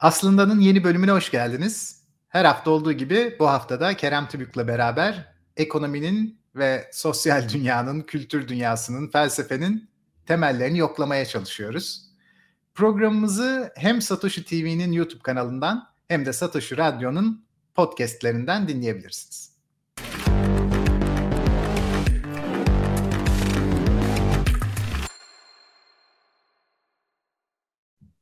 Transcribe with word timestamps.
Aslında'nın 0.00 0.60
yeni 0.60 0.84
bölümüne 0.84 1.10
hoş 1.10 1.30
geldiniz. 1.30 2.02
Her 2.28 2.44
hafta 2.44 2.70
olduğu 2.70 2.92
gibi 2.92 3.36
bu 3.38 3.48
haftada 3.48 3.96
Kerem 3.96 4.28
Tübük'le 4.28 4.68
beraber 4.68 5.34
ekonominin 5.56 6.40
ve 6.54 6.90
sosyal 6.92 7.48
dünyanın, 7.52 8.00
kültür 8.00 8.48
dünyasının, 8.48 9.08
felsefenin 9.08 9.90
temellerini 10.26 10.78
yoklamaya 10.78 11.26
çalışıyoruz. 11.26 12.08
Programımızı 12.74 13.72
hem 13.76 14.02
Satoshi 14.02 14.44
TV'nin 14.44 14.92
YouTube 14.92 15.22
kanalından 15.22 15.88
hem 16.08 16.26
de 16.26 16.32
Satoshi 16.32 16.76
Radyo'nun 16.76 17.44
podcastlerinden 17.74 18.68
dinleyebilirsiniz. 18.68 19.58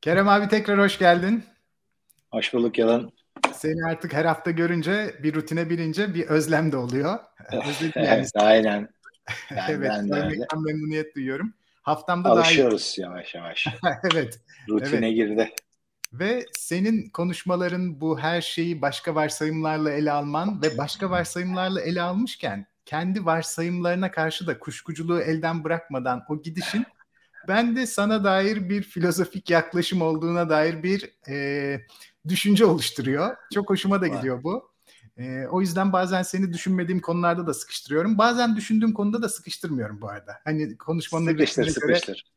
Kerem 0.00 0.28
abi 0.28 0.48
tekrar 0.48 0.78
hoş 0.78 0.98
geldin. 0.98 1.44
Hoş 2.36 2.54
bulduk 2.54 2.78
Yalan. 2.78 3.12
Seni 3.52 3.84
artık 3.84 4.12
her 4.12 4.24
hafta 4.24 4.50
görünce 4.50 5.14
bir 5.22 5.34
rutine 5.34 5.70
binince 5.70 6.14
bir 6.14 6.26
özlem 6.26 6.72
de 6.72 6.76
oluyor. 6.76 7.18
evet, 7.96 8.30
aynen. 8.34 8.88
Ben, 9.50 9.64
evet, 9.68 9.90
ben 9.90 10.06
görmekten 10.06 10.62
memnuniyet 10.62 11.16
duyuyorum. 11.16 11.54
Haftamda 11.82 12.28
Alışıyoruz 12.28 12.96
daha 12.98 13.10
yavaş 13.10 13.34
yavaş. 13.34 13.66
evet. 14.12 14.40
Rutine 14.68 15.06
evet. 15.06 15.16
girdi. 15.16 15.50
Ve 16.12 16.46
senin 16.52 17.08
konuşmaların 17.08 18.00
bu 18.00 18.18
her 18.18 18.40
şeyi 18.40 18.82
başka 18.82 19.14
varsayımlarla 19.14 19.90
ele 19.90 20.12
alman 20.12 20.62
ve 20.62 20.78
başka 20.78 21.10
varsayımlarla 21.10 21.80
ele 21.80 22.02
almışken 22.02 22.66
kendi 22.84 23.24
varsayımlarına 23.24 24.10
karşı 24.10 24.46
da 24.46 24.58
kuşkuculuğu 24.58 25.20
elden 25.20 25.64
bırakmadan 25.64 26.24
o 26.28 26.42
gidişin 26.42 26.86
ben 27.48 27.76
de 27.76 27.86
sana 27.86 28.24
dair 28.24 28.68
bir 28.68 28.82
filozofik 28.82 29.50
yaklaşım 29.50 30.02
olduğuna 30.02 30.48
dair 30.48 30.82
bir 30.82 31.10
e, 31.28 31.80
düşünce 32.28 32.64
oluşturuyor. 32.64 33.36
Çok 33.54 33.70
hoşuma 33.70 34.00
da 34.00 34.06
gidiyor 34.06 34.42
bu. 34.42 34.76
E, 35.18 35.46
o 35.46 35.60
yüzden 35.60 35.92
bazen 35.92 36.22
seni 36.22 36.52
düşünmediğim 36.52 37.00
konularda 37.00 37.46
da 37.46 37.54
sıkıştırıyorum. 37.54 38.18
Bazen 38.18 38.56
düşündüğüm 38.56 38.92
konuda 38.92 39.22
da 39.22 39.28
sıkıştırmıyorum 39.28 40.00
bu 40.00 40.08
arada. 40.08 40.32
Hani 40.44 40.76
konuşmanın 40.76 41.26
sıkıştır, 41.26 41.62
göre... 41.62 41.72
sıkıştır. 41.72 42.24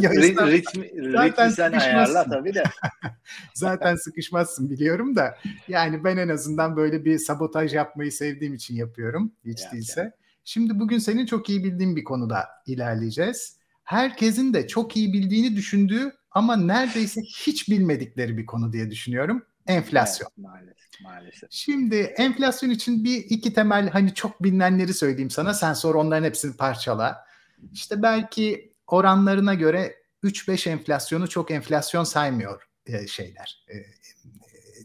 Yani 0.00 0.22
ritmi, 0.22 0.52
ritmi, 0.52 1.12
zaten 1.12 1.48
sen 1.48 1.72
ayarla 1.72 2.24
tabii 2.24 2.54
de. 2.54 2.64
zaten 3.54 3.96
sıkışmazsın 3.96 4.70
biliyorum 4.70 5.16
da. 5.16 5.38
Yani 5.68 6.04
ben 6.04 6.16
en 6.16 6.28
azından 6.28 6.76
böyle 6.76 7.04
bir 7.04 7.18
sabotaj 7.18 7.74
yapmayı 7.74 8.12
sevdiğim 8.12 8.54
için 8.54 8.74
yapıyorum. 8.74 9.32
Hiç 9.44 9.62
yani, 9.62 9.72
değilse. 9.72 10.00
Yani. 10.00 10.12
Şimdi 10.44 10.78
bugün 10.80 10.98
senin 10.98 11.26
çok 11.26 11.50
iyi 11.50 11.64
bildiğin 11.64 11.96
bir 11.96 12.04
konuda 12.04 12.48
ilerleyeceğiz. 12.66 13.58
Herkesin 13.84 14.54
de 14.54 14.66
çok 14.66 14.96
iyi 14.96 15.12
bildiğini 15.12 15.56
düşündüğü 15.56 16.12
ama 16.34 16.56
neredeyse 16.56 17.20
hiç 17.22 17.68
bilmedikleri 17.68 18.38
bir 18.38 18.46
konu 18.46 18.72
diye 18.72 18.90
düşünüyorum. 18.90 19.46
Enflasyon. 19.66 20.28
Evet, 20.28 20.48
maalesef, 20.48 21.00
maalesef. 21.02 21.52
Şimdi 21.52 21.96
enflasyon 21.96 22.70
için 22.70 23.04
bir 23.04 23.16
iki 23.16 23.54
temel 23.54 23.90
hani 23.90 24.14
çok 24.14 24.42
bilinenleri 24.42 24.94
söyleyeyim 24.94 25.30
sana. 25.30 25.54
Sen 25.54 25.72
sonra 25.72 25.98
onların 25.98 26.24
hepsini 26.24 26.56
parçala. 26.56 27.24
İşte 27.72 28.02
belki 28.02 28.72
oranlarına 28.86 29.54
göre 29.54 29.94
3-5 30.24 30.70
enflasyonu 30.70 31.28
çok 31.28 31.50
enflasyon 31.50 32.04
saymıyor 32.04 32.62
e, 32.86 33.06
şeyler. 33.06 33.64
E, 33.68 33.74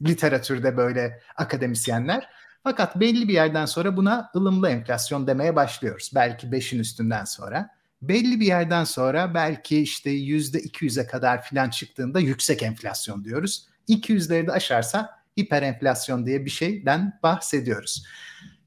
literatürde 0.07 0.77
böyle 0.77 1.21
akademisyenler. 1.35 2.29
Fakat 2.63 2.99
belli 2.99 3.27
bir 3.27 3.33
yerden 3.33 3.65
sonra 3.65 3.97
buna 3.97 4.31
ılımlı 4.35 4.69
enflasyon 4.69 5.27
demeye 5.27 5.55
başlıyoruz. 5.55 6.11
Belki 6.15 6.47
5'in 6.47 6.79
üstünden 6.79 7.25
sonra 7.25 7.78
belli 8.01 8.39
bir 8.39 8.45
yerden 8.45 8.83
sonra 8.83 9.33
belki 9.33 9.81
işte 9.81 10.09
yüzde 10.09 10.59
200'e 10.59 11.07
kadar 11.07 11.43
filan 11.43 11.69
çıktığında 11.69 12.19
yüksek 12.19 12.63
enflasyon 12.63 13.23
diyoruz. 13.23 13.67
200'leri 13.89 14.47
de 14.47 14.51
aşarsa 14.51 15.19
hiper 15.39 15.63
enflasyon 15.63 16.25
diye 16.25 16.45
bir 16.45 16.49
şeyden 16.49 17.19
bahsediyoruz. 17.23 18.05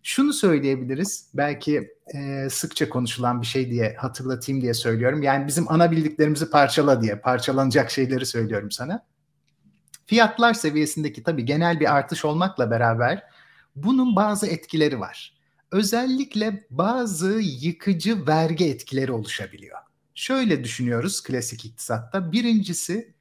Şunu 0.03 0.33
söyleyebiliriz 0.33 1.28
belki 1.34 1.91
e, 2.14 2.48
sıkça 2.50 2.88
konuşulan 2.88 3.41
bir 3.41 3.47
şey 3.47 3.70
diye 3.70 3.97
hatırlatayım 3.98 4.62
diye 4.62 4.75
söylüyorum. 4.75 5.22
Yani 5.22 5.47
bizim 5.47 5.72
ana 5.72 5.91
bildiklerimizi 5.91 6.50
parçala 6.50 7.03
diye 7.03 7.16
parçalanacak 7.16 7.91
şeyleri 7.91 8.26
söylüyorum 8.26 8.70
sana. 8.70 9.06
Fiyatlar 10.06 10.54
seviyesindeki 10.54 11.22
tabii 11.22 11.44
genel 11.44 11.81
bir 11.81 11.97
artış 11.97 12.25
olmakla 12.25 12.70
beraber 12.70 13.22
bunun 13.76 14.16
bazı 14.16 14.47
etkileri 14.47 15.00
var 15.00 15.41
özellikle 15.72 16.66
bazı 16.71 17.41
yıkıcı 17.41 18.27
vergi 18.27 18.65
etkileri 18.65 19.12
oluşabiliyor. 19.12 19.78
Şöyle 20.15 20.65
düşünüyoruz 20.65 21.22
klasik 21.22 21.65
iktisatta. 21.65 22.33
Birincisi 22.33 23.15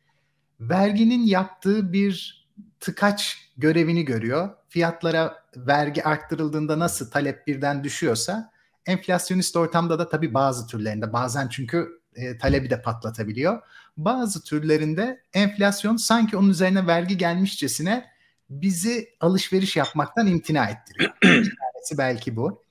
verginin 0.59 1.25
yaptığı 1.25 1.94
bir 1.94 2.45
tıkaç 2.79 3.38
görevini 3.57 4.06
görüyor. 4.06 4.50
Fiyatlara 4.69 5.44
vergi 5.56 6.03
arttırıldığında 6.03 6.79
nasıl 6.79 7.11
talep 7.11 7.47
birden 7.47 7.84
düşüyorsa 7.84 8.51
enflasyonist 8.85 9.56
ortamda 9.56 10.00
da 10.00 10.09
tabii 10.09 10.34
bazı 10.34 10.67
türlerinde 10.67 11.13
bazen 11.13 11.47
çünkü 11.47 12.01
e, 12.16 12.38
talebi 12.38 12.69
de 12.69 12.81
patlatabiliyor. 12.81 13.61
Bazı 13.97 14.44
türlerinde 14.44 15.23
enflasyon 15.34 15.97
sanki 15.97 16.38
onun 16.38 16.50
üzerine 16.50 16.88
vergi 16.88 17.17
gelmişçesine 17.17 18.06
bizi 18.50 19.09
alışveriş 19.19 19.78
yapmaktan 19.78 20.28
imtina 20.28 20.66
ettiriyor 20.66 21.11
tanesi 21.81 21.97
belki 21.97 22.35
bu. 22.35 22.63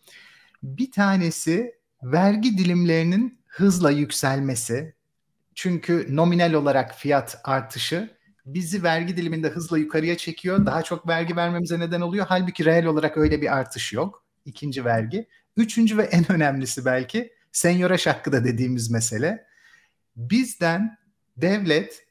Bir 0.63 0.91
tanesi 0.91 1.75
vergi 2.03 2.59
dilimlerinin 2.59 3.41
hızla 3.47 3.91
yükselmesi. 3.91 4.95
Çünkü 5.55 6.07
nominal 6.17 6.53
olarak 6.53 6.95
fiyat 6.95 7.41
artışı 7.45 8.17
bizi 8.47 8.83
vergi 8.83 9.17
diliminde 9.17 9.49
hızla 9.49 9.79
yukarıya 9.79 10.17
çekiyor. 10.17 10.67
Daha 10.67 10.83
çok 10.83 11.09
vergi 11.09 11.37
vermemize 11.37 11.81
neden 11.81 12.01
oluyor. 12.01 12.27
Halbuki 12.29 12.65
reel 12.65 12.85
olarak 12.85 13.17
öyle 13.17 13.43
bir 13.43 13.57
artış 13.57 13.93
yok. 13.93 14.25
İkinci 14.45 14.85
vergi. 14.85 15.29
Üçüncü 15.57 15.99
ve 15.99 16.03
en 16.03 16.33
önemlisi 16.33 16.85
belki 16.85 17.33
senyora 17.53 17.97
hakkı 18.07 18.33
dediğimiz 18.33 18.91
mesele. 18.91 19.47
Bizden 20.17 20.99
devlet 21.37 22.07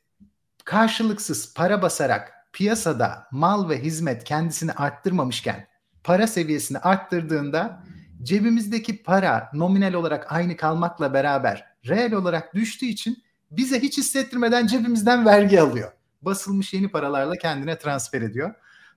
karşılıksız 0.65 1.53
para 1.53 1.81
basarak 1.81 2.33
piyasada 2.53 3.27
mal 3.31 3.69
ve 3.69 3.83
hizmet 3.83 4.23
kendisini 4.23 4.71
arttırmamışken 4.71 5.67
para 6.03 6.27
seviyesini 6.27 6.77
arttırdığında 6.77 7.83
cebimizdeki 8.23 9.03
para 9.03 9.49
nominal 9.53 9.93
olarak 9.93 10.31
aynı 10.31 10.57
kalmakla 10.57 11.13
beraber 11.13 11.65
reel 11.87 12.13
olarak 12.13 12.55
düştüğü 12.55 12.85
için 12.85 13.23
bize 13.51 13.79
hiç 13.79 13.97
hissettirmeden 13.97 14.67
cebimizden 14.67 15.25
vergi 15.25 15.61
alıyor. 15.61 15.91
Basılmış 16.21 16.73
yeni 16.73 16.91
paralarla 16.91 17.35
kendine 17.35 17.77
transfer 17.77 18.21
ediyor. 18.21 18.53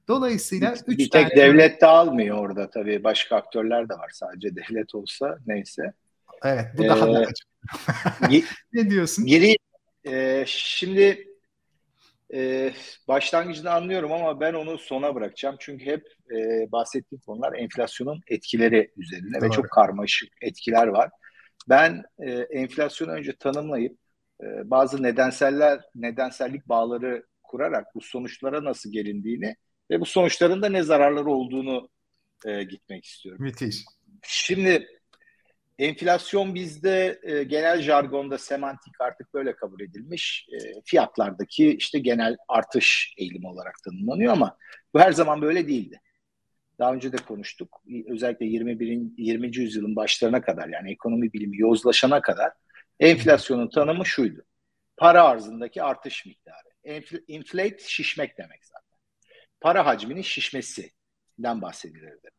Dolayısıyla 0.08 0.74
bir, 0.74 0.92
üç 0.92 0.98
bir 0.98 1.10
tek 1.10 1.30
tane... 1.30 1.36
devlet 1.36 1.80
de 1.80 1.86
almıyor 1.86 2.38
orada 2.38 2.70
tabii. 2.70 3.04
Başka 3.04 3.36
aktörler 3.36 3.88
de 3.88 3.94
var. 3.94 4.10
Sadece 4.12 4.56
devlet 4.56 4.94
olsa 4.94 5.38
neyse. 5.46 5.92
Evet 6.44 6.66
bu 6.78 6.84
daha 6.84 7.08
ee, 7.08 7.12
da 7.12 7.26
Ne 8.72 8.90
diyorsun? 8.90 9.26
Geri 9.26 9.56
e, 10.06 10.44
şimdi 10.46 11.31
e, 12.34 12.72
başlangıcını 13.08 13.70
anlıyorum 13.70 14.12
ama 14.12 14.40
ben 14.40 14.54
onu 14.54 14.78
sona 14.78 15.14
bırakacağım. 15.14 15.56
Çünkü 15.58 15.86
hep 15.86 16.06
e, 16.30 16.72
bahsettiğim 16.72 17.22
konular 17.26 17.52
enflasyonun 17.58 18.20
etkileri 18.28 18.92
üzerine 18.96 19.40
Doğru. 19.40 19.50
ve 19.50 19.50
çok 19.50 19.70
karmaşık 19.70 20.28
etkiler 20.42 20.86
var. 20.86 21.10
Ben 21.68 22.02
e, 22.18 22.30
enflasyonu 22.30 23.10
önce 23.12 23.36
tanımlayıp 23.36 23.98
e, 24.42 24.70
bazı 24.70 25.02
nedenseller 25.02 25.80
nedensellik 25.94 26.68
bağları 26.68 27.26
kurarak 27.42 27.94
bu 27.94 28.00
sonuçlara 28.00 28.64
nasıl 28.64 28.92
gelindiğini 28.92 29.56
ve 29.90 30.00
bu 30.00 30.06
sonuçların 30.06 30.62
da 30.62 30.68
ne 30.68 30.82
zararları 30.82 31.30
olduğunu 31.30 31.88
e, 32.46 32.62
gitmek 32.62 33.04
istiyorum. 33.04 33.44
Müthiş. 33.44 33.84
Şimdi 34.22 34.86
Enflasyon 35.78 36.54
bizde 36.54 37.20
e, 37.22 37.44
genel 37.44 37.82
jargonda 37.82 38.38
semantik 38.38 39.00
artık 39.00 39.34
böyle 39.34 39.56
kabul 39.56 39.80
edilmiş. 39.80 40.48
E, 40.52 40.82
fiyatlardaki 40.84 41.76
işte 41.76 41.98
genel 41.98 42.36
artış 42.48 43.14
eğilimi 43.18 43.48
olarak 43.48 43.74
tanımlanıyor 43.84 44.32
ama 44.32 44.56
bu 44.94 45.00
her 45.00 45.12
zaman 45.12 45.42
böyle 45.42 45.68
değildi. 45.68 46.00
Daha 46.78 46.94
önce 46.94 47.12
de 47.12 47.16
konuştuk. 47.16 47.82
Özellikle 48.08 48.46
21. 48.46 49.02
20. 49.18 49.56
yüzyılın 49.56 49.96
başlarına 49.96 50.42
kadar 50.42 50.68
yani 50.68 50.92
ekonomi 50.92 51.32
bilimi 51.32 51.58
yozlaşana 51.58 52.20
kadar 52.20 52.52
enflasyonun 53.00 53.70
tanımı 53.70 54.06
şuydu. 54.06 54.44
Para 54.96 55.24
arzındaki 55.24 55.82
artış 55.82 56.26
miktarı. 56.26 56.68
Enfl- 56.84 57.24
inflate 57.28 57.78
şişmek 57.78 58.38
demek 58.38 58.64
zaten. 58.64 58.98
Para 59.60 59.86
hacminin 59.86 60.22
şişmesinden 60.22 61.62
bahsedilirdi. 61.62 62.30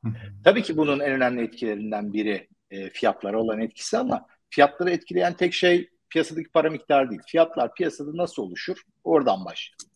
Tabii 0.44 0.64
ki 0.64 0.78
bunun 0.78 1.00
en 1.00 1.12
önemli 1.12 1.44
etkilerinden 1.44 2.14
biri 2.14 2.48
e, 2.72 2.90
fiyatlara 2.90 3.40
olan 3.42 3.62
etkisi 3.62 3.98
ama 3.98 4.28
fiyatları 4.50 4.92
etkileyen 4.92 5.34
tek 5.34 5.54
şey 5.54 5.90
piyasadaki 6.10 6.50
para 6.50 6.70
miktarı 6.70 7.10
değil. 7.10 7.22
Fiyatlar 7.28 7.74
piyasada 7.74 8.18
nasıl 8.18 8.44
oluşur? 8.44 8.78
Oradan 9.04 9.46
başlayalım. 9.46 9.94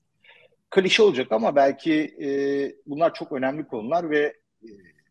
Klişe 0.70 1.04
olacak 1.04 1.32
ama 1.32 1.56
belki 1.56 1.94
e, 2.22 2.30
bunlar 2.86 3.14
çok 3.14 3.32
önemli 3.32 3.68
konular 3.68 4.10
ve 4.10 4.34
e, 4.64 4.70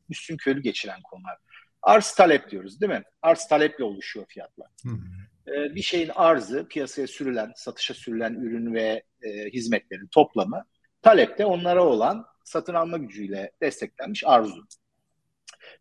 üstün 0.09 0.37
körü 0.37 0.63
geçiren 0.63 1.03
konular. 1.03 1.37
Arz 1.83 2.15
talep 2.15 2.51
diyoruz 2.51 2.81
değil 2.81 2.93
mi? 2.93 3.03
Arz 3.23 3.49
taleple 3.49 3.85
oluşuyor 3.85 4.27
fiyatlar. 4.29 4.69
Hı 4.83 4.89
hı. 4.89 5.53
E, 5.53 5.75
bir 5.75 5.83
şeyin 5.83 6.09
arzı 6.09 6.69
piyasaya 6.69 7.07
sürülen, 7.07 7.53
satışa 7.57 7.95
sürülen 7.95 8.35
ürün 8.35 8.75
ve 8.75 9.03
e, 9.23 9.29
hizmetlerin 9.51 10.07
toplamı, 10.07 10.65
talepte 11.03 11.47
onlara 11.47 11.85
olan 11.85 12.27
satın 12.45 12.75
alma 12.75 12.97
gücüyle 12.97 13.53
desteklenmiş 13.63 14.25
arzu. 14.27 14.67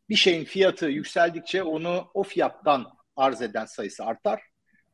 Bir 0.10 0.16
şeyin 0.16 0.46
fiyatı 0.46 0.86
yükseldikçe 0.86 1.64
onu 1.64 2.12
o 2.14 2.24
fiyattan 2.24 2.86
arz 3.16 3.42
eden 3.42 3.66
sayısı 3.66 4.06
artar. 4.06 4.42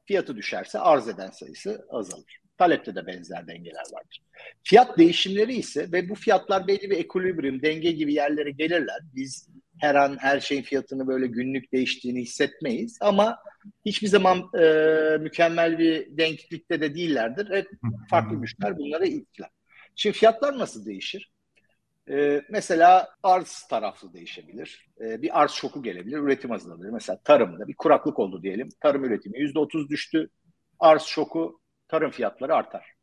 Fiyatı 0.05 0.35
düşerse 0.35 0.79
arz 0.79 1.07
eden 1.07 1.29
sayısı 1.29 1.85
azalır. 1.89 2.41
Talepte 2.57 2.95
de 2.95 3.07
benzer 3.07 3.47
dengeler 3.47 3.83
vardır. 3.93 4.21
Fiyat 4.63 4.97
değişimleri 4.97 5.53
ise 5.53 5.91
ve 5.91 6.09
bu 6.09 6.15
fiyatlar 6.15 6.67
belli 6.67 6.89
bir 6.89 6.97
ekolibrium, 6.97 7.61
denge 7.61 7.91
gibi 7.91 8.13
yerlere 8.13 8.51
gelirler. 8.51 8.99
Biz 9.15 9.49
her 9.79 9.95
an 9.95 10.17
her 10.19 10.39
şeyin 10.39 10.63
fiyatını 10.63 11.07
böyle 11.07 11.27
günlük 11.27 11.71
değiştiğini 11.71 12.21
hissetmeyiz 12.21 12.97
ama 13.01 13.37
hiçbir 13.85 14.07
zaman 14.07 14.49
e, 14.59 14.63
mükemmel 15.17 15.79
bir 15.79 16.17
denklikte 16.17 16.81
de 16.81 16.95
değillerdir. 16.95 17.49
Hep 17.55 17.67
farklı 18.09 18.35
güçler 18.35 18.77
bunlara 18.77 19.05
itkiler. 19.05 19.49
Şimdi 19.95 20.17
fiyatlar 20.17 20.59
nasıl 20.59 20.85
değişir? 20.85 21.31
Ee, 22.09 22.41
mesela 22.49 23.09
arz 23.23 23.67
taraflı 23.69 24.13
değişebilir. 24.13 24.89
Ee, 25.01 25.21
bir 25.21 25.41
arz 25.41 25.51
şoku 25.51 25.83
gelebilir, 25.83 26.17
üretim 26.17 26.51
azalabilir. 26.51 26.89
Mesela 26.89 27.19
tarımda 27.23 27.67
bir 27.67 27.75
kuraklık 27.75 28.19
oldu 28.19 28.43
diyelim. 28.43 28.69
Tarım 28.79 29.05
üretimi 29.05 29.39
yüzde 29.39 29.59
otuz 29.59 29.89
düştü. 29.89 30.29
Arz 30.79 31.01
şoku, 31.01 31.61
tarım 31.87 32.11
fiyatları 32.11 32.55
artar. 32.55 32.93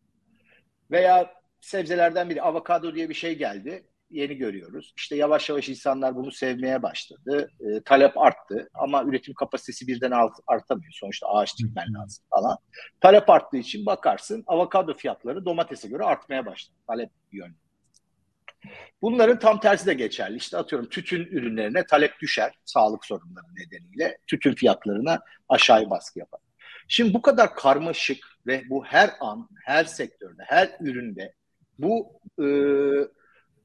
Veya 0.90 1.34
sebzelerden 1.60 2.30
biri 2.30 2.42
avokado 2.42 2.94
diye 2.94 3.08
bir 3.08 3.14
şey 3.14 3.38
geldi. 3.38 3.86
Yeni 4.10 4.36
görüyoruz. 4.36 4.92
İşte 4.96 5.16
yavaş 5.16 5.48
yavaş 5.48 5.68
insanlar 5.68 6.16
bunu 6.16 6.32
sevmeye 6.32 6.82
başladı. 6.82 7.50
E, 7.60 7.80
talep 7.80 8.18
arttı 8.18 8.68
ama 8.74 9.04
üretim 9.04 9.34
kapasitesi 9.34 9.86
birden 9.86 10.10
art, 10.10 10.32
artamıyor. 10.46 10.92
Sonuçta 10.92 11.26
ağaç 11.26 11.58
dikmen 11.58 11.94
lazım 11.94 12.24
falan. 12.30 12.56
Talep 13.00 13.30
arttığı 13.30 13.56
için 13.56 13.86
bakarsın 13.86 14.44
avokado 14.46 14.94
fiyatları 14.94 15.44
domatese 15.44 15.88
göre 15.88 16.04
artmaya 16.04 16.46
başladı. 16.46 16.76
Talep 16.86 17.10
yönlü. 17.32 17.67
Bunların 19.02 19.38
tam 19.38 19.60
tersi 19.60 19.86
de 19.86 19.94
geçerli. 19.94 20.36
İşte 20.36 20.56
atıyorum 20.56 20.88
tütün 20.88 21.24
ürünlerine 21.24 21.86
talep 21.86 22.20
düşer 22.20 22.54
sağlık 22.64 23.04
sorunları 23.04 23.46
nedeniyle. 23.54 24.18
Tütün 24.26 24.54
fiyatlarına 24.54 25.20
aşağıya 25.48 25.90
baskı 25.90 26.18
yapar. 26.18 26.40
Şimdi 26.88 27.14
bu 27.14 27.22
kadar 27.22 27.54
karmaşık 27.54 28.24
ve 28.46 28.62
bu 28.70 28.84
her 28.84 29.10
an, 29.20 29.48
her 29.64 29.84
sektörde, 29.84 30.42
her 30.46 30.76
üründe 30.80 31.34
bu 31.78 32.20
e, 32.42 32.46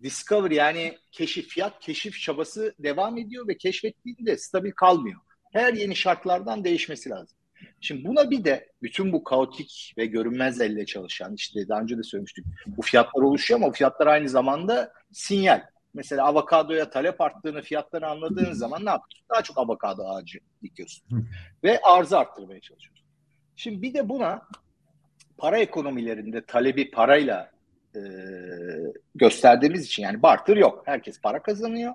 discovery 0.04 0.56
yani 0.56 0.98
keşif, 1.12 1.48
fiyat 1.48 1.80
keşif 1.80 2.22
çabası 2.22 2.76
devam 2.80 3.18
ediyor 3.18 3.48
ve 3.48 3.58
keşfettiğinde 3.58 4.38
stabil 4.38 4.72
kalmıyor. 4.72 5.20
Her 5.54 5.74
yeni 5.74 5.96
şartlardan 5.96 6.64
değişmesi 6.64 7.10
lazım. 7.10 7.38
Şimdi 7.83 8.07
buna 8.07 8.31
bir 8.31 8.44
de 8.44 8.68
bütün 8.81 9.13
bu 9.13 9.24
kaotik 9.24 9.94
ve 9.97 10.06
görünmez 10.06 10.62
elle 10.62 10.85
çalışan 10.85 11.33
işte 11.33 11.68
daha 11.69 11.81
önce 11.81 11.97
de 11.97 12.03
söylemiştik 12.03 12.45
bu 12.68 12.81
fiyatlar 12.81 13.21
oluşuyor 13.21 13.59
ama 13.59 13.68
bu 13.69 13.74
fiyatlar 13.74 14.07
aynı 14.07 14.30
zamanda 14.30 14.94
sinyal. 15.12 15.62
Mesela 15.94 16.25
avokadoya 16.25 16.89
talep 16.89 17.21
arttığını 17.21 17.62
fiyatları 17.62 18.07
anladığın 18.07 18.53
zaman 18.53 18.85
ne 18.85 18.89
yapıyorsun? 18.89 19.25
Daha 19.30 19.41
çok 19.41 19.57
avokado 19.57 20.07
ağacı 20.07 20.39
dikiyorsun. 20.62 21.27
Ve 21.63 21.80
arzı 21.81 22.19
arttırmaya 22.19 22.59
çalışıyorsun. 22.59 23.06
Şimdi 23.56 23.81
bir 23.81 23.94
de 23.94 24.09
buna 24.09 24.47
para 25.38 25.57
ekonomilerinde 25.57 26.45
talebi 26.45 26.91
parayla 26.91 27.51
e, 27.95 28.01
gösterdiğimiz 29.15 29.85
için 29.85 30.03
yani 30.03 30.21
barter 30.21 30.57
yok. 30.57 30.83
Herkes 30.85 31.21
para 31.21 31.41
kazanıyor. 31.41 31.94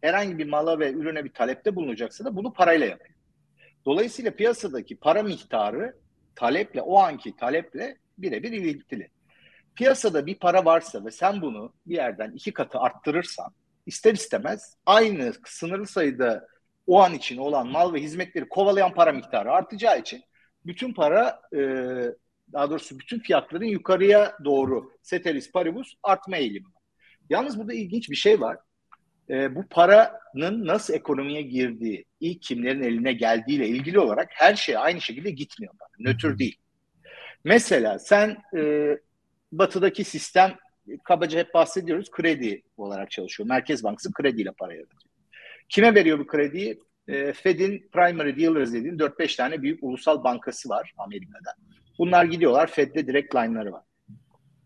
Herhangi 0.00 0.38
bir 0.38 0.48
mala 0.48 0.78
ve 0.78 0.92
ürüne 0.92 1.24
bir 1.24 1.32
talepte 1.32 1.76
bulunacaksa 1.76 2.24
da 2.24 2.36
bunu 2.36 2.52
parayla 2.52 2.86
yapıyor. 2.86 3.17
Dolayısıyla 3.86 4.30
piyasadaki 4.30 4.96
para 4.96 5.22
miktarı 5.22 5.96
taleple 6.34 6.82
o 6.82 6.98
anki 6.98 7.36
taleple 7.36 7.96
birebir 8.18 8.52
ilintili. 8.52 9.10
Piyasada 9.74 10.26
bir 10.26 10.34
para 10.34 10.64
varsa 10.64 11.04
ve 11.04 11.10
sen 11.10 11.40
bunu 11.42 11.72
bir 11.86 11.94
yerden 11.94 12.32
iki 12.32 12.52
katı 12.52 12.78
arttırırsan 12.78 13.52
ister 13.86 14.14
istemez 14.14 14.76
aynı 14.86 15.32
sınırlı 15.46 15.86
sayıda 15.86 16.48
o 16.86 17.00
an 17.00 17.14
için 17.14 17.36
olan 17.36 17.68
mal 17.68 17.94
ve 17.94 18.00
hizmetleri 18.02 18.48
kovalayan 18.48 18.94
para 18.94 19.12
miktarı 19.12 19.52
artacağı 19.52 20.00
için 20.00 20.24
bütün 20.66 20.94
para 20.94 21.40
e, 21.52 21.60
daha 22.52 22.70
doğrusu 22.70 22.98
bütün 22.98 23.18
fiyatların 23.18 23.64
yukarıya 23.64 24.36
doğru 24.44 24.92
ceteris 25.02 25.52
paribus 25.52 25.94
artma 26.02 26.36
eğilimi. 26.36 26.66
Yalnız 27.30 27.58
burada 27.58 27.74
ilginç 27.74 28.10
bir 28.10 28.16
şey 28.16 28.40
var 28.40 28.56
e, 29.30 29.54
bu 29.54 29.68
paranın 29.68 30.66
nasıl 30.66 30.94
ekonomiye 30.94 31.42
girdiği, 31.42 32.04
ilk 32.20 32.42
kimlerin 32.42 32.82
eline 32.82 33.12
geldiğiyle 33.12 33.68
ilgili 33.68 33.98
olarak 33.98 34.28
her 34.32 34.54
şey 34.54 34.76
aynı 34.76 35.00
şekilde 35.00 35.30
gitmiyor. 35.30 35.74
Nötr 35.98 36.38
değil. 36.38 36.56
Mesela 37.44 37.98
sen 37.98 38.36
e, 38.56 38.92
batıdaki 39.52 40.04
sistem 40.04 40.56
kabaca 41.04 41.38
hep 41.38 41.54
bahsediyoruz 41.54 42.10
kredi 42.10 42.62
olarak 42.76 43.10
çalışıyor. 43.10 43.48
Merkez 43.48 43.84
Bankası 43.84 44.12
krediyle 44.12 44.50
para 44.52 44.74
yaratıyor. 44.74 45.02
Kime 45.68 45.94
veriyor 45.94 46.18
bu 46.18 46.26
krediyi? 46.26 46.80
E, 47.08 47.32
Fed'in 47.32 47.88
primary 47.92 48.40
dealers 48.40 48.72
dediğin 48.72 48.98
4-5 48.98 49.36
tane 49.36 49.62
büyük 49.62 49.82
ulusal 49.82 50.24
bankası 50.24 50.68
var 50.68 50.92
Amerika'da. 50.98 51.54
Bunlar 51.98 52.24
gidiyorlar 52.24 52.66
Fed'de 52.66 53.06
direkt 53.06 53.34
line'ları 53.34 53.72
var. 53.72 53.84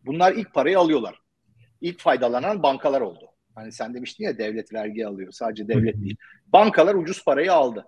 Bunlar 0.05 0.33
ilk 0.33 0.55
parayı 0.55 0.79
alıyorlar. 0.79 1.19
İlk 1.81 2.01
faydalanan 2.01 2.63
bankalar 2.63 3.01
oldu. 3.01 3.32
Hani 3.55 3.73
sen 3.73 3.95
demiştin 3.95 4.25
ya 4.25 4.39
devlet 4.39 4.73
vergi 4.73 5.07
alıyor. 5.07 5.33
Sadece 5.33 5.69
devlet 5.69 6.01
değil. 6.01 6.17
Bankalar 6.53 6.95
ucuz 6.95 7.25
parayı 7.25 7.53
aldı. 7.53 7.87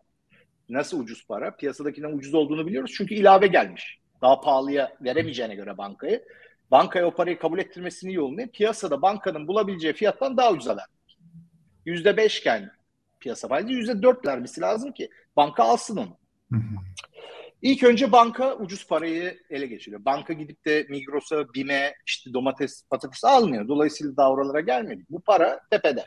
Nasıl 0.68 1.00
ucuz 1.00 1.26
para? 1.26 1.56
Piyasadakinden 1.56 2.12
ucuz 2.12 2.34
olduğunu 2.34 2.66
biliyoruz. 2.66 2.92
Çünkü 2.96 3.14
ilave 3.14 3.46
gelmiş. 3.46 3.98
Daha 4.22 4.40
pahalıya 4.40 4.96
veremeyeceğine 5.00 5.54
göre 5.54 5.78
bankayı. 5.78 6.24
Bankaya 6.70 7.06
o 7.06 7.14
parayı 7.14 7.38
kabul 7.38 7.58
ettirmesini 7.58 8.14
yolu 8.14 8.36
ne? 8.36 8.46
Piyasada 8.46 9.02
bankanın 9.02 9.48
bulabileceği 9.48 9.94
fiyattan 9.94 10.36
daha 10.36 10.52
ucuza 10.52 10.70
vermek. 10.70 11.18
Yüzde 11.86 12.16
beşken 12.16 12.70
piyasa 13.20 13.48
faizi 13.48 13.72
yüzde 13.72 14.02
dört 14.02 14.26
vermesi 14.26 14.60
lazım 14.60 14.92
ki 14.92 15.10
banka 15.36 15.64
alsın 15.64 15.96
onu. 15.96 16.16
İlk 17.64 17.84
önce 17.84 18.12
banka 18.12 18.56
ucuz 18.56 18.86
parayı 18.86 19.38
ele 19.50 19.66
geçiriyor. 19.66 20.04
Banka 20.04 20.32
gidip 20.32 20.64
de 20.64 20.86
Migros'a, 20.88 21.54
BİM'e 21.54 21.94
işte 22.06 22.32
domates, 22.34 22.84
patates 22.90 23.24
almıyor. 23.24 23.68
Dolayısıyla 23.68 24.16
daha 24.16 24.30
oralara 24.30 24.60
gelmedi. 24.60 25.04
Bu 25.10 25.20
para 25.20 25.60
tepede. 25.70 26.06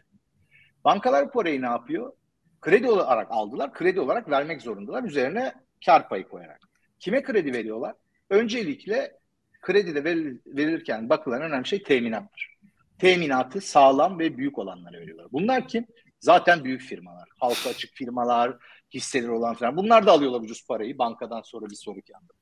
Bankalar 0.86 1.28
bu 1.28 1.32
parayı 1.32 1.62
ne 1.62 1.66
yapıyor? 1.66 2.14
Kredi 2.62 2.90
olarak 2.90 3.28
aldılar. 3.32 3.74
Kredi 3.74 4.00
olarak 4.00 4.30
vermek 4.30 4.62
zorundalar. 4.62 5.04
Üzerine 5.04 5.54
kar 5.86 6.10
payı 6.10 6.28
koyarak. 6.28 6.60
Kime 7.00 7.24
kredi 7.24 7.54
veriyorlar? 7.54 7.96
Öncelikle 8.30 9.18
kredi 9.62 9.96
de 9.96 10.04
verilirken 10.04 11.10
bakılan 11.10 11.42
önemli 11.42 11.68
şey 11.68 11.84
teminattır. 11.84 12.58
Teminatı 13.00 13.62
sağlam 13.62 14.20
ve 14.20 14.38
büyük 14.38 14.58
olanlara 14.58 15.00
veriyorlar. 15.00 15.28
Bunlar 15.32 15.68
kim? 15.68 15.86
Zaten 16.20 16.64
büyük 16.64 16.82
firmalar. 16.82 17.30
Halka 17.40 17.70
açık 17.70 17.94
firmalar, 17.94 18.58
hisseleri 18.94 19.32
olan 19.32 19.54
falan. 19.54 19.78
Bunlar 19.78 20.06
da 20.06 20.12
alıyorlar 20.12 20.42
ucuz 20.42 20.68
parayı 20.68 20.98
bankadan 20.98 21.42
sonra 21.42 21.70
bir 21.70 21.76
sonraki 21.76 22.16
anda. 22.16 22.34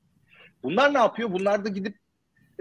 Bunlar 0.62 0.94
ne 0.94 0.98
yapıyor? 0.98 1.32
Bunlar 1.32 1.64
da 1.64 1.68
gidip 1.68 1.98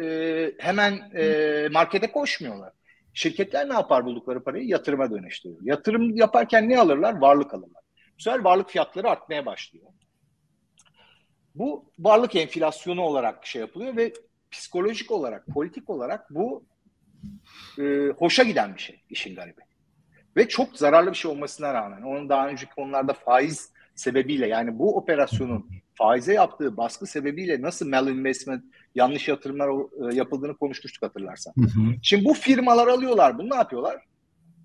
e, 0.02 0.52
hemen 0.60 1.12
e, 1.16 1.68
markete 1.72 2.12
koşmuyorlar. 2.12 2.74
Şirketler 3.14 3.70
ne 3.70 3.74
yapar 3.74 4.06
buldukları 4.06 4.44
parayı? 4.44 4.68
Yatırıma 4.68 5.12
dönüştürüyor. 5.12 5.60
Yatırım 5.64 6.16
yaparken 6.16 6.70
ne 6.70 6.80
alırlar? 6.80 7.18
Varlık 7.18 7.54
alırlar. 7.54 7.84
Bu 8.18 8.22
sefer 8.22 8.40
varlık 8.40 8.70
fiyatları 8.70 9.10
artmaya 9.10 9.46
başlıyor. 9.46 9.86
Bu 11.56 11.92
varlık 12.00 12.36
enflasyonu 12.36 13.02
olarak 13.02 13.46
şey 13.46 13.62
yapılıyor 13.62 13.96
ve 13.96 14.14
psikolojik 14.52 15.12
olarak, 15.12 15.48
politik 15.48 15.90
olarak 15.90 16.30
bu 16.30 16.66
e, 17.80 18.08
hoşa 18.18 18.44
giden 18.44 18.76
bir 18.76 18.82
şey 18.82 19.02
işin 19.10 19.36
garibi. 19.36 19.62
Ve 20.38 20.48
çok 20.48 20.78
zararlı 20.78 21.12
bir 21.12 21.18
şey 21.18 21.32
olmasına 21.32 21.74
rağmen 21.74 22.02
onun 22.02 22.30
daha 22.30 22.48
önceki 22.48 22.76
konularda 22.76 23.14
faiz 23.14 23.74
sebebiyle 23.96 24.48
yani 24.48 24.80
bu 24.80 24.98
operasyonun 24.98 25.70
faize 25.94 26.34
yaptığı 26.34 26.78
baskı 26.78 27.06
sebebiyle 27.06 27.62
nasıl 27.62 27.90
malinvestment, 27.90 28.64
yanlış 28.96 29.28
yatırımlar 29.28 29.70
e, 30.12 30.16
yapıldığını 30.16 30.58
konuşmuştuk 30.58 31.04
hatırlarsan. 31.04 31.54
Hı 31.58 31.62
hı. 31.62 31.96
Şimdi 32.02 32.26
bu 32.26 32.34
firmalar 32.34 32.88
alıyorlar 32.88 33.38
bunu 33.38 33.50
ne 33.50 33.56
yapıyorlar? 33.56 34.04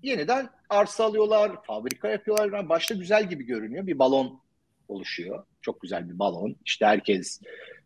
Yeniden 0.03 0.49
arsa 0.69 1.05
alıyorlar, 1.05 1.51
fabrika 1.67 2.09
yapıyorlar. 2.09 2.53
Yani 2.53 2.69
başta 2.69 2.95
güzel 2.95 3.29
gibi 3.29 3.43
görünüyor. 3.43 3.87
Bir 3.87 3.99
balon 3.99 4.41
oluşuyor. 4.87 5.43
Çok 5.61 5.81
güzel 5.81 6.09
bir 6.09 6.19
balon. 6.19 6.55
İşte 6.65 6.85
herkes 6.85 7.41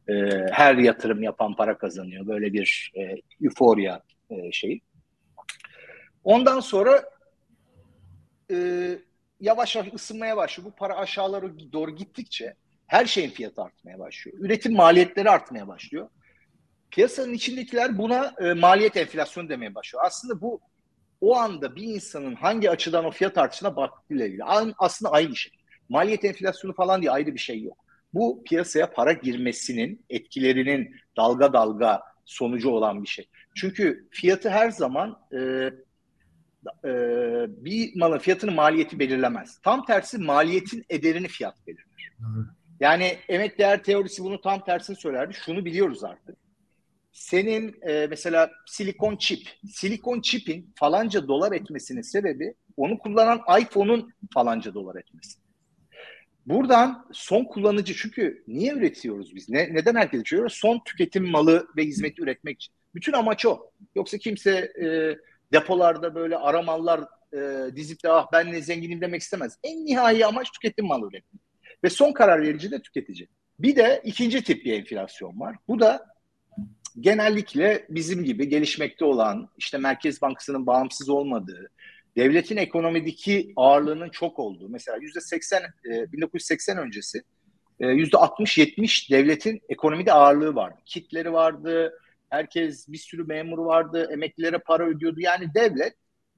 e, 0.07 0.13
her 0.51 0.75
yatırım 0.75 1.23
yapan 1.23 1.55
para 1.55 1.77
kazanıyor. 1.77 2.27
Böyle 2.27 2.53
bir 2.53 2.91
e, 2.95 3.21
euforia 3.45 3.99
e, 4.29 4.51
şeyi. 4.51 4.81
Ondan 6.23 6.59
sonra 6.59 7.03
e, 8.51 8.57
yavaş 9.39 9.75
yavaş 9.75 9.93
ısınmaya 9.93 10.37
başlıyor. 10.37 10.71
Bu 10.71 10.75
para 10.75 10.97
aşağılara 10.97 11.47
doğru 11.73 11.95
gittikçe 11.95 12.55
her 12.87 13.05
şeyin 13.05 13.29
fiyatı 13.29 13.61
artmaya 13.61 13.99
başlıyor. 13.99 14.37
Üretim 14.39 14.73
maliyetleri 14.73 15.29
artmaya 15.29 15.67
başlıyor. 15.67 16.09
Piyasanın 16.91 17.33
içindekiler 17.33 17.97
buna 17.97 18.33
e, 18.39 18.53
maliyet 18.53 18.97
enflasyonu 18.97 19.49
demeye 19.49 19.75
başlıyor. 19.75 20.03
Aslında 20.05 20.41
bu 20.41 20.61
o 21.21 21.35
anda 21.35 21.75
bir 21.75 21.83
insanın 21.83 22.35
hangi 22.35 22.69
açıdan 22.69 23.05
o 23.05 23.11
fiyat 23.11 23.37
artışına 23.37 23.75
baktığıyla 23.75 24.25
ilgili. 24.25 24.43
Aslında 24.77 25.11
aynı 25.11 25.35
şey. 25.35 25.53
Maliyet 25.89 26.25
enflasyonu 26.25 26.73
falan 26.73 27.01
diye 27.01 27.11
ayrı 27.11 27.33
bir 27.33 27.39
şey 27.39 27.63
yok. 27.63 27.85
Bu 28.13 28.43
piyasaya 28.43 28.91
para 28.91 29.13
girmesinin 29.13 30.05
etkilerinin 30.09 30.95
dalga 31.17 31.53
dalga 31.53 32.01
sonucu 32.25 32.69
olan 32.69 33.03
bir 33.03 33.07
şey. 33.07 33.29
Çünkü 33.55 34.07
fiyatı 34.11 34.49
her 34.49 34.69
zaman 34.69 35.19
e, 35.33 35.69
e, 36.85 36.89
bir 37.65 37.95
malın 37.95 38.17
fiyatını 38.17 38.51
maliyeti 38.51 38.99
belirlemez. 38.99 39.59
Tam 39.63 39.85
tersi 39.85 40.17
maliyetin 40.17 40.85
ederini 40.89 41.27
fiyat 41.27 41.67
belirler. 41.67 42.11
Yani 42.79 43.17
emek 43.29 43.57
değer 43.59 43.83
teorisi 43.83 44.23
bunu 44.23 44.41
tam 44.41 44.65
tersini 44.65 44.95
söylerdi. 44.95 45.33
Şunu 45.33 45.65
biliyoruz 45.65 46.03
artık. 46.03 46.37
Senin 47.11 47.75
e, 47.81 48.07
mesela 48.07 48.51
silikon 48.65 49.17
çip, 49.17 49.47
silikon 49.71 50.21
çipin 50.21 50.73
falanca 50.75 51.27
dolar 51.27 51.51
etmesinin 51.51 52.01
sebebi 52.01 52.53
onu 52.77 52.97
kullanan 52.97 53.41
iPhone'un 53.61 54.13
falanca 54.33 54.73
dolar 54.73 54.95
etmesi. 54.95 55.39
Buradan 56.45 57.07
son 57.11 57.43
kullanıcı 57.43 57.93
çünkü 57.95 58.43
niye 58.47 58.73
üretiyoruz 58.73 59.35
biz? 59.35 59.49
Ne, 59.49 59.73
neden 59.73 59.95
herkes 59.95 60.19
üretiyoruz? 60.19 60.53
Son 60.53 60.81
tüketim 60.85 61.31
malı 61.31 61.67
ve 61.77 61.83
hizmeti 61.83 62.21
üretmek 62.21 62.55
için. 62.55 62.73
Bütün 62.95 63.13
amaç 63.13 63.45
o. 63.45 63.71
Yoksa 63.95 64.17
kimse 64.17 64.51
e, 64.81 64.87
depolarda 65.53 66.15
böyle 66.15 66.37
aramallar 66.37 67.01
e, 67.33 67.75
dizip 67.75 68.03
de 68.03 68.11
ah 68.11 68.27
ben 68.33 68.51
ne 68.51 68.61
zenginim 68.61 69.01
demek 69.01 69.21
istemez. 69.21 69.57
En 69.63 69.85
nihai 69.85 70.25
amaç 70.25 70.51
tüketim 70.51 70.85
malı 70.85 71.07
üretmek. 71.07 71.41
Ve 71.83 71.89
son 71.89 72.11
karar 72.11 72.41
verici 72.41 72.71
de 72.71 72.81
tüketici. 72.81 73.27
Bir 73.59 73.75
de 73.75 74.01
ikinci 74.03 74.43
tip 74.43 74.65
bir 74.65 74.73
enflasyon 74.73 75.39
var. 75.39 75.55
Bu 75.67 75.79
da 75.79 76.05
genellikle 76.99 77.85
bizim 77.89 78.23
gibi 78.23 78.49
gelişmekte 78.49 79.05
olan 79.05 79.49
işte 79.57 79.77
Merkez 79.77 80.21
Bankası'nın 80.21 80.67
bağımsız 80.67 81.09
olmadığı, 81.09 81.69
devletin 82.17 82.57
ekonomideki 82.57 83.53
ağırlığının 83.55 84.09
çok 84.09 84.39
olduğu 84.39 84.69
mesela 84.69 84.97
yüzde 85.01 85.21
80 85.21 85.63
1980 85.85 86.77
öncesi 86.77 87.23
e, 87.79 87.87
yüzde 87.87 88.17
60-70 88.17 89.11
devletin 89.11 89.61
ekonomide 89.69 90.13
ağırlığı 90.13 90.55
vardı. 90.55 90.79
Kitleri 90.85 91.33
vardı, 91.33 91.93
herkes 92.29 92.87
bir 92.87 92.97
sürü 92.97 93.23
memuru 93.23 93.65
vardı, 93.65 94.09
emeklilere 94.11 94.57
para 94.57 94.87
ödüyordu. 94.87 95.19
Yani 95.19 95.53
devlet 95.53 95.93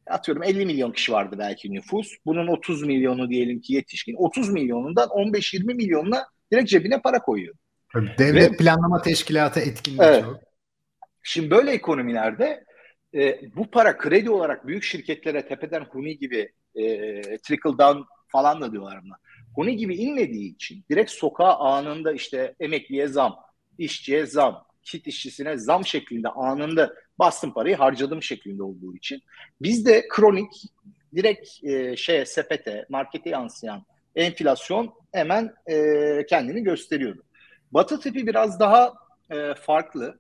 atıyorum 0.08 0.44
50 0.44 0.66
milyon 0.66 0.92
kişi 0.92 1.12
vardı 1.12 1.36
belki 1.40 1.74
nüfus. 1.74 2.12
Bunun 2.26 2.48
30 2.48 2.84
milyonu 2.84 3.30
diyelim 3.30 3.62
ki 3.62 3.74
yetişkin. 3.74 4.16
30 4.18 4.50
milyonundan 4.50 5.10
15-20 5.10 5.74
milyonuna 5.74 6.26
direkt 6.52 6.70
cebine 6.70 7.02
para 7.02 7.20
koyuyor. 7.20 7.56
Devlet 8.18 8.52
Ve, 8.52 8.58
planlama 8.58 9.02
teşkilatı 9.02 9.60
etkinliği 9.60 10.02
evet. 10.02 10.24
çok. 10.24 10.40
Şimdi 11.24 11.52
böyle 11.52 11.72
ekonomilerde 11.72 12.64
e, 13.14 13.42
bu 13.56 13.72
para 13.72 13.98
kredi 13.98 14.30
olarak 14.30 14.68
büyük 14.68 14.84
şirketlere 14.84 15.48
tepeden 15.48 15.82
Huni 15.82 16.18
gibi 16.18 16.52
e, 16.76 16.86
trickle 17.22 17.78
down 17.78 18.02
falan 18.28 18.62
da 18.62 18.72
diyorlar 18.72 19.04
buna. 19.04 19.16
Huni 19.56 19.78
gibi 19.78 19.96
inmediği 19.96 20.54
için 20.54 20.86
direkt 20.90 21.12
sokağa 21.12 21.58
anında 21.58 22.14
işte 22.14 22.56
emekliye 22.60 23.08
zam, 23.08 23.36
işçiye 23.78 24.26
zam, 24.26 24.67
kit 24.88 25.08
işçisine 25.08 25.58
zam 25.58 25.86
şeklinde 25.86 26.30
anında 26.30 26.94
bastım 27.20 27.54
parayı 27.54 27.76
harcadım 27.76 28.24
şeklinde 28.24 28.64
olduğu 28.64 28.96
için 28.96 29.22
bizde 29.62 30.08
kronik 30.10 30.52
direkt 31.16 31.64
e, 31.64 31.96
şeye 31.96 32.26
sepete, 32.26 32.86
markete 32.90 33.30
yansıyan 33.30 33.86
enflasyon 34.16 34.94
hemen 35.12 35.54
e, 35.70 36.26
kendini 36.30 36.64
gösteriyordu. 36.64 37.24
Batı 37.72 38.00
tipi 38.00 38.28
biraz 38.28 38.60
daha 38.60 38.94
e, 39.30 39.54
farklı. 39.54 40.20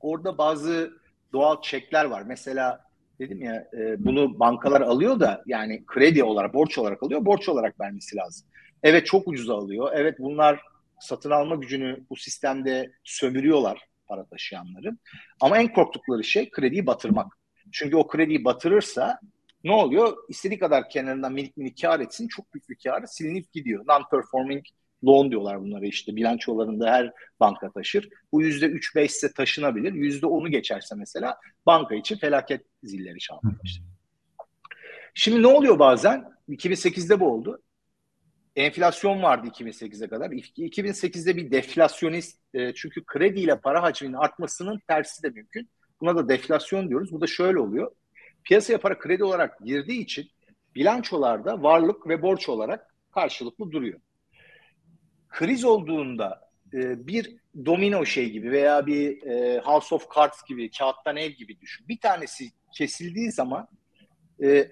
Orada 0.00 0.38
bazı 0.38 0.92
doğal 1.32 1.62
çekler 1.62 2.04
var. 2.04 2.22
Mesela 2.26 2.84
dedim 3.18 3.42
ya 3.42 3.68
e, 3.78 4.04
bunu 4.04 4.40
bankalar 4.40 4.80
alıyor 4.80 5.20
da 5.20 5.42
yani 5.46 5.84
kredi 5.86 6.24
olarak, 6.24 6.54
borç 6.54 6.78
olarak 6.78 7.02
alıyor, 7.02 7.24
borç 7.24 7.48
olarak 7.48 7.80
vermesi 7.80 8.16
lazım. 8.16 8.48
Evet 8.82 9.06
çok 9.06 9.28
ucuza 9.28 9.54
alıyor. 9.54 9.90
Evet 9.94 10.18
bunlar 10.18 10.60
satın 11.02 11.30
alma 11.30 11.54
gücünü 11.54 12.04
bu 12.10 12.16
sistemde 12.16 12.92
sömürüyorlar 13.04 13.88
para 14.06 14.24
taşıyanların. 14.24 14.98
Ama 15.40 15.58
en 15.58 15.72
korktukları 15.72 16.24
şey 16.24 16.50
krediyi 16.50 16.86
batırmak. 16.86 17.38
Çünkü 17.72 17.96
o 17.96 18.06
krediyi 18.06 18.44
batırırsa 18.44 19.20
ne 19.64 19.72
oluyor? 19.72 20.16
İstediği 20.28 20.58
kadar 20.58 20.88
kenarından 20.88 21.32
minik 21.32 21.56
minik 21.56 21.82
kar 21.82 22.00
etsin 22.00 22.28
çok 22.28 22.54
büyük 22.54 22.68
bir 22.68 22.76
kar 22.84 23.06
silinip 23.06 23.52
gidiyor. 23.52 23.86
Non-performing 23.86 24.64
loan 25.04 25.30
diyorlar 25.30 25.60
bunlara 25.60 25.86
işte 25.86 26.16
bilançolarında 26.16 26.90
her 26.90 27.12
banka 27.40 27.72
taşır. 27.72 28.08
Bu 28.32 28.42
yüzde 28.42 28.66
üç 28.66 28.96
beş 28.96 29.10
ise 29.10 29.32
taşınabilir. 29.32 29.92
Yüzde 29.92 30.26
onu 30.26 30.50
geçerse 30.50 30.94
mesela 30.94 31.36
banka 31.66 31.94
için 31.94 32.16
felaket 32.16 32.66
zilleri 32.82 33.18
çalmaya 33.18 33.58
başlar. 33.64 33.84
Şimdi 35.14 35.42
ne 35.42 35.46
oluyor 35.46 35.78
bazen? 35.78 36.24
2008'de 36.48 37.20
bu 37.20 37.32
oldu. 37.32 37.62
Enflasyon 38.56 39.22
vardı 39.22 39.46
2008'e 39.46 40.08
kadar. 40.08 40.30
2008'de 40.30 41.36
bir 41.36 41.50
deflasyonist 41.50 42.38
e, 42.54 42.74
çünkü 42.74 43.04
krediyle 43.04 43.60
para 43.60 43.82
hacminin 43.82 44.12
artmasının 44.12 44.80
tersi 44.88 45.22
de 45.22 45.28
mümkün. 45.28 45.68
Buna 46.00 46.16
da 46.16 46.28
deflasyon 46.28 46.88
diyoruz. 46.88 47.12
Bu 47.12 47.20
da 47.20 47.26
şöyle 47.26 47.58
oluyor. 47.58 47.90
Piyasaya 48.44 48.78
para 48.78 48.98
kredi 48.98 49.24
olarak 49.24 49.58
girdiği 49.64 50.00
için 50.00 50.30
bilançolarda 50.74 51.62
varlık 51.62 52.08
ve 52.08 52.22
borç 52.22 52.48
olarak 52.48 52.94
karşılıklı 53.10 53.70
duruyor 53.70 54.00
kriz 55.32 55.64
olduğunda 55.64 56.50
e, 56.74 57.06
bir 57.06 57.36
domino 57.66 58.06
şey 58.06 58.30
gibi 58.30 58.50
veya 58.50 58.86
bir 58.86 59.22
e, 59.22 59.58
House 59.58 59.94
of 59.94 60.06
Cards 60.16 60.42
gibi, 60.48 60.70
kağıttan 60.70 61.16
ev 61.16 61.30
gibi 61.30 61.60
düşün. 61.60 61.88
Bir 61.88 62.00
tanesi 62.00 62.50
kesildiği 62.72 63.32
zaman 63.32 63.68
e, 64.42 64.70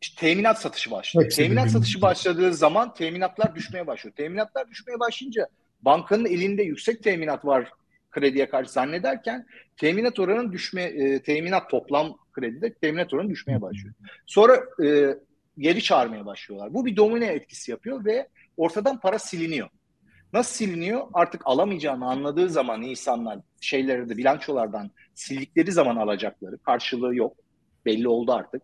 işte 0.00 0.20
teminat 0.20 0.60
satışı 0.60 0.90
başlıyor. 0.90 1.24
Hepsi 1.24 1.42
teminat 1.42 1.70
satışı 1.70 2.02
başladığı 2.02 2.54
zaman 2.54 2.94
teminatlar 2.94 3.54
düşmeye 3.54 3.86
başlıyor. 3.86 4.16
Teminatlar 4.16 4.70
düşmeye 4.70 5.00
başlayınca 5.00 5.48
bankanın 5.82 6.24
elinde 6.24 6.62
yüksek 6.62 7.02
teminat 7.02 7.44
var 7.44 7.72
krediye 8.10 8.48
karşı 8.48 8.72
zannederken 8.72 9.46
teminat 9.76 10.18
oranının 10.18 10.52
düşme 10.52 10.82
e, 10.82 11.22
teminat 11.22 11.70
toplam 11.70 12.16
kredide 12.32 12.74
teminat 12.74 13.14
oranı 13.14 13.30
düşmeye 13.30 13.62
başlıyor. 13.62 13.94
Sonra 14.26 14.60
e, 14.84 15.16
geri 15.58 15.82
çağırmaya 15.82 16.26
başlıyorlar. 16.26 16.74
Bu 16.74 16.86
bir 16.86 16.96
domino 16.96 17.24
etkisi 17.24 17.70
yapıyor 17.70 18.04
ve 18.04 18.28
ortadan 18.56 19.00
para 19.00 19.18
siliniyor. 19.18 19.68
Nasıl 20.32 20.54
siliniyor? 20.54 21.06
Artık 21.12 21.42
alamayacağını 21.44 22.10
anladığı 22.10 22.50
zaman 22.50 22.82
insanlar 22.82 23.38
şeyleri 23.60 24.08
de 24.08 24.16
bilançolardan 24.16 24.90
sildikleri 25.14 25.72
zaman 25.72 25.96
alacakları 25.96 26.58
karşılığı 26.58 27.14
yok. 27.14 27.36
Belli 27.86 28.08
oldu 28.08 28.32
artık. 28.32 28.62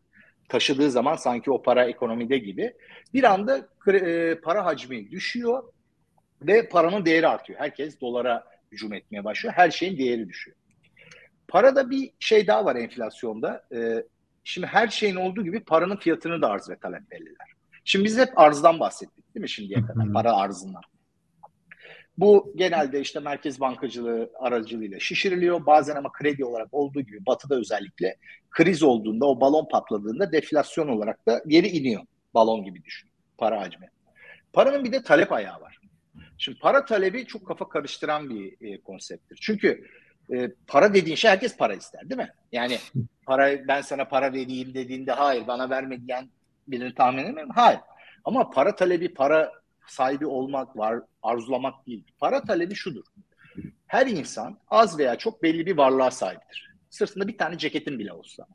Taşıdığı 0.48 0.90
zaman 0.90 1.16
sanki 1.16 1.50
o 1.50 1.62
para 1.62 1.84
ekonomide 1.84 2.38
gibi. 2.38 2.74
Bir 3.14 3.24
anda 3.24 3.68
e, 3.88 4.34
para 4.40 4.64
hacmi 4.64 5.10
düşüyor 5.10 5.62
ve 6.42 6.68
paranın 6.68 7.04
değeri 7.04 7.28
artıyor. 7.28 7.58
Herkes 7.60 8.00
dolara 8.00 8.44
hücum 8.72 8.92
etmeye 8.92 9.24
başlıyor. 9.24 9.54
Her 9.56 9.70
şeyin 9.70 9.98
değeri 9.98 10.28
düşüyor. 10.28 10.56
Parada 11.48 11.90
bir 11.90 12.10
şey 12.18 12.46
daha 12.46 12.64
var 12.64 12.76
enflasyonda. 12.76 13.64
E, 13.74 14.04
şimdi 14.44 14.66
her 14.66 14.88
şeyin 14.88 15.16
olduğu 15.16 15.44
gibi 15.44 15.60
paranın 15.60 15.96
fiyatını 15.96 16.42
da 16.42 16.48
arz 16.48 16.70
ve 16.70 16.76
talep 16.76 17.10
belirler. 17.10 17.48
Şimdi 17.84 18.04
biz 18.04 18.18
hep 18.18 18.38
arzdan 18.38 18.80
bahsettik 18.80 19.34
değil 19.34 19.42
mi 19.42 19.48
şimdiye 19.48 19.80
kadar? 19.80 20.12
Para 20.12 20.36
arzından. 20.36 20.82
Bu 22.18 22.52
genelde 22.56 23.00
işte 23.00 23.20
merkez 23.20 23.60
bankacılığı 23.60 24.30
aracılığıyla 24.38 25.00
şişiriliyor. 25.00 25.66
Bazen 25.66 25.96
ama 25.96 26.12
kredi 26.12 26.44
olarak 26.44 26.68
olduğu 26.72 27.00
gibi 27.00 27.26
batıda 27.26 27.54
özellikle 27.54 28.16
kriz 28.50 28.82
olduğunda 28.82 29.26
o 29.26 29.40
balon 29.40 29.68
patladığında 29.68 30.32
deflasyon 30.32 30.88
olarak 30.88 31.26
da 31.26 31.42
geri 31.46 31.68
iniyor. 31.68 32.02
Balon 32.34 32.64
gibi 32.64 32.84
düşün 32.84 33.10
para 33.38 33.60
hacmi. 33.60 33.88
Paranın 34.52 34.84
bir 34.84 34.92
de 34.92 35.02
talep 35.02 35.32
ayağı 35.32 35.60
var. 35.60 35.78
Şimdi 36.38 36.58
para 36.58 36.84
talebi 36.84 37.26
çok 37.26 37.46
kafa 37.46 37.68
karıştıran 37.68 38.30
bir 38.30 38.56
e, 38.60 38.80
konsepttir. 38.80 39.38
Çünkü 39.42 39.84
e, 40.32 40.50
para 40.66 40.94
dediğin 40.94 41.16
şey 41.16 41.30
herkes 41.30 41.56
para 41.56 41.74
ister 41.74 42.10
değil 42.10 42.20
mi? 42.20 42.30
Yani 42.52 42.78
para 43.26 43.68
ben 43.68 43.80
sana 43.80 44.04
para 44.04 44.32
vereyim 44.32 44.74
dediğinde 44.74 45.12
hayır 45.12 45.46
bana 45.46 45.70
verme 45.70 46.06
diyen 46.06 46.28
birini 46.68 46.94
tahmin 46.94 47.24
edemem. 47.24 47.48
Hayır. 47.50 47.80
Ama 48.24 48.50
para 48.50 48.74
talebi, 48.74 49.14
para 49.14 49.52
sahibi 49.86 50.26
olmak 50.26 50.76
var, 50.76 51.00
arzulamak 51.26 51.86
değil. 51.86 52.04
Para 52.18 52.42
talebi 52.42 52.74
şudur. 52.74 53.04
Her 53.86 54.06
insan 54.06 54.58
az 54.68 54.98
veya 54.98 55.16
çok 55.16 55.42
belli 55.42 55.66
bir 55.66 55.76
varlığa 55.76 56.10
sahiptir. 56.10 56.70
Sırtında 56.90 57.28
bir 57.28 57.38
tane 57.38 57.58
ceketin 57.58 57.98
bile 57.98 58.12
olsa. 58.12 58.46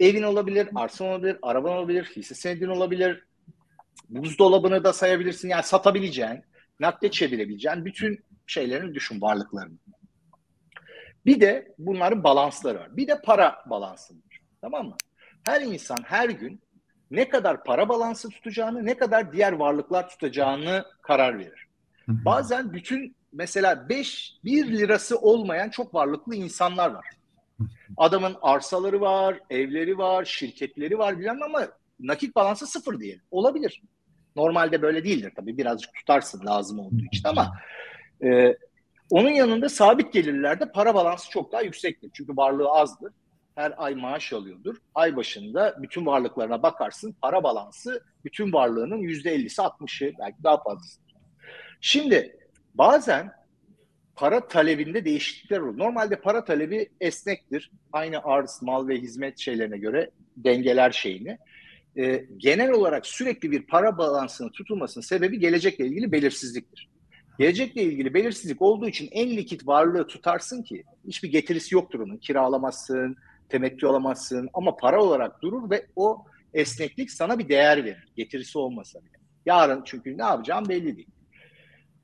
Evin 0.00 0.22
olabilir, 0.22 0.68
arsan 0.74 1.06
olabilir, 1.08 1.38
araban 1.42 1.72
olabilir, 1.72 2.12
hisse 2.16 2.34
senedin 2.34 2.68
olabilir. 2.68 3.24
Buzdolabını 4.08 4.84
da 4.84 4.92
sayabilirsin. 4.92 5.48
Yani 5.48 5.62
satabileceğin, 5.62 6.44
nakde 6.80 7.10
çevirebileceğin 7.10 7.84
bütün 7.84 8.24
şeylerini 8.46 8.94
düşün, 8.94 9.20
varlıklarını. 9.20 9.78
Bir 11.26 11.40
de 11.40 11.74
bunların 11.78 12.24
balansları 12.24 12.78
var. 12.78 12.96
Bir 12.96 13.06
de 13.08 13.20
para 13.22 13.64
balansı 13.66 14.14
var. 14.14 14.40
Tamam 14.60 14.86
mı? 14.86 14.96
Her 15.44 15.60
insan 15.60 15.98
her 16.04 16.28
gün 16.28 16.60
ne 17.10 17.28
kadar 17.28 17.64
para 17.64 17.88
balansı 17.88 18.28
tutacağını, 18.28 18.86
ne 18.86 18.96
kadar 18.96 19.32
diğer 19.32 19.52
varlıklar 19.52 20.08
tutacağını 20.08 20.84
karar 21.02 21.38
verir. 21.38 21.65
Bazen 22.08 22.72
bütün 22.72 23.16
mesela 23.32 23.88
5 23.88 24.34
1 24.44 24.66
lirası 24.66 25.18
olmayan 25.18 25.70
çok 25.70 25.94
varlıklı 25.94 26.34
insanlar 26.34 26.90
var. 26.90 27.06
Adamın 27.96 28.36
arsaları 28.42 29.00
var, 29.00 29.40
evleri 29.50 29.98
var, 29.98 30.24
şirketleri 30.24 30.98
var 30.98 31.18
bilen 31.18 31.40
ama 31.40 31.68
nakit 32.00 32.36
balansı 32.36 32.66
sıfır 32.66 33.00
diyelim. 33.00 33.22
Olabilir. 33.30 33.82
Normalde 34.36 34.82
böyle 34.82 35.04
değildir 35.04 35.32
tabii. 35.36 35.58
Birazcık 35.58 35.94
tutarsın 35.94 36.46
lazım 36.46 36.78
olduğu 36.78 37.04
için 37.12 37.28
ama 37.28 37.52
e, 38.24 38.56
Onun 39.10 39.30
yanında 39.30 39.68
sabit 39.68 40.12
gelirlerde 40.12 40.72
para 40.72 40.94
balansı 40.94 41.30
çok 41.30 41.52
daha 41.52 41.62
yüksektir. 41.62 42.10
Çünkü 42.14 42.36
varlığı 42.36 42.68
azdır. 42.68 43.12
Her 43.54 43.74
ay 43.76 43.94
maaş 43.94 44.32
alıyordur. 44.32 44.76
Ay 44.94 45.16
başında 45.16 45.76
bütün 45.82 46.06
varlıklarına 46.06 46.62
bakarsın 46.62 47.16
para 47.22 47.42
balansı 47.42 48.04
bütün 48.24 48.52
varlığının 48.52 48.98
%50'si 48.98 49.62
60'ı 49.62 50.12
belki 50.18 50.42
daha 50.44 50.62
fazlası. 50.62 51.05
Şimdi 51.80 52.36
bazen 52.74 53.32
para 54.16 54.48
talebinde 54.48 55.04
değişiklikler 55.04 55.60
olur. 55.60 55.78
Normalde 55.78 56.20
para 56.20 56.44
talebi 56.44 56.88
esnektir. 57.00 57.70
Aynı 57.92 58.18
arz, 58.24 58.62
mal 58.62 58.88
ve 58.88 58.96
hizmet 58.96 59.38
şeylerine 59.38 59.78
göre 59.78 60.10
dengeler 60.36 60.90
şeyini. 60.90 61.38
Ee, 61.98 62.26
genel 62.36 62.70
olarak 62.70 63.06
sürekli 63.06 63.50
bir 63.50 63.62
para 63.62 63.98
balansının 63.98 64.50
tutulmasının 64.50 65.04
sebebi 65.04 65.38
gelecekle 65.38 65.86
ilgili 65.86 66.12
belirsizliktir. 66.12 66.88
Gelecekle 67.38 67.82
ilgili 67.82 68.14
belirsizlik 68.14 68.62
olduğu 68.62 68.88
için 68.88 69.08
en 69.12 69.36
likit 69.36 69.66
varlığı 69.66 70.06
tutarsın 70.06 70.62
ki 70.62 70.84
hiçbir 71.06 71.32
getirisi 71.32 71.74
yoktur 71.74 72.00
onun. 72.00 72.16
Kiralamazsın, 72.16 73.16
temettü 73.48 73.86
alamazsın 73.86 74.48
ama 74.54 74.76
para 74.76 75.02
olarak 75.02 75.42
durur 75.42 75.70
ve 75.70 75.86
o 75.96 76.24
esneklik 76.54 77.10
sana 77.10 77.38
bir 77.38 77.48
değer 77.48 77.84
verir. 77.84 78.12
Getirisi 78.16 78.58
olmasa 78.58 79.00
bile. 79.00 79.16
Yarın 79.46 79.82
çünkü 79.84 80.18
ne 80.18 80.22
yapacağım 80.22 80.68
belli 80.68 80.96
değil. 80.96 81.08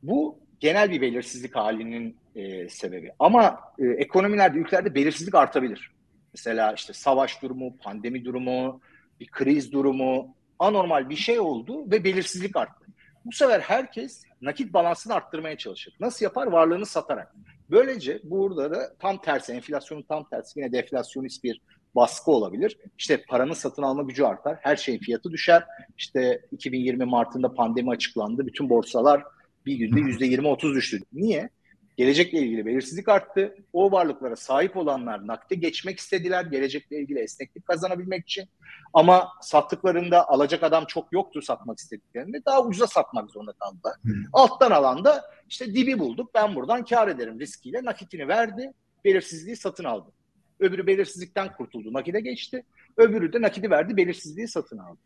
Bu 0.02 0.38
genel 0.60 0.90
bir 0.90 1.00
belirsizlik 1.00 1.56
halinin 1.56 2.16
e, 2.34 2.68
sebebi. 2.68 3.12
Ama 3.18 3.60
e, 3.78 3.86
ekonomilerde, 3.86 4.58
ülkelerde 4.58 4.94
belirsizlik 4.94 5.34
artabilir. 5.34 5.90
Mesela 6.34 6.72
işte 6.72 6.92
savaş 6.92 7.42
durumu, 7.42 7.76
pandemi 7.76 8.24
durumu, 8.24 8.80
bir 9.20 9.26
kriz 9.26 9.72
durumu, 9.72 10.36
anormal 10.58 11.08
bir 11.08 11.16
şey 11.16 11.40
oldu 11.40 11.90
ve 11.90 12.04
belirsizlik 12.04 12.56
arttı. 12.56 12.86
Bu 13.24 13.32
sefer 13.32 13.60
herkes 13.60 14.22
nakit 14.40 14.72
balansını 14.72 15.14
arttırmaya 15.14 15.58
çalışır. 15.58 15.94
Nasıl 16.00 16.24
yapar? 16.24 16.46
Varlığını 16.46 16.86
satarak. 16.86 17.34
Böylece 17.70 18.20
burada 18.24 18.70
da 18.70 18.96
tam 18.98 19.20
tersi, 19.20 19.52
enflasyonun 19.52 20.02
tam 20.02 20.28
tersi 20.28 20.60
yine 20.60 20.72
deflasyonist 20.72 21.44
bir 21.44 21.60
baskı 21.94 22.30
olabilir. 22.30 22.78
İşte 22.98 23.24
paranın 23.28 23.52
satın 23.52 23.82
alma 23.82 24.02
gücü 24.02 24.24
artar, 24.24 24.56
her 24.60 24.76
şeyin 24.76 24.98
fiyatı 24.98 25.30
düşer. 25.30 25.64
İşte 25.98 26.42
2020 26.52 27.04
Mart'ında 27.04 27.54
pandemi 27.54 27.90
açıklandı, 27.90 28.46
bütün 28.46 28.70
borsalar 28.70 29.22
bir 29.66 29.76
günde 29.76 30.00
yüzde 30.00 30.26
yirmi 30.26 30.48
otuz 30.48 30.74
düştü. 30.74 31.00
Niye? 31.12 31.48
Gelecekle 31.96 32.38
ilgili 32.38 32.66
belirsizlik 32.66 33.08
arttı. 33.08 33.56
O 33.72 33.92
varlıklara 33.92 34.36
sahip 34.36 34.76
olanlar 34.76 35.26
nakde 35.26 35.54
geçmek 35.54 35.98
istediler. 35.98 36.44
Gelecekle 36.44 37.00
ilgili 37.00 37.18
esneklik 37.18 37.66
kazanabilmek 37.66 38.22
için. 38.22 38.48
Ama 38.94 39.28
sattıklarında 39.40 40.28
alacak 40.28 40.62
adam 40.62 40.84
çok 40.84 41.12
yoktu 41.12 41.42
satmak 41.42 41.78
istediklerinde. 41.78 42.44
Daha 42.46 42.64
ucuza 42.64 42.86
satmak 42.86 43.30
zorunda 43.30 43.52
kaldılar. 43.52 43.94
Hmm. 44.02 44.12
Alttan 44.32 44.70
alan 44.70 45.04
da 45.04 45.22
işte 45.48 45.74
dibi 45.74 45.98
bulduk. 45.98 46.30
Ben 46.34 46.54
buradan 46.54 46.84
kar 46.84 47.08
ederim 47.08 47.40
riskiyle. 47.40 47.84
Nakitini 47.84 48.28
verdi. 48.28 48.72
Belirsizliği 49.04 49.56
satın 49.56 49.84
aldı. 49.84 50.12
Öbürü 50.60 50.86
belirsizlikten 50.86 51.52
kurtuldu. 51.52 51.92
Nakide 51.92 52.20
geçti. 52.20 52.64
Öbürü 52.96 53.32
de 53.32 53.42
nakidi 53.42 53.70
verdi. 53.70 53.96
Belirsizliği 53.96 54.48
satın 54.48 54.78
aldı. 54.78 55.00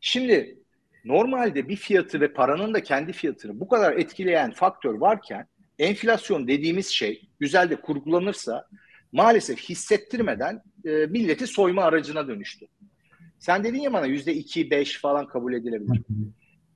Şimdi 0.00 0.58
normalde 1.04 1.68
bir 1.68 1.76
fiyatı 1.76 2.20
ve 2.20 2.32
paranın 2.32 2.74
da 2.74 2.82
kendi 2.82 3.12
fiyatını 3.12 3.60
bu 3.60 3.68
kadar 3.68 3.92
etkileyen 3.92 4.50
faktör 4.50 4.94
varken 4.94 5.46
enflasyon 5.78 6.48
dediğimiz 6.48 6.88
şey 6.88 7.28
güzel 7.40 7.70
de 7.70 7.76
kurgulanırsa 7.76 8.68
maalesef 9.12 9.60
hissettirmeden 9.60 10.62
e, 10.84 10.90
milleti 10.90 11.46
soyma 11.46 11.82
aracına 11.82 12.28
dönüştü. 12.28 12.66
Sen 13.38 13.64
dedin 13.64 13.80
ya 13.80 13.92
bana 13.92 14.06
yüzde 14.06 14.34
iki, 14.34 14.70
beş 14.70 15.00
falan 15.00 15.26
kabul 15.26 15.52
edilebilir. 15.54 16.02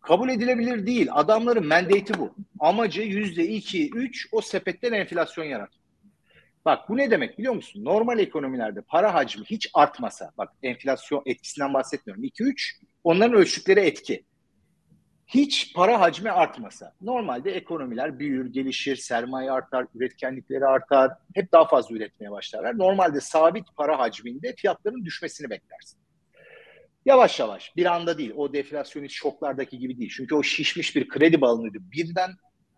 Kabul 0.01 0.29
edilebilir 0.29 0.87
değil. 0.87 1.09
Adamların 1.13 1.67
mandate'i 1.67 2.19
bu. 2.19 2.35
Amacı 2.61 3.03
yüzde 3.03 3.49
iki, 3.49 3.91
üç 3.91 4.29
o 4.33 4.41
sepetten 4.41 4.93
enflasyon 4.93 5.45
yarat. 5.45 5.71
Bak 6.65 6.89
bu 6.89 6.97
ne 6.97 7.11
demek 7.11 7.39
biliyor 7.39 7.55
musun? 7.55 7.85
Normal 7.85 8.19
ekonomilerde 8.19 8.81
para 8.81 9.15
hacmi 9.15 9.45
hiç 9.45 9.71
artmasa, 9.75 10.33
bak 10.39 10.53
enflasyon 10.63 11.23
etkisinden 11.27 11.75
bahsetmiyorum. 11.75 12.25
2-3 12.25 12.73
onların 13.09 13.37
ölçtükleri 13.37 13.81
etki 13.81 14.25
hiç 15.27 15.75
para 15.75 16.01
hacmi 16.01 16.31
artmasa, 16.31 16.95
normalde 17.01 17.53
ekonomiler 17.53 18.19
büyür, 18.19 18.53
gelişir, 18.53 18.97
sermaye 18.97 19.51
artar, 19.51 19.87
üretkenlikleri 19.95 20.67
artar, 20.67 21.11
hep 21.35 21.53
daha 21.53 21.69
fazla 21.69 21.97
üretmeye 21.97 22.31
başlarlar. 22.31 22.79
Normalde 22.79 23.21
sabit 23.21 23.77
para 23.77 23.99
hacminde 23.99 24.55
fiyatların 24.57 25.05
düşmesini 25.05 25.51
beklersin. 25.51 25.99
Yavaş 27.05 27.41
yavaş, 27.41 27.77
bir 27.77 27.87
anda 27.87 28.19
değil, 28.19 28.33
o 28.37 28.53
deflasyonist 28.53 29.15
şoklardaki 29.15 29.79
gibi 29.79 29.99
değil. 29.99 30.13
Çünkü 30.17 30.35
o 30.35 30.43
şişmiş 30.43 30.97
bir 30.97 31.09
kredi 31.09 31.41
balonuydu. 31.41 31.79
Birden 31.81 32.31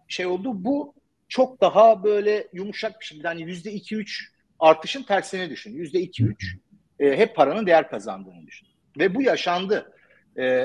şey 0.08 0.26
oldu, 0.26 0.64
bu 0.64 0.94
çok 1.28 1.60
daha 1.60 2.04
böyle 2.04 2.48
yumuşak 2.52 3.00
bir 3.00 3.04
şey. 3.04 3.20
Yani 3.24 3.42
yüzde 3.42 3.72
iki 3.72 3.96
üç 3.96 4.32
artışın 4.58 5.02
tersine 5.02 5.50
düşün. 5.50 5.72
Yüzde 5.72 6.00
iki 6.00 6.24
üç 6.24 6.56
e, 6.98 7.16
hep 7.16 7.36
paranın 7.36 7.66
değer 7.66 7.90
kazandığını 7.90 8.46
düşün. 8.46 8.68
Ve 8.98 9.14
bu 9.14 9.22
yaşandı. 9.22 9.92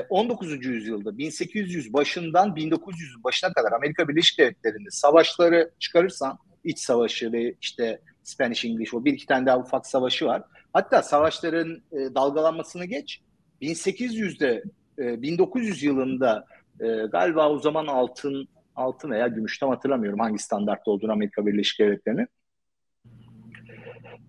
19. 0.08 0.52
Ee, 0.52 0.68
yüzyılda 0.68 1.18
1800 1.18 1.92
başından 1.92 2.56
1900 2.56 3.24
başına 3.24 3.52
kadar 3.52 3.72
Amerika 3.72 4.08
Birleşik 4.08 4.38
Devletleri'nde 4.38 4.90
savaşları 4.90 5.70
çıkarırsan 5.78 6.38
iç 6.64 6.78
savaşı 6.78 7.32
ve 7.32 7.54
işte 7.60 8.00
Spanish 8.22 8.64
English 8.64 8.94
o 8.94 9.04
bir 9.04 9.12
iki 9.12 9.26
tane 9.26 9.46
daha 9.46 9.58
ufak 9.58 9.86
savaşı 9.86 10.26
var. 10.26 10.42
Hatta 10.72 11.02
savaşların 11.02 11.82
e, 11.92 12.14
dalgalanmasını 12.14 12.84
geç 12.84 13.20
1800'de 13.62 14.62
e, 14.98 15.22
1900 15.22 15.82
yılında 15.82 16.46
e, 16.80 16.86
galiba 16.86 17.50
o 17.50 17.58
zaman 17.58 17.86
altın 17.86 18.48
altın 18.76 19.10
veya 19.10 19.28
gümüş 19.28 19.58
tam 19.58 19.70
hatırlamıyorum 19.70 20.18
hangi 20.18 20.38
standartta 20.38 20.90
olduğunu 20.90 21.12
Amerika 21.12 21.46
Birleşik 21.46 21.78
Devletleri'nin. 21.78 22.28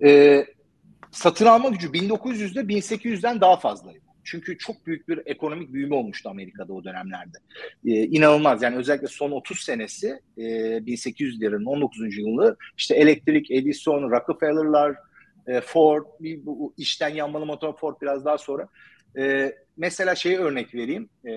E, 0.03 0.45
satın 1.11 1.45
alma 1.45 1.69
gücü 1.69 1.87
1900'de 1.87 2.59
1800'den 2.59 3.41
daha 3.41 3.57
fazlaydı. 3.57 4.06
Çünkü 4.27 4.57
çok 4.57 4.85
büyük 4.85 5.07
bir 5.09 5.21
ekonomik 5.25 5.73
büyüme 5.73 5.95
olmuştu 5.95 6.29
Amerika'da 6.29 6.73
o 6.73 6.83
dönemlerde. 6.83 7.37
Ee, 7.85 7.91
inanılmaz 7.91 8.61
yani 8.61 8.75
özellikle 8.75 9.07
son 9.07 9.31
30 9.31 9.59
senesi 9.59 10.19
e, 10.37 10.41
1800'lerin 10.77 11.65
19. 11.65 12.17
yılı 12.17 12.57
işte 12.77 12.95
elektrik, 12.95 13.51
Edison, 13.51 14.11
Rockefeller'lar, 14.11 14.95
e, 15.47 15.61
Ford, 15.61 16.05
bir, 16.19 16.45
bu 16.45 16.73
işten 16.77 17.09
yanmalı 17.09 17.45
motor 17.45 17.77
Ford 17.77 17.95
biraz 18.01 18.25
daha 18.25 18.37
sonra. 18.37 18.67
E, 19.17 19.55
mesela 19.77 20.15
şeyi 20.15 20.37
örnek 20.37 20.75
vereyim. 20.75 21.09
E, 21.27 21.33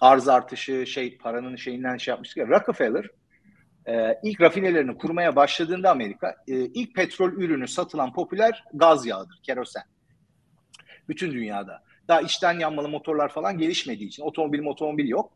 arz 0.00 0.28
artışı 0.28 0.86
şey 0.86 1.18
paranın 1.18 1.56
şeyinden 1.56 1.96
şey 1.96 2.12
yapmıştık 2.12 2.36
ya 2.36 2.48
Rockefeller 2.48 3.06
e, 3.86 4.18
ilk 4.22 4.40
rafinelerini 4.40 4.98
kurmaya 4.98 5.36
başladığında 5.36 5.90
Amerika 5.90 6.36
e, 6.48 6.54
ilk 6.54 6.94
petrol 6.94 7.32
ürünü 7.32 7.68
satılan 7.68 8.12
popüler 8.12 8.64
gaz 8.74 9.06
yağıdır, 9.06 9.40
kerosen 9.42 9.82
bütün 11.12 11.32
dünyada. 11.32 11.82
Daha 12.08 12.20
içten 12.20 12.58
yanmalı 12.58 12.88
motorlar 12.88 13.28
falan 13.28 13.58
gelişmediği 13.58 14.08
için 14.08 14.22
otomobil 14.22 14.64
otomobil 14.64 15.08
yok. 15.08 15.32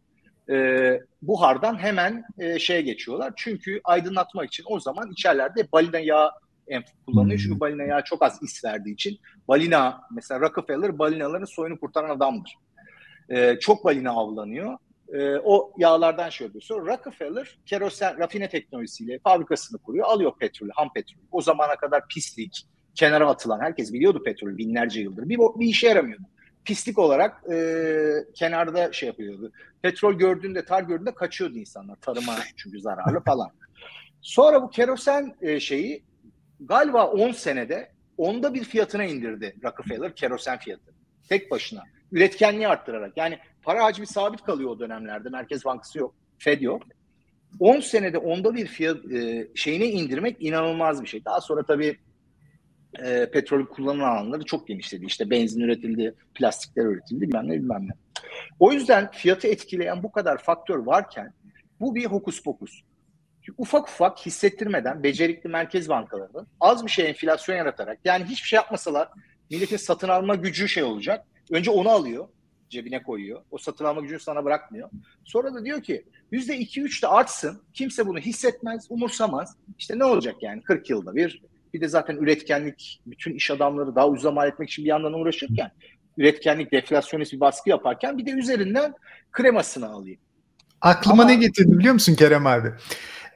E, 0.50 1.00
buhardan 1.22 1.78
hemen 1.78 2.24
e, 2.38 2.58
şeye 2.58 2.80
geçiyorlar. 2.80 3.32
Çünkü 3.36 3.80
aydınlatmak 3.84 4.46
için 4.46 4.64
o 4.66 4.80
zaman 4.80 5.10
içerlerde 5.12 5.72
balina 5.72 5.98
yağı 5.98 6.30
kullanıyor. 7.06 7.38
Çünkü 7.38 7.52
hmm. 7.52 7.60
balina 7.60 7.82
yağı 7.82 8.04
çok 8.04 8.22
az 8.22 8.42
is 8.42 8.64
verdiği 8.64 8.94
için. 8.94 9.18
Balina 9.48 10.00
mesela 10.14 10.40
Rockefeller 10.40 10.98
balinaların 10.98 11.44
soyunu 11.44 11.80
kurtaran 11.80 12.16
adamdır. 12.16 12.54
E, 13.28 13.58
çok 13.58 13.84
balina 13.84 14.10
avlanıyor. 14.10 14.78
E, 15.12 15.36
o 15.36 15.72
yağlardan 15.78 16.28
şey 16.28 16.46
yapıyor. 16.46 16.62
Sonra 16.62 16.92
Rockefeller 16.92 17.58
kerosen 17.66 18.18
rafine 18.18 18.48
teknolojisiyle 18.48 19.18
fabrikasını 19.18 19.78
kuruyor. 19.78 20.06
Alıyor 20.06 20.32
petrolü, 20.38 20.70
ham 20.74 20.92
petrolü. 20.92 21.20
O 21.32 21.40
zamana 21.40 21.76
kadar 21.76 22.08
pislik, 22.08 22.66
kenara 22.96 23.28
atılan 23.28 23.60
herkes 23.60 23.92
biliyordu 23.92 24.22
petrol 24.22 24.56
binlerce 24.56 25.00
yıldır. 25.00 25.28
Bir, 25.28 25.38
bir 25.38 25.66
işe 25.66 25.88
yaramıyordu. 25.88 26.22
Pislik 26.64 26.98
olarak 26.98 27.50
e, 27.52 27.94
kenarda 28.34 28.92
şey 28.92 29.06
yapıyordu. 29.06 29.52
Petrol 29.82 30.14
gördüğünde, 30.14 30.64
tar 30.64 30.82
gördüğünde 30.82 31.14
kaçıyordu 31.14 31.58
insanlar. 31.58 31.96
Tarıma 31.96 32.34
çünkü 32.56 32.80
zararlı 32.80 33.20
falan. 33.20 33.50
Sonra 34.20 34.62
bu 34.62 34.70
kerosen 34.70 35.34
e, 35.42 35.60
şeyi 35.60 36.02
galiba 36.60 37.06
10 37.06 37.32
senede 37.32 37.90
onda 38.18 38.54
bir 38.54 38.64
fiyatına 38.64 39.04
indirdi 39.04 39.56
Rockefeller 39.64 40.14
kerosen 40.14 40.58
fiyatı. 40.58 40.94
Tek 41.28 41.50
başına. 41.50 41.82
Üretkenliği 42.12 42.68
arttırarak. 42.68 43.16
Yani 43.16 43.38
para 43.62 43.84
hacmi 43.84 44.06
sabit 44.06 44.42
kalıyor 44.42 44.70
o 44.70 44.78
dönemlerde. 44.78 45.28
Merkez 45.28 45.64
Bankası 45.64 45.98
yok. 45.98 46.14
Fed 46.38 46.60
yok. 46.60 46.82
10 47.60 47.80
senede 47.80 48.18
onda 48.18 48.54
bir 48.54 48.66
fiyat 48.66 49.12
e, 49.12 49.48
şeyine 49.54 49.86
indirmek 49.86 50.36
inanılmaz 50.40 51.02
bir 51.02 51.06
şey. 51.06 51.24
Daha 51.24 51.40
sonra 51.40 51.62
tabii 51.62 51.98
e, 53.04 53.30
petrol 53.30 53.66
kullanılan 53.66 54.08
alanları 54.08 54.44
çok 54.44 54.68
genişledi. 54.68 55.04
İşte 55.04 55.30
benzin 55.30 55.60
üretildi, 55.60 56.14
plastikler 56.34 56.84
üretildi 56.84 57.20
bilmem 57.20 57.48
ne 57.48 57.52
bilmem 57.52 57.88
ne. 57.88 57.92
O 58.60 58.72
yüzden 58.72 59.10
fiyatı 59.10 59.48
etkileyen 59.48 60.02
bu 60.02 60.12
kadar 60.12 60.38
faktör 60.38 60.78
varken 60.78 61.32
bu 61.80 61.94
bir 61.94 62.04
hokus 62.04 62.42
pokus. 62.42 62.82
Ufak 63.58 63.88
ufak 63.88 64.26
hissettirmeden 64.26 65.02
becerikli 65.02 65.48
merkez 65.48 65.88
bankalarının 65.88 66.46
az 66.60 66.86
bir 66.86 66.90
şey 66.90 67.08
enflasyon 67.08 67.56
yaratarak 67.56 67.98
yani 68.04 68.24
hiçbir 68.24 68.48
şey 68.48 68.56
yapmasalar 68.56 69.08
milletin 69.50 69.76
satın 69.76 70.08
alma 70.08 70.34
gücü 70.34 70.68
şey 70.68 70.82
olacak. 70.82 71.26
Önce 71.50 71.70
onu 71.70 71.88
alıyor. 71.88 72.28
cebine 72.68 73.02
koyuyor. 73.02 73.42
O 73.50 73.58
satın 73.58 73.84
alma 73.84 74.00
gücünü 74.00 74.20
sana 74.20 74.44
bırakmıyor. 74.44 74.90
Sonra 75.24 75.54
da 75.54 75.64
diyor 75.64 75.82
ki 75.82 76.04
yüzde 76.30 76.58
iki 76.58 76.82
üç 76.82 77.02
de 77.02 77.06
artsın. 77.06 77.62
Kimse 77.74 78.06
bunu 78.06 78.18
hissetmez, 78.18 78.86
umursamaz. 78.90 79.56
İşte 79.78 79.98
ne 79.98 80.04
olacak 80.04 80.34
yani 80.40 80.62
40 80.62 80.90
yılda 80.90 81.14
bir. 81.14 81.42
Bir 81.74 81.80
de 81.80 81.88
zaten 81.88 82.16
üretkenlik, 82.16 83.00
bütün 83.06 83.34
iş 83.34 83.50
adamları 83.50 83.94
daha 83.94 84.08
ucuza 84.08 84.30
mal 84.30 84.48
etmek 84.48 84.70
için 84.70 84.84
bir 84.84 84.90
yandan 84.90 85.12
uğraşırken 85.12 85.70
üretkenlik, 86.18 86.72
deflasyonist 86.72 87.32
bir 87.32 87.40
baskı 87.40 87.70
yaparken 87.70 88.18
bir 88.18 88.26
de 88.26 88.30
üzerinden 88.30 88.94
kremasını 89.32 89.88
alayım. 89.88 90.20
Aklıma 90.80 91.22
Ama... 91.22 91.32
ne 91.32 91.36
getirdi 91.36 91.78
biliyor 91.78 91.94
musun 91.94 92.14
Kerem 92.14 92.46
abi? 92.46 92.68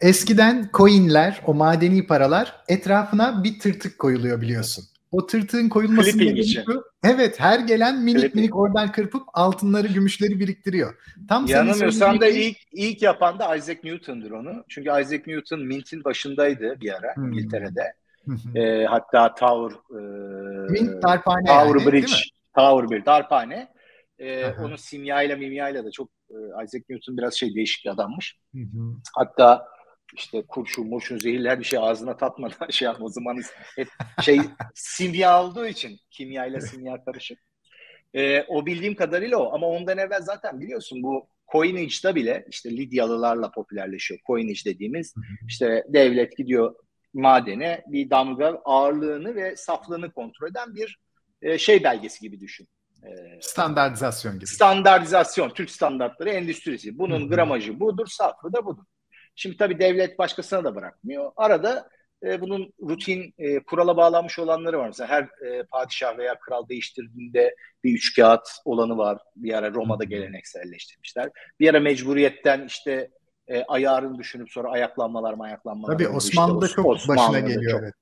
Eskiden 0.01 0.71
coinler, 0.75 1.41
o 1.47 1.55
madeni 1.55 2.07
paralar 2.07 2.57
etrafına 2.69 3.45
bir 3.45 3.59
tırtık 3.59 3.99
koyuluyor 3.99 4.41
biliyorsun. 4.41 4.85
O 5.13 5.27
tırtığın 5.27 5.69
koyulması 5.69 6.19
nedeni 6.19 6.65
Evet 7.05 7.41
her 7.41 7.59
gelen 7.59 8.03
minik 8.03 8.21
Clipping. 8.21 8.35
minik 8.35 8.57
oradan 8.57 8.93
kırpıp 8.93 9.23
altınları 9.33 9.87
gümüşleri 9.87 10.41
biriktiriyor. 10.41 10.95
Tam 11.29 11.47
Yanılmıyorsam 11.47 12.21
da 12.21 12.29
ilk, 12.29 12.57
ilk 12.73 13.03
yapan 13.03 13.39
da 13.39 13.57
Isaac 13.57 13.85
Newton'dur 13.85 14.31
onu. 14.31 14.65
Çünkü 14.69 14.89
Isaac 14.89 15.27
Newton 15.27 15.61
Mint'in 15.61 16.05
başındaydı 16.05 16.81
bir 16.81 16.97
ara 16.97 17.17
hmm. 17.17 17.33
İngiltere'de. 17.33 17.93
E, 18.55 18.85
hatta 18.85 19.35
Tower 19.35 19.77
e, 19.91 20.01
Mint 20.71 21.03
darphane 21.03 21.45
Tower 21.47 21.81
yani, 21.81 21.93
Bridge 21.93 22.13
Tower 22.57 22.91
bir 22.91 23.05
darphane. 23.05 23.69
E, 24.19 24.47
onun 24.47 24.77
simyayla 24.77 25.37
mimyayla 25.37 25.85
da 25.85 25.91
çok 25.91 26.09
e, 26.31 26.37
Isaac 26.65 26.83
Newton 26.89 27.17
biraz 27.17 27.35
şey 27.35 27.55
değişik 27.55 27.85
bir 27.85 27.91
adammış. 27.91 28.39
Hı 28.55 28.61
hı. 28.61 28.95
Hatta 29.17 29.69
işte 30.17 30.43
kurşun, 30.49 30.89
murşun, 30.89 31.19
zehirler 31.19 31.59
bir 31.59 31.65
şey 31.65 31.79
ağzına 31.79 32.17
tatmadan 32.17 32.69
şey 32.71 32.87
yapma. 32.87 33.07
O 33.07 33.09
zaman 33.09 33.43
hep 33.77 33.89
şey 34.23 34.41
simya 34.75 35.45
olduğu 35.45 35.67
için 35.67 35.99
kimya 36.11 36.47
ile 36.47 36.61
simya 36.61 37.05
karışık. 37.05 37.39
E, 38.15 38.43
o 38.43 38.67
bildiğim 38.67 38.95
kadarıyla 38.95 39.39
o. 39.39 39.55
Ama 39.55 39.67
ondan 39.67 39.99
evvel 39.99 40.23
zaten 40.23 40.61
biliyorsun 40.61 41.03
bu 41.03 41.29
coinage'da 41.53 42.15
bile 42.15 42.47
işte 42.51 42.71
Lidyalılarla 42.71 43.51
popülerleşiyor. 43.51 44.21
Coinage 44.27 44.61
dediğimiz 44.65 45.15
işte 45.49 45.85
devlet 45.89 46.37
gidiyor 46.37 46.75
madene 47.15 47.85
bir 47.87 48.11
damga 48.11 48.61
ağırlığını 48.65 49.35
ve 49.35 49.57
saflığını 49.57 50.13
kontrol 50.13 50.49
eden 50.51 50.75
bir 50.75 50.99
e, 51.43 51.59
şey 51.59 51.85
belgesi 51.85 52.21
gibi 52.21 52.41
düşün. 52.41 52.69
E, 53.03 53.09
standartizasyon 53.41 54.35
gibi. 54.35 54.47
Standartizasyon, 54.47 55.51
Türk 55.51 55.71
standartları 55.71 56.31
endüstrisi. 56.31 56.99
Bunun 56.99 57.29
gramajı 57.29 57.81
budur, 57.81 58.07
saflığı 58.07 58.53
da 58.53 58.67
budur. 58.67 58.85
Şimdi 59.35 59.57
tabii 59.57 59.79
devlet 59.79 60.19
başkasına 60.19 60.65
da 60.65 60.75
bırakmıyor. 60.75 61.33
Arada 61.37 61.89
e, 62.25 62.41
bunun 62.41 62.73
rutin 62.83 63.35
e, 63.39 63.59
kurala 63.63 63.97
bağlanmış 63.97 64.39
olanları 64.39 64.79
var. 64.79 64.87
Mesela 64.87 65.09
her 65.09 65.23
e, 65.23 65.63
padişah 65.63 66.19
veya 66.19 66.39
kral 66.39 66.69
değiştirdiğinde 66.69 67.55
bir 67.85 67.95
üç 67.95 68.17
kağıt 68.17 68.49
olanı 68.65 68.99
var. 68.99 69.19
Bir 69.37 69.55
ara 69.55 69.71
Roma'da 69.75 70.05
gelenekselleştirmişler. 70.05 71.31
Bir 71.61 71.69
ara 71.71 71.81
mecburiyetten 71.81 72.67
işte 72.67 73.11
e, 73.51 73.65
ayarını 73.65 74.19
düşünüp 74.19 74.51
sonra 74.51 74.71
ayaklanmalar 74.71 75.35
mı 75.35 75.45
ayaklanmalar. 75.45 75.93
Tabii 75.93 76.09
Osmanlı'da 76.09 76.67
işte, 76.67 76.77
çok 76.77 76.87
Osmanlı'da 76.87 77.33
başına 77.33 77.49
geliyor. 77.49 77.73
Çok. 77.73 77.83
Evet. 77.83 77.95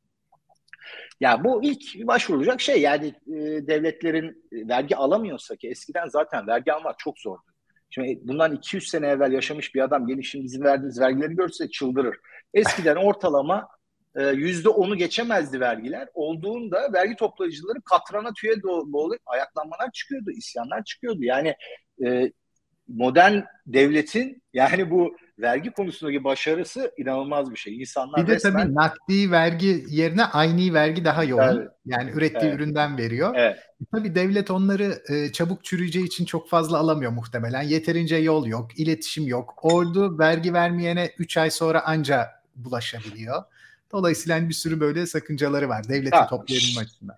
Ya 1.21 1.45
bu 1.45 1.65
ilk 1.65 2.07
başvurulacak 2.07 2.61
şey 2.61 2.81
yani 2.81 3.07
e, 3.07 3.67
devletlerin 3.67 4.45
vergi 4.53 4.97
alamıyorsa 4.97 5.57
ki 5.57 5.69
eskiden 5.69 6.09
zaten 6.09 6.47
vergi 6.47 6.73
almak 6.73 6.99
çok 6.99 7.19
zordu. 7.19 7.43
Şimdi 7.91 8.19
bundan 8.23 8.53
200 8.53 8.89
sene 8.89 9.07
evvel 9.07 9.33
yaşamış 9.33 9.75
bir 9.75 9.81
adam 9.81 10.07
gelip 10.07 10.25
şimdi 10.25 10.45
bizim 10.45 10.65
verdiğimiz 10.65 11.01
vergileri 11.01 11.37
görse 11.37 11.71
çıldırır. 11.71 12.17
Eskiden 12.55 12.97
ortalama 12.97 13.69
e, 14.17 14.27
yüzde 14.27 14.69
onu 14.69 14.97
geçemezdi 14.97 15.61
vergiler. 15.61 16.09
Olduğunda 16.15 16.93
vergi 16.93 17.17
toplayıcıları 17.17 17.79
katrana 17.83 18.33
tüye 18.33 18.63
boğulup 18.63 19.21
ayaklanmalar 19.27 19.93
çıkıyordu, 19.93 20.31
isyanlar 20.31 20.85
çıkıyordu. 20.85 21.23
Yani 21.23 21.55
e, 22.05 22.33
modern 22.89 23.41
devletin 23.67 24.43
yani 24.53 24.91
bu 24.91 25.17
vergi 25.39 25.71
konusundaki 25.71 26.25
başarısı 26.25 26.93
inanılmaz 26.97 27.51
bir 27.51 27.57
şey. 27.57 27.81
İnsanlar 27.81 28.23
bir 28.23 28.27
de 28.27 28.35
resmen... 28.35 28.63
tabii 28.63 28.75
nakdi 28.75 29.31
vergi 29.31 29.85
yerine 29.89 30.25
aynı 30.25 30.75
vergi 30.75 31.05
daha 31.05 31.25
yoğun. 31.25 31.59
Evet. 31.59 31.69
Yani 31.87 32.11
ürettiği 32.11 32.51
evet. 32.51 32.61
üründen 32.61 32.99
veriyor. 32.99 33.35
Evet. 33.37 33.57
E, 33.57 33.85
tabii 33.93 34.15
devlet 34.15 34.51
onları 34.51 35.03
e, 35.09 35.33
çabuk 35.33 35.65
çürüyeceği 35.65 36.07
için 36.07 36.25
çok 36.25 36.49
fazla 36.49 36.79
alamıyor 36.79 37.13
muhtemelen. 37.13 37.63
Yeterince 37.63 38.17
yol 38.17 38.47
yok, 38.47 38.79
iletişim 38.79 39.27
yok. 39.27 39.55
Ordu 39.63 40.19
vergi 40.19 40.55
vermeyene 40.55 41.11
3 41.19 41.37
ay 41.37 41.51
sonra 41.51 41.85
anca 41.85 42.29
bulaşabiliyor. 42.57 43.45
Dolayısıyla 43.93 44.39
hani 44.39 44.49
bir 44.49 44.55
sürü 44.55 44.81
böyle 44.81 45.07
sakıncaları 45.07 45.69
var 45.69 45.89
devletin 45.89 46.27
toplayabilme 46.31 46.81
açısından. 46.81 47.17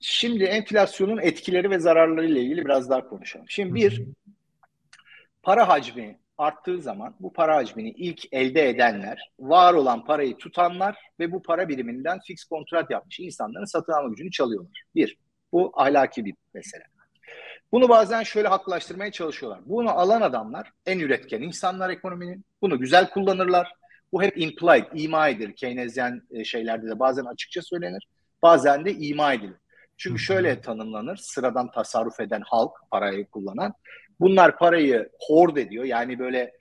Şimdi 0.00 0.44
enflasyonun 0.44 1.18
etkileri 1.18 1.70
ve 1.70 1.78
zararları 1.78 2.26
ile 2.26 2.40
ilgili 2.40 2.64
biraz 2.64 2.90
daha 2.90 3.08
konuşalım. 3.08 3.46
Şimdi 3.48 3.74
bir, 3.74 4.02
para 5.42 5.68
hacmi 5.68 6.18
arttığı 6.38 6.82
zaman 6.82 7.14
bu 7.20 7.32
para 7.32 7.56
hacmini 7.56 7.90
ilk 7.90 8.32
elde 8.32 8.68
edenler, 8.68 9.32
var 9.38 9.74
olan 9.74 10.04
parayı 10.04 10.36
tutanlar 10.36 10.96
ve 11.20 11.32
bu 11.32 11.42
para 11.42 11.68
biriminden 11.68 12.18
fix 12.26 12.44
kontrat 12.44 12.90
yapmış 12.90 13.20
insanların 13.20 13.64
satın 13.64 13.92
alma 13.92 14.08
gücünü 14.08 14.30
çalıyorlar. 14.30 14.82
Bir, 14.94 15.16
bu 15.52 15.72
ahlaki 15.74 16.24
bir 16.24 16.34
mesele. 16.54 16.84
Bunu 17.72 17.88
bazen 17.88 18.22
şöyle 18.22 18.48
haklaştırmaya 18.48 19.12
çalışıyorlar. 19.12 19.60
Bunu 19.66 19.90
alan 19.90 20.20
adamlar 20.20 20.72
en 20.86 20.98
üretken 20.98 21.42
insanlar 21.42 21.90
ekonominin. 21.90 22.44
Bunu 22.62 22.78
güzel 22.78 23.10
kullanırlar. 23.10 23.72
Bu 24.12 24.22
hep 24.22 24.38
implied, 24.38 24.84
ima 24.94 25.28
edilir. 25.28 25.56
Keynesyen 25.56 26.22
e, 26.30 26.44
şeylerde 26.44 26.86
de 26.86 26.98
bazen 26.98 27.24
açıkça 27.24 27.62
söylenir. 27.62 28.08
Bazen 28.42 28.84
de 28.84 28.92
ima 28.92 29.32
edilir. 29.32 29.56
Çünkü 29.96 30.18
şöyle 30.18 30.60
tanımlanır. 30.60 31.16
Sıradan 31.16 31.70
tasarruf 31.70 32.20
eden 32.20 32.42
halk, 32.46 32.72
parayı 32.90 33.26
kullanan. 33.26 33.74
Bunlar 34.20 34.58
parayı 34.58 35.08
hoard 35.20 35.56
ediyor. 35.56 35.84
Yani 35.84 36.18
böyle 36.18 36.52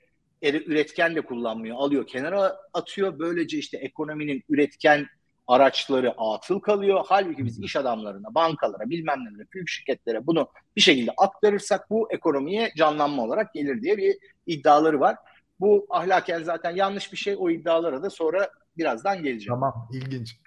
üretken 0.41 1.15
de 1.15 1.21
kullanmıyor. 1.21 1.77
Alıyor 1.79 2.07
kenara 2.07 2.57
atıyor. 2.73 3.19
Böylece 3.19 3.57
işte 3.57 3.77
ekonominin 3.77 4.43
üretken 4.49 5.07
araçları 5.47 6.13
atıl 6.17 6.59
kalıyor. 6.59 7.05
Halbuki 7.07 7.45
biz 7.45 7.59
iş 7.59 7.75
adamlarına, 7.75 8.35
bankalara, 8.35 8.89
bilmem 8.89 9.19
nelere, 9.19 9.47
büyük 9.53 9.69
şirketlere 9.69 10.27
bunu 10.27 10.47
bir 10.75 10.81
şekilde 10.81 11.11
aktarırsak 11.17 11.89
bu 11.89 12.11
ekonomiye 12.11 12.71
canlanma 12.77 13.23
olarak 13.23 13.53
gelir 13.53 13.81
diye 13.81 13.97
bir 13.97 14.17
iddiaları 14.47 14.99
var. 14.99 15.15
Bu 15.59 15.85
ahlaken 15.89 16.43
zaten 16.43 16.75
yanlış 16.75 17.11
bir 17.11 17.17
şey. 17.17 17.35
O 17.39 17.49
iddialara 17.49 18.03
da 18.03 18.09
sonra 18.09 18.49
birazdan 18.77 19.23
geleceğim. 19.23 19.53
Tamam, 19.53 19.89
ilginç. 19.93 20.37